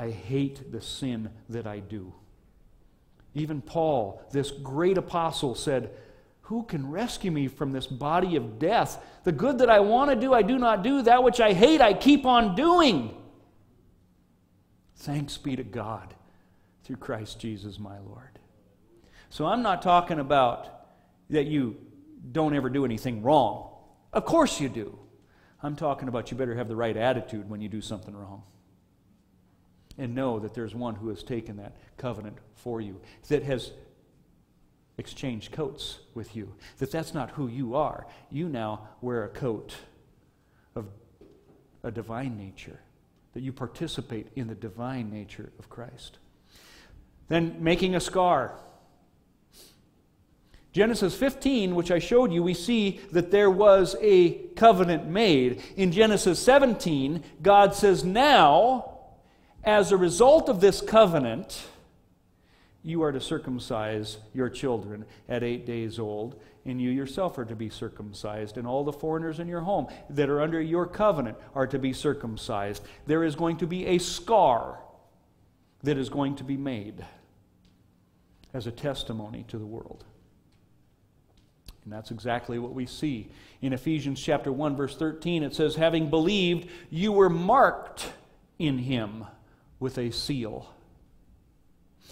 I 0.02 0.10
hate 0.10 0.72
the 0.72 0.82
sin 0.82 1.30
that 1.48 1.68
I 1.68 1.78
do. 1.78 2.12
Even 3.36 3.62
Paul, 3.62 4.20
this 4.32 4.50
great 4.50 4.98
apostle, 4.98 5.54
said, 5.54 5.92
Who 6.42 6.64
can 6.64 6.90
rescue 6.90 7.30
me 7.30 7.48
from 7.48 7.72
this 7.72 7.86
body 7.86 8.36
of 8.36 8.58
death? 8.58 9.00
The 9.26 9.32
good 9.32 9.60
that 9.60 9.70
I 9.70 9.80
want 9.82 10.10
to 10.10 10.16
do, 10.16 10.34
I 10.34 10.42
do 10.42 10.58
not 10.58 10.82
do. 10.82 11.04
That 11.04 11.22
which 11.22 11.40
I 11.40 11.54
hate, 11.54 11.82
I 11.82 11.94
keep 11.94 12.26
on 12.26 12.56
doing. 12.56 13.16
Thanks 14.96 15.38
be 15.38 15.56
to 15.56 15.64
God 15.64 16.16
through 16.84 16.96
Christ 16.96 17.40
Jesus 17.40 17.78
my 17.78 18.00
Lord. 18.00 18.40
So 19.30 19.46
I'm 19.46 19.62
not 19.62 19.84
talking 19.84 20.18
about 20.18 20.68
that 21.30 21.46
you 21.46 21.78
don't 22.32 22.56
ever 22.56 22.72
do 22.72 22.86
anything 22.86 23.22
wrong. 23.22 23.70
Of 24.14 24.26
course 24.26 24.60
you 24.60 24.68
do. 24.68 24.98
I'm 25.62 25.76
talking 25.76 26.08
about 26.08 26.32
you 26.32 26.38
better 26.38 26.56
have 26.56 26.68
the 26.68 26.76
right 26.76 26.98
attitude 26.98 27.48
when 27.48 27.62
you 27.62 27.70
do 27.70 27.82
something 27.82 28.16
wrong 28.16 28.42
and 30.02 30.16
know 30.16 30.40
that 30.40 30.56
there's 30.56 30.74
one 30.74 30.96
who 30.96 31.10
has 31.10 31.22
taken 31.22 31.58
that 31.58 31.78
covenant 31.96 32.36
for 32.56 32.82
you, 32.82 33.00
that 33.30 33.44
has 33.44 33.72
exchanged 34.98 35.52
coats 35.52 36.00
with 36.16 36.36
you, 36.36 36.52
that 36.80 36.92
that's 36.92 37.14
not 37.14 37.30
who 37.32 37.48
you 37.48 37.76
are. 37.76 38.08
You 38.32 38.50
now 38.50 38.90
wear 39.00 39.24
a 39.24 39.30
coat 39.30 39.76
of 40.76 40.88
a 41.84 41.92
divine 41.92 42.36
nature, 42.36 42.80
that 43.34 43.42
you 43.42 43.54
participate 43.54 44.28
in 44.36 44.48
the 44.48 44.56
divine 44.56 45.12
nature 45.12 45.52
of 45.60 45.70
Christ. 45.70 46.18
Then 47.28 47.58
making 47.60 47.96
a 47.96 48.00
scar. 48.00 48.56
Genesis 50.74 51.16
15, 51.16 51.76
which 51.76 51.92
I 51.92 52.00
showed 52.00 52.32
you, 52.32 52.42
we 52.42 52.56
see 52.56 53.02
that 53.12 53.30
there 53.30 53.52
was 53.52 53.96
a 54.02 54.34
covenant 54.56 55.06
made. 55.06 55.62
In 55.76 55.92
Genesis 55.92 56.40
17, 56.40 57.24
God 57.44 57.76
says, 57.76 58.04
Now, 58.04 59.01
as 59.64 59.92
a 59.92 59.98
result 59.98 60.50
of 60.50 60.62
this 60.62 60.82
covenant, 60.82 61.64
you 62.84 63.04
are 63.04 63.12
to 63.12 63.22
circumcise 63.22 64.18
your 64.34 64.50
children 64.50 65.06
at 65.30 65.44
eight 65.44 65.66
days 65.66 66.00
old, 66.00 66.40
and 66.66 66.82
you 66.82 66.90
yourself 66.90 67.38
are 67.38 67.46
to 67.46 67.56
be 67.56 67.70
circumcised, 67.70 68.58
and 68.58 68.68
all 68.68 68.84
the 68.84 68.94
foreigners 68.94 69.40
in 69.40 69.48
your 69.48 69.62
home 69.62 69.88
that 70.10 70.30
are 70.30 70.42
under 70.42 70.62
your 70.62 70.86
covenant 70.86 71.38
are 71.54 71.68
to 71.68 71.78
be 71.78 71.94
circumcised. 71.94 72.84
There 73.06 73.24
is 73.24 73.36
going 73.36 73.58
to 73.58 73.68
be 73.68 73.86
a 73.86 73.98
scar 74.00 74.80
that 75.84 75.98
is 75.98 76.10
going 76.10 76.36
to 76.36 76.44
be 76.44 76.58
made 76.58 77.06
as 78.54 78.68
a 78.68 78.72
testimony 78.72 79.46
to 79.48 79.58
the 79.58 79.66
world. 79.66 80.04
And 81.84 81.92
that's 81.92 82.12
exactly 82.12 82.60
what 82.60 82.74
we 82.74 82.86
see. 82.86 83.32
In 83.62 83.74
Ephesians 83.74 84.22
chapter 84.22 84.52
1 84.52 84.76
verse 84.76 84.96
13 84.96 85.42
it 85.42 85.56
says 85.56 85.76
having 85.76 86.10
believed 86.10 86.70
you 86.92 87.12
were 87.12 87.30
marked 87.30 88.12
in 88.60 88.78
him 88.78 89.26
with 89.82 89.98
a 89.98 90.12
seal. 90.12 90.70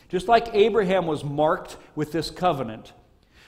Just 0.10 0.28
like 0.28 0.50
Abraham 0.54 1.08
was 1.08 1.24
marked 1.24 1.78
with 1.96 2.12
this 2.12 2.30
covenant, 2.30 2.92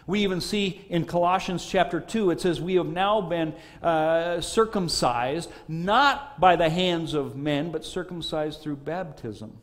we 0.08 0.22
even 0.22 0.42
see 0.42 0.86
in 0.90 1.06
Colossians 1.06 1.66
chapter 1.66 2.00
2, 2.00 2.32
it 2.32 2.42
says, 2.42 2.62
We 2.62 2.76
have 2.76 2.88
now 2.88 3.22
been 3.22 3.54
uh, 3.82 4.42
circumcised, 4.42 5.52
not 5.68 6.40
by 6.40 6.56
the 6.56 6.70
hands 6.70 7.14
of 7.14 7.36
men, 7.36 7.72
but 7.72 7.84
circumcised 7.84 8.62
through 8.62 8.78
baptism. 8.78 9.58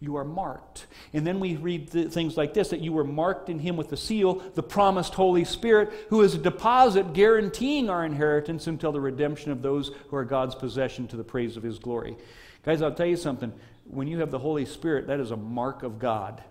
You 0.00 0.16
are 0.16 0.24
marked. 0.24 0.86
And 1.12 1.26
then 1.26 1.40
we 1.40 1.56
read 1.56 1.90
th- 1.90 2.12
things 2.12 2.36
like 2.36 2.54
this 2.54 2.68
that 2.68 2.80
you 2.80 2.92
were 2.92 3.04
marked 3.04 3.48
in 3.48 3.58
him 3.58 3.76
with 3.76 3.88
the 3.88 3.96
seal, 3.96 4.36
the 4.54 4.62
promised 4.62 5.14
Holy 5.14 5.44
Spirit, 5.44 5.92
who 6.08 6.22
is 6.22 6.34
a 6.34 6.38
deposit 6.38 7.14
guaranteeing 7.14 7.90
our 7.90 8.04
inheritance 8.04 8.68
until 8.68 8.92
the 8.92 9.00
redemption 9.00 9.50
of 9.50 9.60
those 9.60 9.90
who 10.08 10.16
are 10.16 10.24
God's 10.24 10.54
possession 10.54 11.08
to 11.08 11.16
the 11.16 11.24
praise 11.24 11.56
of 11.56 11.64
his 11.64 11.80
glory. 11.80 12.16
Guys, 12.64 12.82
I'll 12.82 12.94
tell 12.94 13.06
you 13.06 13.16
something. 13.16 13.52
When 13.84 14.08
you 14.08 14.18
have 14.20 14.30
the 14.30 14.38
Holy 14.38 14.66
Spirit, 14.66 15.06
that 15.06 15.20
is 15.20 15.30
a 15.30 15.36
mark 15.36 15.82
of 15.82 15.98
God. 15.98 16.42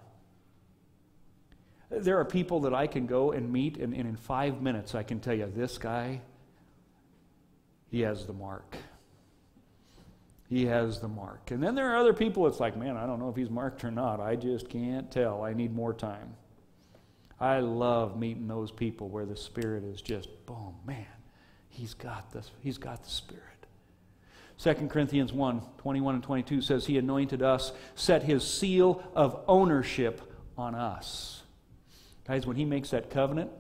There 1.89 2.19
are 2.19 2.25
people 2.25 2.61
that 2.61 2.73
I 2.73 2.87
can 2.87 3.05
go 3.05 3.31
and 3.31 3.51
meet, 3.51 3.77
and, 3.77 3.93
and 3.93 4.07
in 4.07 4.15
five 4.17 4.61
minutes 4.61 4.95
I 4.95 5.03
can 5.03 5.19
tell 5.19 5.33
you 5.33 5.51
this 5.53 5.77
guy, 5.77 6.21
he 7.89 8.01
has 8.01 8.25
the 8.25 8.33
mark. 8.33 8.75
He 10.49 10.65
has 10.65 10.99
the 10.99 11.07
mark. 11.07 11.51
And 11.51 11.61
then 11.61 11.75
there 11.75 11.91
are 11.91 11.97
other 11.97 12.13
people, 12.13 12.47
it's 12.47 12.59
like, 12.59 12.77
man, 12.77 12.97
I 12.97 13.05
don't 13.05 13.19
know 13.19 13.29
if 13.29 13.35
he's 13.35 13.49
marked 13.49 13.83
or 13.83 13.91
not. 13.91 14.19
I 14.19 14.35
just 14.35 14.69
can't 14.69 15.09
tell. 15.11 15.43
I 15.43 15.53
need 15.53 15.73
more 15.73 15.93
time. 15.93 16.35
I 17.39 17.59
love 17.59 18.17
meeting 18.17 18.47
those 18.47 18.71
people 18.71 19.09
where 19.09 19.25
the 19.25 19.35
Spirit 19.35 19.83
is 19.83 20.01
just, 20.01 20.29
boom, 20.45 20.75
man, 20.85 21.05
he's 21.69 21.93
got 21.93 22.31
this, 22.31 22.49
he's 22.61 22.77
got 22.77 23.03
the 23.03 23.09
Spirit. 23.09 23.56
2 24.59 24.73
Corinthians 24.87 25.31
1 25.31 25.61
21 25.77 26.15
and 26.15 26.23
22 26.23 26.61
says, 26.61 26.85
He 26.85 26.97
anointed 26.97 27.41
us, 27.41 27.71
set 27.95 28.23
His 28.23 28.45
seal 28.45 29.03
of 29.15 29.43
ownership 29.47 30.21
on 30.57 30.73
us. 30.73 31.43
Guys, 32.27 32.47
when 32.47 32.57
He 32.57 32.65
makes 32.65 32.89
that 32.89 33.09
covenant, 33.09 33.51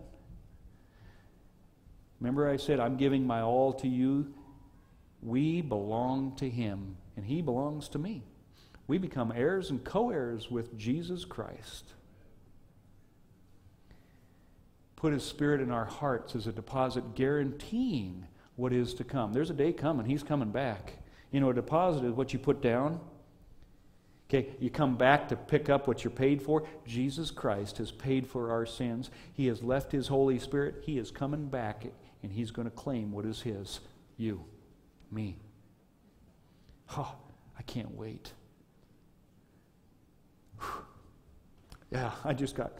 remember 2.19 2.49
I 2.49 2.57
said, 2.57 2.79
I'm 2.79 2.97
giving 2.97 3.27
my 3.27 3.41
all 3.41 3.73
to 3.73 3.87
you. 3.87 4.33
We 5.21 5.61
belong 5.61 6.35
to 6.37 6.49
Him, 6.49 6.97
and 7.15 7.25
He 7.25 7.41
belongs 7.41 7.89
to 7.89 7.99
me. 7.99 8.23
We 8.87 8.97
become 8.97 9.31
heirs 9.35 9.69
and 9.69 9.83
co 9.83 10.09
heirs 10.09 10.49
with 10.49 10.77
Jesus 10.77 11.25
Christ. 11.25 11.93
Put 14.95 15.13
His 15.13 15.23
Spirit 15.23 15.61
in 15.61 15.69
our 15.69 15.85
hearts 15.85 16.35
as 16.35 16.47
a 16.47 16.51
deposit 16.51 17.13
guaranteeing 17.13 18.25
what 18.57 18.73
is 18.73 18.93
to 18.95 19.05
come. 19.05 19.31
There's 19.31 19.49
a 19.49 19.53
day 19.53 19.71
coming, 19.71 20.05
He's 20.05 20.23
coming 20.23 20.49
back. 20.49 20.93
You 21.31 21.39
know, 21.39 21.49
a 21.49 21.53
deposit 21.53 22.03
is 22.03 22.11
what 22.11 22.33
you 22.33 22.39
put 22.39 22.61
down. 22.61 22.99
Okay, 24.29 24.49
you 24.59 24.69
come 24.69 24.97
back 24.97 25.29
to 25.29 25.37
pick 25.37 25.69
up 25.69 25.87
what 25.87 26.03
you're 26.03 26.11
paid 26.11 26.41
for. 26.41 26.67
Jesus 26.85 27.31
Christ 27.31 27.77
has 27.77 27.91
paid 27.91 28.27
for 28.27 28.51
our 28.51 28.65
sins. 28.65 29.09
He 29.33 29.47
has 29.47 29.63
left 29.63 29.91
His 29.91 30.07
Holy 30.07 30.37
Spirit. 30.37 30.83
He 30.83 30.97
is 30.97 31.11
coming 31.11 31.47
back, 31.47 31.85
and 32.23 32.31
He's 32.31 32.51
going 32.51 32.69
to 32.69 32.75
claim 32.75 33.11
what 33.13 33.25
is 33.25 33.41
His. 33.41 33.79
You, 34.17 34.43
me. 35.11 35.37
Oh, 36.97 37.15
I 37.57 37.61
can't 37.61 37.91
wait. 37.95 38.33
Yeah, 41.89 42.11
I 42.25 42.33
just 42.33 42.55
got. 42.55 42.73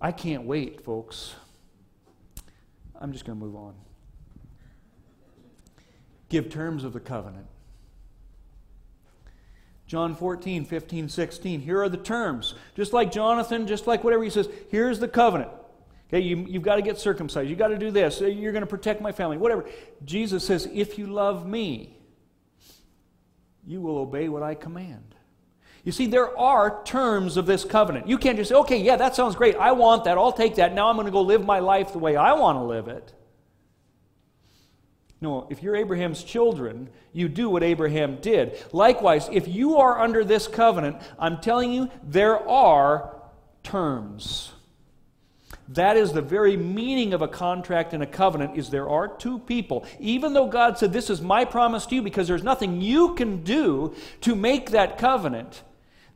I 0.00 0.12
can't 0.12 0.44
wait, 0.44 0.84
folks. 0.84 1.34
I'm 3.00 3.12
just 3.12 3.24
going 3.24 3.36
to 3.36 3.44
move 3.44 3.56
on 3.56 3.74
give 6.30 6.48
terms 6.48 6.84
of 6.84 6.94
the 6.94 7.00
covenant. 7.00 7.46
John 9.86 10.14
14, 10.14 10.64
15, 10.64 11.08
16. 11.08 11.60
Here 11.60 11.82
are 11.82 11.88
the 11.88 11.96
terms. 11.96 12.54
Just 12.76 12.92
like 12.92 13.10
Jonathan, 13.10 13.66
just 13.66 13.88
like 13.88 14.04
whatever 14.04 14.22
he 14.22 14.30
says, 14.30 14.48
here's 14.70 15.00
the 15.00 15.08
covenant. 15.08 15.50
Okay, 16.08 16.20
you, 16.20 16.46
you've 16.48 16.62
got 16.62 16.76
to 16.76 16.82
get 16.82 16.98
circumcised. 16.98 17.50
You've 17.50 17.58
got 17.58 17.68
to 17.68 17.78
do 17.78 17.90
this. 17.90 18.22
Uh, 18.22 18.26
you're 18.26 18.52
going 18.52 18.62
to 18.62 18.68
protect 18.68 19.00
my 19.00 19.12
family. 19.12 19.36
Whatever. 19.36 19.68
Jesus 20.04 20.44
says, 20.44 20.68
if 20.72 20.96
you 20.96 21.08
love 21.08 21.46
me, 21.46 21.96
you 23.66 23.80
will 23.80 23.98
obey 23.98 24.28
what 24.28 24.44
I 24.44 24.54
command. 24.54 25.16
You 25.82 25.92
see, 25.92 26.06
there 26.06 26.36
are 26.38 26.84
terms 26.84 27.36
of 27.36 27.46
this 27.46 27.64
covenant. 27.64 28.06
You 28.06 28.18
can't 28.18 28.36
just 28.36 28.50
say, 28.50 28.56
okay, 28.56 28.78
yeah, 28.78 28.96
that 28.96 29.16
sounds 29.16 29.34
great. 29.34 29.56
I 29.56 29.72
want 29.72 30.04
that. 30.04 30.18
I'll 30.18 30.32
take 30.32 30.56
that. 30.56 30.72
Now 30.72 30.88
I'm 30.88 30.96
going 30.96 31.06
to 31.06 31.12
go 31.12 31.22
live 31.22 31.44
my 31.44 31.58
life 31.58 31.92
the 31.92 31.98
way 31.98 32.16
I 32.16 32.32
want 32.34 32.58
to 32.58 32.62
live 32.62 32.86
it. 32.88 33.12
No, 35.20 35.46
if 35.50 35.62
you're 35.62 35.76
Abraham's 35.76 36.24
children, 36.24 36.88
you 37.12 37.28
do 37.28 37.50
what 37.50 37.62
Abraham 37.62 38.18
did. 38.20 38.64
Likewise, 38.72 39.28
if 39.30 39.46
you 39.46 39.76
are 39.76 40.00
under 40.00 40.24
this 40.24 40.48
covenant, 40.48 40.96
I'm 41.18 41.40
telling 41.40 41.72
you, 41.72 41.90
there 42.02 42.48
are 42.48 43.16
terms. 43.62 44.52
That 45.68 45.96
is 45.96 46.12
the 46.12 46.22
very 46.22 46.56
meaning 46.56 47.12
of 47.12 47.22
a 47.22 47.28
contract 47.28 47.92
and 47.92 48.02
a 48.02 48.06
covenant 48.06 48.56
is 48.56 48.70
there 48.70 48.88
are 48.88 49.06
two 49.06 49.38
people. 49.38 49.84
Even 50.00 50.32
though 50.32 50.48
God 50.48 50.78
said 50.78 50.92
this 50.92 51.10
is 51.10 51.20
my 51.20 51.44
promise 51.44 51.86
to 51.86 51.94
you 51.94 52.02
because 52.02 52.26
there's 52.26 52.42
nothing 52.42 52.80
you 52.80 53.14
can 53.14 53.44
do 53.44 53.94
to 54.22 54.34
make 54.34 54.70
that 54.70 54.98
covenant, 54.98 55.62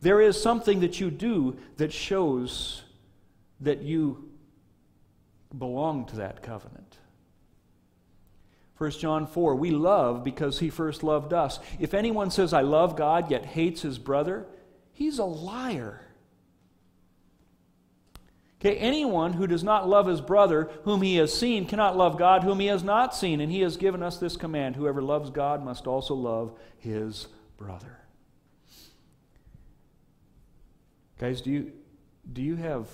there 0.00 0.20
is 0.20 0.40
something 0.40 0.80
that 0.80 0.98
you 0.98 1.10
do 1.10 1.56
that 1.76 1.92
shows 1.92 2.82
that 3.60 3.82
you 3.82 4.28
belong 5.56 6.06
to 6.06 6.16
that 6.16 6.42
covenant. 6.42 6.83
1 8.84 8.90
John 8.92 9.26
4, 9.26 9.54
we 9.54 9.70
love 9.70 10.22
because 10.22 10.58
he 10.58 10.68
first 10.68 11.02
loved 11.02 11.32
us. 11.32 11.58
If 11.78 11.94
anyone 11.94 12.30
says, 12.30 12.52
I 12.52 12.60
love 12.60 12.96
God, 12.96 13.30
yet 13.30 13.46
hates 13.46 13.80
his 13.80 13.98
brother, 13.98 14.46
he's 14.92 15.18
a 15.18 15.24
liar. 15.24 16.02
Okay, 18.60 18.76
anyone 18.76 19.32
who 19.32 19.46
does 19.46 19.64
not 19.64 19.88
love 19.88 20.06
his 20.06 20.20
brother 20.20 20.68
whom 20.84 21.00
he 21.00 21.16
has 21.16 21.32
seen 21.32 21.64
cannot 21.64 21.96
love 21.96 22.18
God 22.18 22.42
whom 22.42 22.60
he 22.60 22.66
has 22.66 22.84
not 22.84 23.16
seen. 23.16 23.40
And 23.40 23.50
he 23.50 23.62
has 23.62 23.78
given 23.78 24.02
us 24.02 24.18
this 24.18 24.36
command 24.36 24.76
whoever 24.76 25.00
loves 25.00 25.30
God 25.30 25.64
must 25.64 25.86
also 25.86 26.14
love 26.14 26.52
his 26.76 27.26
brother. 27.56 28.00
Guys, 31.18 31.40
do 31.40 31.50
you, 31.50 31.72
do 32.30 32.42
you 32.42 32.56
have 32.56 32.90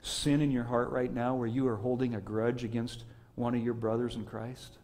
sin 0.00 0.40
in 0.40 0.50
your 0.50 0.64
heart 0.64 0.88
right 0.88 1.12
now 1.12 1.34
where 1.34 1.46
you 1.46 1.68
are 1.68 1.76
holding 1.76 2.14
a 2.14 2.22
grudge 2.22 2.64
against 2.64 3.04
one 3.34 3.54
of 3.54 3.62
your 3.62 3.74
brothers 3.74 4.14
in 4.14 4.24
Christ? 4.24 4.78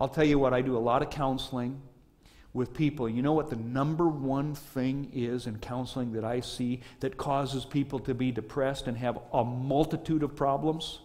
I'll 0.00 0.08
tell 0.08 0.24
you 0.24 0.38
what, 0.38 0.54
I 0.54 0.62
do 0.62 0.76
a 0.76 0.78
lot 0.78 1.02
of 1.02 1.10
counseling 1.10 1.80
with 2.54 2.72
people. 2.72 3.08
You 3.08 3.22
know 3.22 3.34
what 3.34 3.50
the 3.50 3.56
number 3.56 4.08
one 4.08 4.54
thing 4.54 5.10
is 5.12 5.46
in 5.46 5.58
counseling 5.58 6.12
that 6.12 6.24
I 6.24 6.40
see 6.40 6.80
that 7.00 7.18
causes 7.18 7.66
people 7.66 7.98
to 8.00 8.14
be 8.14 8.32
depressed 8.32 8.86
and 8.86 8.96
have 8.96 9.18
a 9.32 9.44
multitude 9.44 10.22
of 10.22 10.34
problems? 10.34 11.00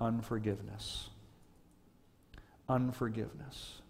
Unforgiveness. 0.00 1.08
Unforgiveness. 2.68 3.80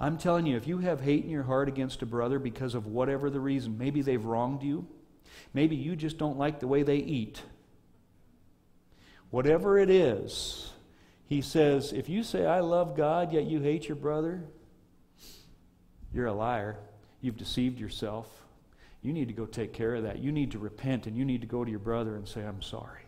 I'm 0.00 0.16
telling 0.16 0.46
you, 0.46 0.56
if 0.56 0.66
you 0.66 0.78
have 0.78 1.00
hate 1.00 1.24
in 1.24 1.30
your 1.30 1.42
heart 1.42 1.68
against 1.68 2.02
a 2.02 2.06
brother 2.06 2.38
because 2.38 2.74
of 2.74 2.86
whatever 2.86 3.30
the 3.30 3.40
reason, 3.40 3.76
maybe 3.76 4.00
they've 4.00 4.24
wronged 4.24 4.62
you, 4.62 4.86
maybe 5.52 5.76
you 5.76 5.94
just 5.94 6.18
don't 6.18 6.38
like 6.38 6.60
the 6.60 6.68
way 6.68 6.82
they 6.82 6.96
eat, 6.96 7.42
whatever 9.30 9.76
it 9.76 9.90
is, 9.90 10.72
he 11.28 11.42
says, 11.42 11.92
If 11.92 12.08
you 12.08 12.22
say, 12.22 12.46
I 12.46 12.60
love 12.60 12.96
God, 12.96 13.32
yet 13.32 13.44
you 13.44 13.60
hate 13.60 13.86
your 13.86 13.96
brother, 13.96 14.42
you're 16.12 16.26
a 16.26 16.32
liar. 16.32 16.78
You've 17.20 17.36
deceived 17.36 17.78
yourself. 17.78 18.26
You 19.02 19.12
need 19.12 19.28
to 19.28 19.34
go 19.34 19.44
take 19.44 19.72
care 19.72 19.94
of 19.94 20.04
that. 20.04 20.18
You 20.18 20.32
need 20.32 20.52
to 20.52 20.58
repent 20.58 21.06
and 21.06 21.16
you 21.16 21.24
need 21.24 21.42
to 21.42 21.46
go 21.46 21.64
to 21.64 21.70
your 21.70 21.80
brother 21.80 22.16
and 22.16 22.26
say, 22.26 22.42
I'm 22.42 22.62
sorry. 22.62 23.02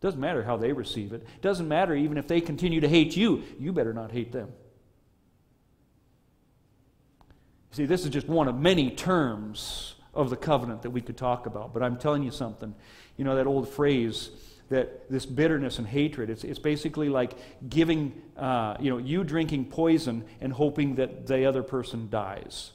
Doesn't 0.00 0.20
matter 0.20 0.42
how 0.42 0.56
they 0.56 0.72
receive 0.72 1.12
it. 1.12 1.26
Doesn't 1.40 1.66
matter 1.66 1.94
even 1.94 2.18
if 2.18 2.28
they 2.28 2.40
continue 2.40 2.80
to 2.80 2.88
hate 2.88 3.16
you. 3.16 3.42
You 3.58 3.72
better 3.72 3.92
not 3.92 4.12
hate 4.12 4.32
them. 4.32 4.52
See, 7.72 7.86
this 7.86 8.04
is 8.04 8.10
just 8.10 8.28
one 8.28 8.46
of 8.46 8.56
many 8.56 8.90
terms 8.90 9.96
of 10.12 10.30
the 10.30 10.36
covenant 10.36 10.82
that 10.82 10.90
we 10.90 11.00
could 11.00 11.16
talk 11.16 11.46
about. 11.46 11.74
But 11.74 11.82
I'm 11.82 11.96
telling 11.96 12.22
you 12.22 12.30
something. 12.30 12.74
You 13.16 13.24
know 13.24 13.36
that 13.36 13.46
old 13.46 13.68
phrase, 13.68 14.30
that 14.70 15.10
this 15.10 15.26
bitterness 15.26 15.78
and 15.78 15.86
hatred, 15.86 16.30
it's, 16.30 16.44
it's 16.44 16.58
basically 16.58 17.08
like 17.08 17.32
giving, 17.68 18.20
uh, 18.36 18.76
you 18.80 18.90
know, 18.90 18.98
you 18.98 19.24
drinking 19.24 19.66
poison 19.66 20.24
and 20.40 20.52
hoping 20.52 20.96
that 20.96 21.26
the 21.26 21.44
other 21.44 21.62
person 21.62 22.08
dies. 22.10 22.72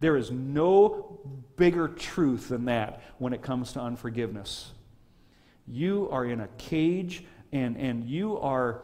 There 0.00 0.16
is 0.16 0.30
no 0.30 1.20
bigger 1.56 1.88
truth 1.88 2.48
than 2.48 2.66
that 2.66 3.02
when 3.18 3.32
it 3.32 3.42
comes 3.42 3.72
to 3.72 3.80
unforgiveness. 3.80 4.72
You 5.66 6.08
are 6.10 6.24
in 6.24 6.40
a 6.40 6.48
cage 6.58 7.24
and, 7.52 7.76
and 7.76 8.04
you 8.04 8.38
are, 8.38 8.82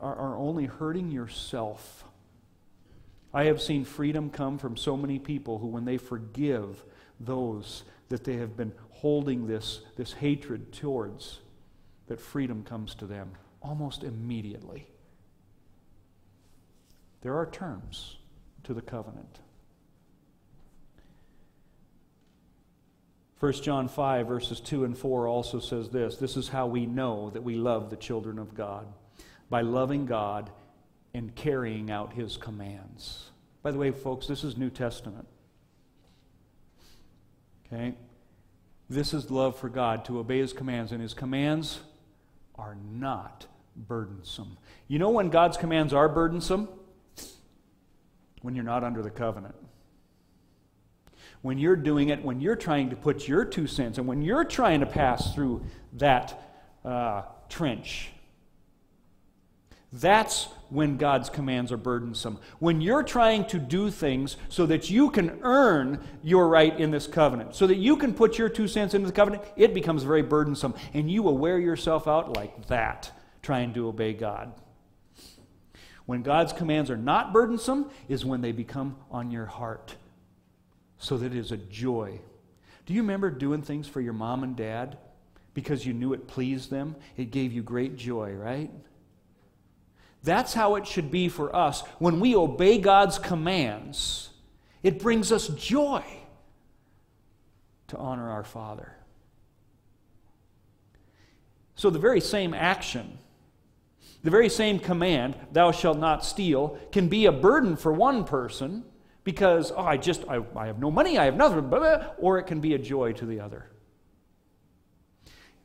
are, 0.00 0.16
are 0.16 0.36
only 0.36 0.66
hurting 0.66 1.10
yourself. 1.10 2.04
I 3.32 3.44
have 3.44 3.60
seen 3.60 3.84
freedom 3.84 4.30
come 4.30 4.58
from 4.58 4.76
so 4.76 4.96
many 4.96 5.18
people 5.18 5.58
who, 5.58 5.66
when 5.66 5.84
they 5.84 5.98
forgive 5.98 6.84
those 7.18 7.82
that 8.08 8.24
they 8.24 8.36
have 8.36 8.56
been 8.56 8.72
holding 8.90 9.46
this, 9.46 9.80
this 9.96 10.12
hatred 10.12 10.72
towards, 10.72 11.40
that 12.06 12.20
freedom 12.20 12.62
comes 12.62 12.94
to 12.96 13.06
them 13.06 13.32
almost 13.62 14.04
immediately. 14.04 14.86
There 17.22 17.36
are 17.36 17.46
terms 17.46 18.16
to 18.64 18.74
the 18.74 18.82
covenant. 18.82 19.40
1 23.40 23.52
John 23.54 23.88
5, 23.88 24.26
verses 24.26 24.60
2 24.60 24.84
and 24.84 24.96
4 24.96 25.28
also 25.28 25.58
says 25.58 25.90
this 25.90 26.16
This 26.16 26.36
is 26.36 26.48
how 26.48 26.66
we 26.66 26.86
know 26.86 27.30
that 27.30 27.42
we 27.42 27.56
love 27.56 27.90
the 27.90 27.96
children 27.96 28.38
of 28.38 28.54
God 28.54 28.86
by 29.50 29.62
loving 29.62 30.06
God 30.06 30.50
and 31.12 31.34
carrying 31.34 31.90
out 31.90 32.12
his 32.12 32.36
commands. 32.36 33.30
By 33.62 33.70
the 33.70 33.78
way, 33.78 33.90
folks, 33.90 34.26
this 34.26 34.44
is 34.44 34.56
New 34.56 34.70
Testament. 34.70 35.26
Okay? 37.66 37.94
This 38.90 39.14
is 39.14 39.30
love 39.30 39.58
for 39.58 39.68
God, 39.68 40.04
to 40.06 40.18
obey 40.18 40.38
his 40.38 40.52
commands, 40.52 40.92
and 40.92 41.00
his 41.00 41.14
commands 41.14 41.80
are 42.56 42.76
not 42.92 43.46
burdensome. 43.76 44.56
You 44.88 44.98
know 44.98 45.10
when 45.10 45.30
God's 45.30 45.56
commands 45.56 45.92
are 45.92 46.08
burdensome? 46.08 46.68
When 48.42 48.54
you're 48.54 48.64
not 48.64 48.84
under 48.84 49.02
the 49.02 49.10
covenant. 49.10 49.54
when 51.44 51.58
you're 51.58 51.76
doing 51.76 52.08
it, 52.08 52.24
when 52.24 52.40
you're 52.40 52.56
trying 52.56 52.88
to 52.88 52.96
put 52.96 53.28
your 53.28 53.44
two 53.44 53.66
cents, 53.66 53.98
and 53.98 54.06
when 54.06 54.22
you're 54.22 54.44
trying 54.44 54.80
to 54.80 54.86
pass 54.86 55.34
through 55.34 55.62
that 55.92 56.40
uh, 56.86 57.20
trench. 57.50 58.13
That's 59.94 60.48
when 60.70 60.96
God's 60.96 61.30
commands 61.30 61.70
are 61.70 61.76
burdensome. 61.76 62.40
When 62.58 62.80
you're 62.80 63.04
trying 63.04 63.44
to 63.46 63.60
do 63.60 63.92
things 63.92 64.36
so 64.48 64.66
that 64.66 64.90
you 64.90 65.08
can 65.08 65.38
earn 65.42 66.02
your 66.20 66.48
right 66.48 66.76
in 66.76 66.90
this 66.90 67.06
covenant, 67.06 67.54
so 67.54 67.68
that 67.68 67.76
you 67.76 67.96
can 67.96 68.12
put 68.12 68.36
your 68.36 68.48
two 68.48 68.66
cents 68.66 68.92
into 68.92 69.06
the 69.06 69.12
covenant, 69.12 69.44
it 69.54 69.72
becomes 69.72 70.02
very 70.02 70.22
burdensome. 70.22 70.74
And 70.94 71.08
you 71.08 71.22
will 71.22 71.38
wear 71.38 71.60
yourself 71.60 72.08
out 72.08 72.36
like 72.36 72.66
that 72.66 73.12
trying 73.40 73.72
to 73.74 73.86
obey 73.86 74.14
God. 74.14 74.52
When 76.06 76.22
God's 76.22 76.52
commands 76.52 76.90
are 76.90 76.96
not 76.96 77.32
burdensome, 77.32 77.88
is 78.08 78.24
when 78.24 78.40
they 78.40 78.52
become 78.52 78.96
on 79.12 79.30
your 79.30 79.46
heart, 79.46 79.94
so 80.98 81.16
that 81.18 81.26
it 81.26 81.38
is 81.38 81.52
a 81.52 81.56
joy. 81.56 82.20
Do 82.84 82.94
you 82.94 83.02
remember 83.02 83.30
doing 83.30 83.62
things 83.62 83.86
for 83.86 84.00
your 84.00 84.12
mom 84.12 84.42
and 84.42 84.56
dad 84.56 84.98
because 85.54 85.86
you 85.86 85.92
knew 85.94 86.14
it 86.14 86.26
pleased 86.26 86.68
them? 86.68 86.96
It 87.16 87.30
gave 87.30 87.52
you 87.52 87.62
great 87.62 87.96
joy, 87.96 88.32
right? 88.32 88.70
That's 90.24 90.54
how 90.54 90.76
it 90.76 90.86
should 90.86 91.10
be 91.10 91.28
for 91.28 91.54
us. 91.54 91.82
When 91.98 92.18
we 92.18 92.34
obey 92.34 92.78
God's 92.78 93.18
commands, 93.18 94.30
it 94.82 94.98
brings 94.98 95.30
us 95.30 95.48
joy 95.48 96.02
to 97.88 97.98
honor 97.98 98.30
our 98.30 98.42
Father. 98.42 98.96
So, 101.76 101.90
the 101.90 101.98
very 101.98 102.22
same 102.22 102.54
action, 102.54 103.18
the 104.22 104.30
very 104.30 104.48
same 104.48 104.78
command, 104.78 105.36
thou 105.52 105.72
shalt 105.72 105.98
not 105.98 106.24
steal, 106.24 106.78
can 106.90 107.08
be 107.08 107.26
a 107.26 107.32
burden 107.32 107.76
for 107.76 107.92
one 107.92 108.24
person 108.24 108.84
because, 109.24 109.72
oh, 109.72 109.82
I 109.82 109.98
just, 109.98 110.24
I, 110.26 110.42
I 110.56 110.66
have 110.66 110.78
no 110.78 110.90
money, 110.90 111.18
I 111.18 111.26
have 111.26 111.36
nothing, 111.36 111.70
or 112.18 112.38
it 112.38 112.44
can 112.44 112.60
be 112.60 112.72
a 112.72 112.78
joy 112.78 113.12
to 113.14 113.26
the 113.26 113.40
other. 113.40 113.66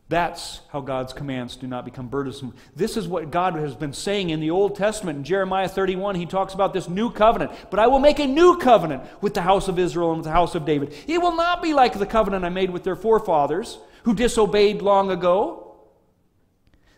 That's 0.09 0.61
how 0.69 0.81
God's 0.81 1.13
commands 1.13 1.55
do 1.55 1.67
not 1.67 1.85
become 1.85 2.07
burdensome. 2.07 2.55
This 2.75 2.97
is 2.97 3.07
what 3.07 3.29
God 3.29 3.53
has 3.53 3.75
been 3.75 3.93
saying 3.93 4.31
in 4.31 4.39
the 4.39 4.49
Old 4.49 4.75
Testament. 4.75 5.19
In 5.19 5.23
Jeremiah 5.23 5.69
31, 5.69 6.15
he 6.15 6.25
talks 6.25 6.55
about 6.55 6.73
this 6.73 6.89
new 6.89 7.11
covenant. 7.11 7.51
But 7.69 7.79
I 7.79 7.85
will 7.85 7.99
make 7.99 8.17
a 8.17 8.25
new 8.25 8.57
covenant 8.57 9.03
with 9.21 9.35
the 9.35 9.43
house 9.43 9.67
of 9.67 9.77
Israel 9.77 10.09
and 10.09 10.17
with 10.17 10.25
the 10.25 10.31
house 10.31 10.55
of 10.55 10.65
David. 10.65 10.95
It 11.05 11.21
will 11.21 11.35
not 11.35 11.61
be 11.61 11.75
like 11.75 11.97
the 11.97 12.07
covenant 12.07 12.43
I 12.43 12.49
made 12.49 12.71
with 12.71 12.83
their 12.83 12.95
forefathers 12.95 13.77
who 14.03 14.15
disobeyed 14.15 14.81
long 14.81 15.11
ago. 15.11 15.77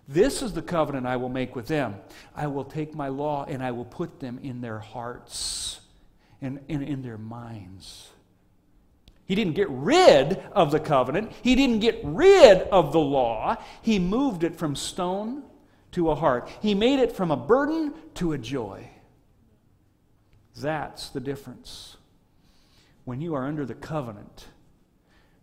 This 0.07 0.41
is 0.41 0.53
the 0.53 0.61
covenant 0.61 1.05
I 1.05 1.17
will 1.17 1.29
make 1.29 1.53
with 1.53 1.67
them. 1.67 1.95
I 2.33 2.47
will 2.47 2.63
take 2.63 2.95
my 2.95 3.09
law 3.09 3.43
and 3.43 3.61
I 3.61 3.71
will 3.71 3.85
put 3.85 4.21
them 4.21 4.39
in 4.41 4.61
their 4.61 4.79
hearts 4.79 5.81
and, 6.41 6.61
and 6.69 6.81
in 6.81 7.01
their 7.01 7.17
minds. 7.17 8.09
He 9.31 9.35
didn't 9.35 9.55
get 9.55 9.69
rid 9.69 10.43
of 10.51 10.71
the 10.71 10.79
covenant. 10.81 11.31
He 11.41 11.55
didn't 11.55 11.79
get 11.79 12.01
rid 12.03 12.63
of 12.63 12.91
the 12.91 12.99
law. 12.99 13.55
He 13.81 13.97
moved 13.97 14.43
it 14.43 14.57
from 14.57 14.75
stone 14.75 15.43
to 15.93 16.11
a 16.11 16.15
heart. 16.15 16.49
He 16.61 16.75
made 16.75 16.99
it 16.99 17.13
from 17.13 17.31
a 17.31 17.37
burden 17.37 17.93
to 18.15 18.33
a 18.33 18.37
joy. 18.37 18.89
That's 20.57 21.07
the 21.11 21.21
difference. 21.21 21.95
When 23.05 23.21
you 23.21 23.33
are 23.33 23.47
under 23.47 23.65
the 23.65 23.73
covenant, 23.73 24.47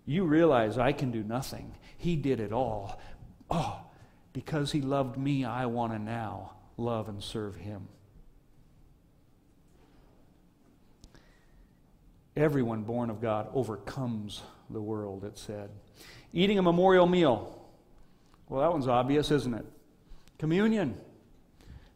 you 0.05 0.25
realize 0.25 0.77
I 0.77 0.93
can 0.93 1.11
do 1.11 1.23
nothing. 1.23 1.75
He 1.97 2.15
did 2.15 2.41
it 2.41 2.53
all. 2.53 3.01
Oh, 3.51 3.81
because 4.35 4.71
he 4.71 4.83
loved 4.83 5.17
me, 5.17 5.47
I 5.47 5.65
want 5.65 5.95
to 5.95 5.99
now 5.99 6.57
love 6.77 7.09
and 7.09 7.23
serve 7.23 7.57
him. 7.57 7.89
Everyone 12.39 12.83
born 12.83 13.11
of 13.11 13.21
God 13.21 13.49
overcomes 13.53 14.43
the 14.71 14.81
world, 14.81 15.25
it 15.25 15.37
said. 15.37 15.71
Eating 16.33 16.57
a 16.57 16.63
memorial 16.63 17.07
meal. 17.07 17.61
Well, 18.49 18.61
that 18.61 18.71
one's 18.71 18.87
obvious, 18.87 19.33
isn't 19.33 19.55
it? 19.55 19.67
Communion. 20.39 20.95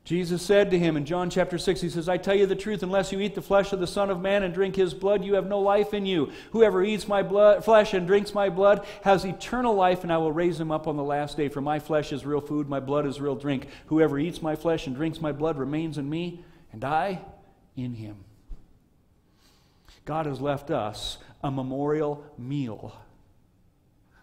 Jesus 0.05 0.43
said 0.43 0.73
to 0.73 0.79
him 0.81 0.97
in 0.97 1.05
John 1.05 1.31
chapter 1.31 1.59
6, 1.59 1.81
He 1.81 1.89
says, 1.89 2.09
I 2.09 2.17
tell 2.17 2.35
you 2.35 2.47
the 2.47 2.57
truth, 2.57 2.83
unless 2.83 3.13
you 3.13 3.21
eat 3.21 3.37
the 3.37 3.41
flesh 3.41 3.73
of 3.73 3.79
the 3.79 3.87
Son 3.87 4.11
of 4.11 4.21
Man 4.21 4.43
and 4.43 4.53
drink 4.53 4.75
his 4.75 4.95
blood, 4.95 5.25
you 5.25 5.35
have 5.35 5.47
no 5.47 5.61
life 5.61 5.95
in 5.95 6.07
you. 6.07 6.33
Whoever 6.51 6.83
eats 6.83 7.07
my 7.07 7.23
blood, 7.23 7.65
flesh 7.65 7.95
and 7.95 8.05
drinks 8.05 8.35
my 8.35 8.49
blood 8.49 8.85
has 9.03 9.25
eternal 9.25 9.77
life, 9.77 10.03
and 10.03 10.13
I 10.13 10.19
will 10.19 10.33
raise 10.33 10.59
him 10.59 10.73
up 10.73 10.89
on 10.89 10.97
the 10.97 11.05
last 11.05 11.37
day. 11.37 11.49
For 11.51 11.61
my 11.61 11.79
flesh 11.79 12.13
is 12.13 12.27
real 12.27 12.41
food, 12.41 12.69
my 12.69 12.81
blood 12.81 13.07
is 13.07 13.21
real 13.21 13.37
drink. 13.37 13.69
Whoever 13.87 14.19
eats 14.19 14.43
my 14.43 14.57
flesh 14.57 14.89
and 14.89 14.97
drinks 14.97 15.21
my 15.21 15.31
blood 15.31 15.57
remains 15.57 15.99
in 15.99 16.11
me, 16.11 16.45
and 16.73 16.85
I 16.85 17.21
in 17.77 17.95
him. 17.95 18.25
God 20.05 20.27
has 20.27 20.41
left 20.41 20.71
us 20.71 21.19
a 21.43 21.51
memorial 21.51 22.25
meal 22.37 22.97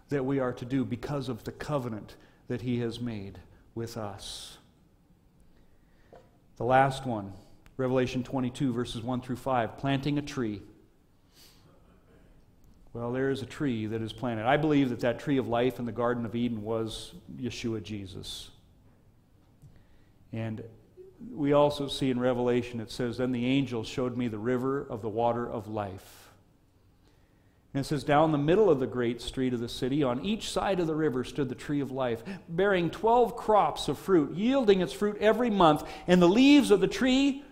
that 0.08 0.24
we 0.24 0.38
are 0.40 0.52
to 0.52 0.64
do 0.64 0.84
because 0.84 1.28
of 1.28 1.44
the 1.44 1.52
covenant 1.52 2.16
that 2.48 2.62
He 2.62 2.80
has 2.80 3.00
made 3.00 3.38
with 3.74 3.96
us. 3.96 4.58
The 6.56 6.64
last 6.64 7.06
one, 7.06 7.32
Revelation 7.76 8.22
22, 8.22 8.72
verses 8.72 9.02
1 9.02 9.22
through 9.22 9.36
5, 9.36 9.78
planting 9.78 10.18
a 10.18 10.22
tree. 10.22 10.60
Well, 12.92 13.12
there 13.12 13.30
is 13.30 13.40
a 13.40 13.46
tree 13.46 13.86
that 13.86 14.02
is 14.02 14.12
planted. 14.12 14.44
I 14.44 14.56
believe 14.56 14.90
that 14.90 15.00
that 15.00 15.20
tree 15.20 15.38
of 15.38 15.48
life 15.48 15.78
in 15.78 15.86
the 15.86 15.92
Garden 15.92 16.26
of 16.26 16.34
Eden 16.34 16.62
was 16.62 17.14
Yeshua 17.38 17.82
Jesus. 17.82 18.50
And 20.32 20.62
we 21.32 21.52
also 21.52 21.88
see 21.88 22.10
in 22.10 22.18
Revelation, 22.18 22.80
it 22.80 22.90
says, 22.90 23.18
Then 23.18 23.32
the 23.32 23.46
angel 23.46 23.84
showed 23.84 24.16
me 24.16 24.28
the 24.28 24.38
river 24.38 24.86
of 24.88 25.02
the 25.02 25.08
water 25.08 25.48
of 25.48 25.68
life. 25.68 26.30
And 27.72 27.84
it 27.84 27.88
says, 27.88 28.04
Down 28.04 28.32
the 28.32 28.38
middle 28.38 28.70
of 28.70 28.80
the 28.80 28.86
great 28.86 29.20
street 29.20 29.54
of 29.54 29.60
the 29.60 29.68
city, 29.68 30.02
on 30.02 30.24
each 30.24 30.50
side 30.50 30.80
of 30.80 30.86
the 30.86 30.94
river, 30.94 31.22
stood 31.22 31.48
the 31.48 31.54
tree 31.54 31.80
of 31.80 31.90
life, 31.92 32.22
bearing 32.48 32.90
twelve 32.90 33.36
crops 33.36 33.88
of 33.88 33.98
fruit, 33.98 34.34
yielding 34.34 34.80
its 34.80 34.92
fruit 34.92 35.18
every 35.20 35.50
month. 35.50 35.84
And 36.06 36.20
the 36.20 36.28
leaves 36.28 36.70
of 36.70 36.80
the 36.80 36.88
tree 36.88 37.44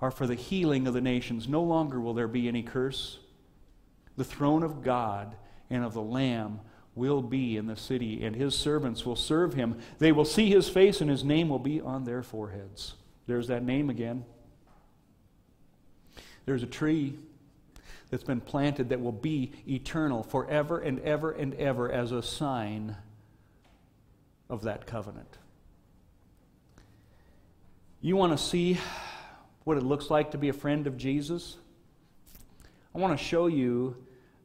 are 0.00 0.10
for 0.10 0.26
the 0.26 0.34
healing 0.34 0.86
of 0.86 0.94
the 0.94 1.00
nations. 1.00 1.48
No 1.48 1.62
longer 1.62 2.00
will 2.00 2.14
there 2.14 2.28
be 2.28 2.48
any 2.48 2.62
curse. 2.62 3.18
The 4.16 4.24
throne 4.24 4.62
of 4.62 4.82
God 4.82 5.36
and 5.68 5.84
of 5.84 5.94
the 5.94 6.02
Lamb 6.02 6.60
will 6.94 7.20
be 7.20 7.58
in 7.58 7.66
the 7.66 7.76
city, 7.76 8.24
and 8.24 8.34
his 8.34 8.54
servants 8.54 9.04
will 9.04 9.16
serve 9.16 9.52
him. 9.52 9.78
They 9.98 10.12
will 10.12 10.24
see 10.24 10.48
his 10.48 10.68
face, 10.70 11.02
and 11.02 11.10
his 11.10 11.24
name 11.24 11.50
will 11.50 11.58
be 11.58 11.80
on 11.82 12.04
their 12.04 12.22
foreheads. 12.22 12.94
There's 13.26 13.48
that 13.48 13.62
name 13.62 13.90
again. 13.90 14.24
There's 16.44 16.62
a 16.62 16.66
tree 16.66 17.18
that's 18.10 18.22
been 18.22 18.40
planted 18.40 18.90
that 18.90 19.00
will 19.00 19.12
be 19.12 19.52
eternal 19.68 20.22
forever 20.22 20.78
and 20.78 21.00
ever 21.00 21.32
and 21.32 21.54
ever 21.54 21.90
as 21.90 22.12
a 22.12 22.22
sign 22.22 22.96
of 24.48 24.62
that 24.62 24.86
covenant. 24.86 25.38
You 28.00 28.14
want 28.14 28.36
to 28.36 28.38
see 28.38 28.78
what 29.64 29.76
it 29.76 29.82
looks 29.82 30.10
like 30.10 30.30
to 30.30 30.38
be 30.38 30.48
a 30.48 30.52
friend 30.52 30.86
of 30.86 30.96
Jesus? 30.96 31.56
I 32.94 32.98
want 32.98 33.18
to 33.18 33.24
show 33.24 33.48
you 33.48 33.96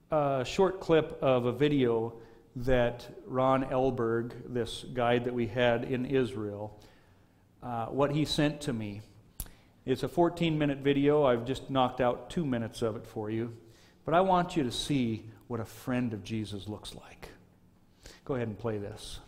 a 0.10 0.44
short 0.44 0.80
clip 0.80 1.20
of 1.22 1.46
a 1.46 1.52
video 1.52 2.14
that 2.56 3.08
Ron 3.28 3.66
Elberg, 3.66 4.32
this 4.48 4.84
guide 4.94 5.26
that 5.26 5.34
we 5.34 5.46
had 5.46 5.84
in 5.84 6.06
Israel, 6.06 6.80
uh, 7.64 7.86
what 7.88 8.12
he 8.12 8.26
sent 8.26 8.62
to 8.62 8.74
me. 8.74 9.01
It's 9.86 10.03
a 10.03 10.07
14 10.07 10.57
minute 10.57 10.80
video. 10.80 11.26
I've 11.26 11.45
just 11.45 11.70
knocked 11.70 12.01
out 12.01 12.30
two 12.30 12.45
minutes 12.45 12.82
of 12.82 12.95
it 12.95 13.05
for 13.05 13.30
you. 13.30 13.55
But 14.05 14.14
I 14.14 14.22
want 14.22 14.55
you 14.55 14.64
to 14.64 14.72
see 14.72 15.26
what 15.47 15.59
a 15.59 15.66
friend 15.66 16.14
of 16.14 16.24
Jesus 16.24 16.68
looks 16.68 16.95
like. 16.95 17.30
Go 18.26 18.36
ahead 18.36 18.47
and 18.47 18.57
play 18.57 18.78
this. 18.78 19.20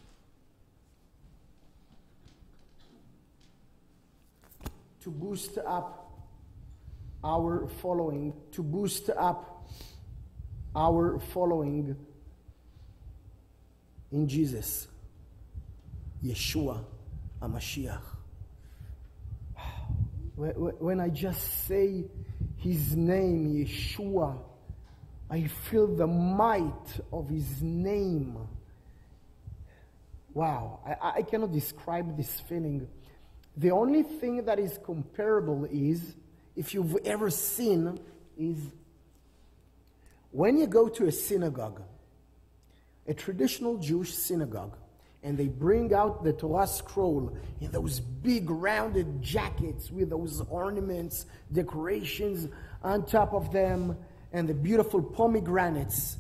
To 5.02 5.12
boost 5.12 5.58
up 5.58 6.12
our 7.24 7.68
following, 7.82 8.34
to 8.54 8.64
boost 8.64 9.10
up 9.10 9.68
our 10.76 11.20
following 11.20 11.96
in 14.12 14.28
Jesus, 14.28 14.88
Yeshua, 16.24 16.84
HaMashiach 17.42 18.13
when 20.52 21.00
I 21.00 21.10
just 21.10 21.68
say 21.68 22.06
his 22.58 22.96
name, 22.96 23.56
Yeshua, 23.56 24.38
I 25.30 25.44
feel 25.44 25.88
the 25.88 26.08
might 26.08 27.00
of 27.12 27.30
his 27.30 27.62
name. 27.62 28.38
Wow, 30.34 30.80
I, 30.86 31.20
I 31.20 31.22
cannot 31.22 31.52
describe 31.52 32.18
this 32.18 32.40
feeling. 32.42 32.88
The 33.56 33.72
only 33.72 34.04
thing 34.04 34.46
that 34.46 34.60
is 34.60 34.80
comparable 34.84 35.66
is, 35.66 36.16
if 36.56 36.74
you've 36.74 36.98
ever 37.06 37.30
seen, 37.30 38.00
is 38.38 38.58
when 40.32 40.58
you 40.58 40.68
go 40.68 40.90
to 40.90 41.06
a 41.06 41.12
synagogue, 41.12 41.82
a 43.08 43.14
traditional 43.14 43.78
Jewish 43.78 44.14
synagogue, 44.14 44.76
and 45.24 45.38
they 45.38 45.48
bring 45.48 45.94
out 45.94 46.24
the 46.24 46.34
Torah 46.34 46.68
scroll 46.68 47.36
in 47.62 47.72
those 47.72 48.00
big 48.00 48.50
rounded 48.50 49.22
jackets 49.22 49.90
with 49.90 50.10
those 50.10 50.42
ornaments, 50.50 51.26
decorations 51.52 52.50
on 52.84 53.06
top 53.06 53.34
of 53.34 53.52
them, 53.54 53.98
and 54.34 54.48
the 54.50 54.54
beautiful 54.54 55.02
pomegranates 55.02 56.18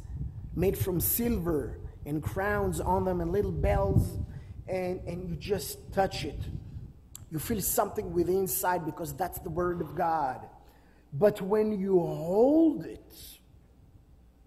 made 0.55 0.77
from 0.77 1.01
silver 1.01 1.79
and 2.05 2.23
crowns 2.23 2.79
on 2.79 3.03
them 3.03 3.19
and 3.19 3.31
little 3.31 3.51
bells, 3.51 4.17
and, 4.67 5.01
and 5.05 5.29
you 5.29 5.35
just 5.35 5.91
touch 5.91 6.23
it. 6.23 6.39
You 7.29 7.39
feel 7.39 7.59
something 7.61 8.13
within 8.13 8.37
inside 8.37 8.85
because 8.85 9.13
that's 9.13 9.39
the 9.39 9.49
Word 9.49 9.81
of 9.81 9.95
God. 9.95 10.47
But 11.11 11.41
when 11.41 11.77
you 11.79 11.99
hold 11.99 12.85
it, 12.85 13.13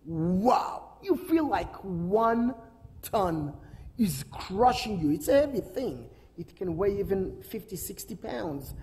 wow, 0.04 0.94
you 1.02 1.16
feel 1.16 1.48
like 1.48 1.74
one 1.82 2.54
ton 3.02 3.52
is 3.98 4.24
crushing 4.30 5.00
you. 5.00 5.10
It's 5.10 5.28
a 5.28 5.40
heavy 5.40 5.60
thing. 5.60 6.08
It 6.38 6.54
can 6.54 6.76
weigh 6.76 6.98
even 6.98 7.42
50, 7.42 7.76
60 7.76 8.14
pounds. 8.16 8.74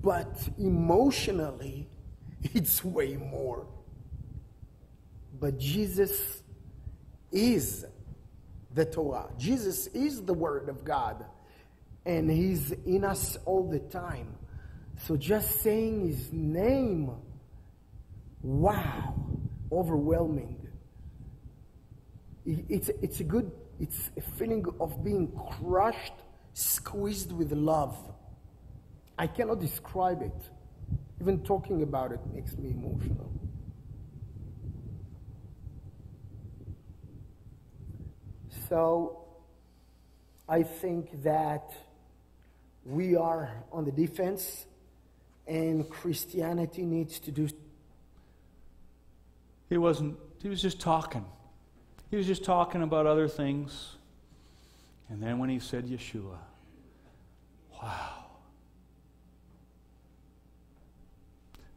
But 0.00 0.48
emotionally, 0.58 1.88
it's 2.42 2.84
way 2.84 3.16
more. 3.16 3.66
But 5.40 5.58
Jesus 5.58 6.42
is 7.30 7.84
the 8.74 8.84
Torah. 8.84 9.28
Jesus 9.36 9.88
is 9.88 10.22
the 10.22 10.34
Word 10.34 10.68
of 10.68 10.84
God. 10.84 11.24
And 12.06 12.30
He's 12.30 12.72
in 12.72 13.04
us 13.04 13.36
all 13.44 13.68
the 13.68 13.80
time. 13.80 14.34
So 15.06 15.16
just 15.16 15.60
saying 15.60 16.06
His 16.08 16.32
name, 16.32 17.10
wow, 18.42 19.14
overwhelming. 19.70 20.56
It's, 22.46 22.88
it's 23.02 23.20
a 23.20 23.24
good, 23.24 23.50
it's 23.80 24.10
a 24.16 24.20
feeling 24.20 24.64
of 24.80 25.04
being 25.04 25.28
crushed, 25.28 26.12
squeezed 26.52 27.32
with 27.32 27.52
love. 27.52 27.96
I 29.18 29.26
cannot 29.26 29.60
describe 29.60 30.22
it. 30.22 30.50
Even 31.20 31.42
talking 31.42 31.82
about 31.82 32.12
it 32.12 32.20
makes 32.32 32.56
me 32.56 32.70
emotional. 32.70 33.32
So 38.68 39.24
I 40.48 40.62
think 40.62 41.22
that 41.22 41.72
we 42.84 43.16
are 43.16 43.64
on 43.72 43.84
the 43.84 43.92
defense 43.92 44.66
and 45.46 45.88
Christianity 45.88 46.82
needs 46.82 47.18
to 47.20 47.30
do. 47.30 47.48
He 49.68 49.78
wasn't, 49.78 50.18
he 50.42 50.48
was 50.48 50.60
just 50.60 50.80
talking. 50.80 51.24
He 52.10 52.16
was 52.16 52.26
just 52.26 52.44
talking 52.44 52.82
about 52.82 53.06
other 53.06 53.28
things. 53.28 53.96
And 55.08 55.22
then 55.22 55.38
when 55.38 55.50
he 55.50 55.58
said 55.58 55.86
Yeshua, 55.86 56.38
wow. 57.82 58.24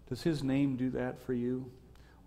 Does 0.09 0.23
his 0.23 0.43
name 0.43 0.75
do 0.75 0.89
that 0.91 1.21
for 1.21 1.33
you? 1.33 1.71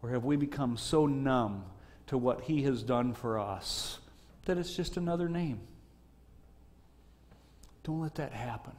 Or 0.02 0.10
have 0.10 0.24
we 0.24 0.36
become 0.36 0.76
so 0.76 1.06
numb 1.06 1.64
to 2.06 2.18
what 2.18 2.42
he 2.42 2.62
has 2.62 2.82
done 2.82 3.14
for 3.14 3.38
us 3.38 3.98
that 4.46 4.58
it's 4.58 4.74
just 4.74 4.96
another 4.96 5.28
name? 5.28 5.60
Don't 7.82 8.00
let 8.00 8.14
that 8.16 8.32
happen. 8.32 8.72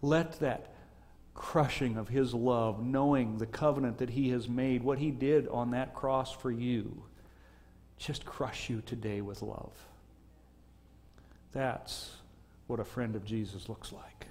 Let 0.00 0.40
that 0.40 0.74
crushing 1.34 1.98
of 1.98 2.08
his 2.08 2.32
love, 2.32 2.82
knowing 2.82 3.36
the 3.38 3.46
covenant 3.46 3.98
that 3.98 4.10
he 4.10 4.30
has 4.30 4.48
made, 4.48 4.82
what 4.82 4.98
he 4.98 5.10
did 5.10 5.46
on 5.48 5.72
that 5.72 5.94
cross 5.94 6.32
for 6.32 6.50
you, 6.50 7.02
just 7.98 8.24
crush 8.24 8.68
you 8.68 8.82
today 8.84 9.20
with 9.20 9.42
love. 9.42 9.74
That's 11.52 12.16
what 12.66 12.80
a 12.80 12.84
friend 12.84 13.16
of 13.16 13.24
Jesus 13.24 13.68
looks 13.68 13.92
like. 13.92 14.26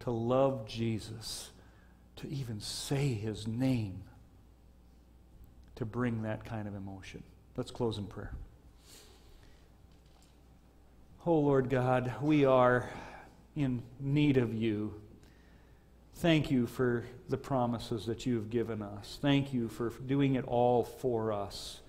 To 0.00 0.10
love 0.10 0.66
Jesus, 0.66 1.50
to 2.16 2.28
even 2.28 2.60
say 2.60 3.08
his 3.14 3.46
name, 3.46 4.02
to 5.76 5.84
bring 5.84 6.22
that 6.22 6.44
kind 6.44 6.68
of 6.68 6.74
emotion. 6.74 7.22
Let's 7.56 7.70
close 7.70 7.98
in 7.98 8.06
prayer. 8.06 8.32
Oh 11.26 11.38
Lord 11.38 11.70
God, 11.70 12.12
we 12.20 12.44
are 12.44 12.90
in 13.56 13.82
need 13.98 14.36
of 14.36 14.52
you. 14.52 14.94
Thank 16.16 16.50
you 16.50 16.66
for 16.66 17.04
the 17.28 17.36
promises 17.36 18.06
that 18.06 18.26
you 18.26 18.34
have 18.36 18.50
given 18.50 18.82
us. 18.82 19.18
Thank 19.22 19.52
you 19.52 19.68
for 19.68 19.90
doing 19.90 20.34
it 20.34 20.44
all 20.46 20.84
for 20.84 21.32
us. 21.32 21.80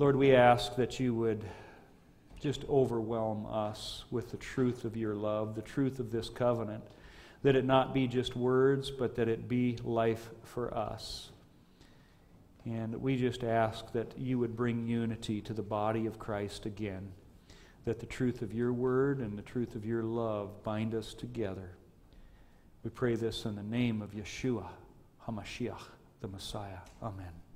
Lord, 0.00 0.16
we 0.16 0.34
ask 0.34 0.76
that 0.76 0.98
you 0.98 1.14
would 1.14 1.44
just 2.40 2.64
overwhelm 2.70 3.44
us 3.44 4.04
with 4.10 4.30
the 4.30 4.38
truth 4.38 4.86
of 4.86 4.96
your 4.96 5.14
love, 5.14 5.54
the 5.54 5.60
truth 5.60 6.00
of 6.00 6.10
this 6.10 6.30
covenant, 6.30 6.82
that 7.42 7.54
it 7.54 7.66
not 7.66 7.92
be 7.92 8.08
just 8.08 8.34
words, 8.34 8.90
but 8.90 9.14
that 9.16 9.28
it 9.28 9.46
be 9.46 9.76
life 9.84 10.30
for 10.42 10.72
us. 10.72 11.32
And 12.64 12.94
we 13.02 13.18
just 13.18 13.44
ask 13.44 13.92
that 13.92 14.18
you 14.18 14.38
would 14.38 14.56
bring 14.56 14.86
unity 14.88 15.42
to 15.42 15.52
the 15.52 15.60
body 15.60 16.06
of 16.06 16.18
Christ 16.18 16.64
again, 16.64 17.12
that 17.84 18.00
the 18.00 18.06
truth 18.06 18.40
of 18.40 18.54
your 18.54 18.72
word 18.72 19.18
and 19.18 19.36
the 19.36 19.42
truth 19.42 19.74
of 19.74 19.84
your 19.84 20.02
love 20.02 20.64
bind 20.64 20.94
us 20.94 21.12
together. 21.12 21.72
We 22.84 22.88
pray 22.88 23.16
this 23.16 23.44
in 23.44 23.54
the 23.54 23.62
name 23.62 24.00
of 24.00 24.12
Yeshua, 24.12 24.66
HaMashiach, 25.28 25.82
the 26.22 26.28
Messiah. 26.28 26.78
Amen. 27.02 27.49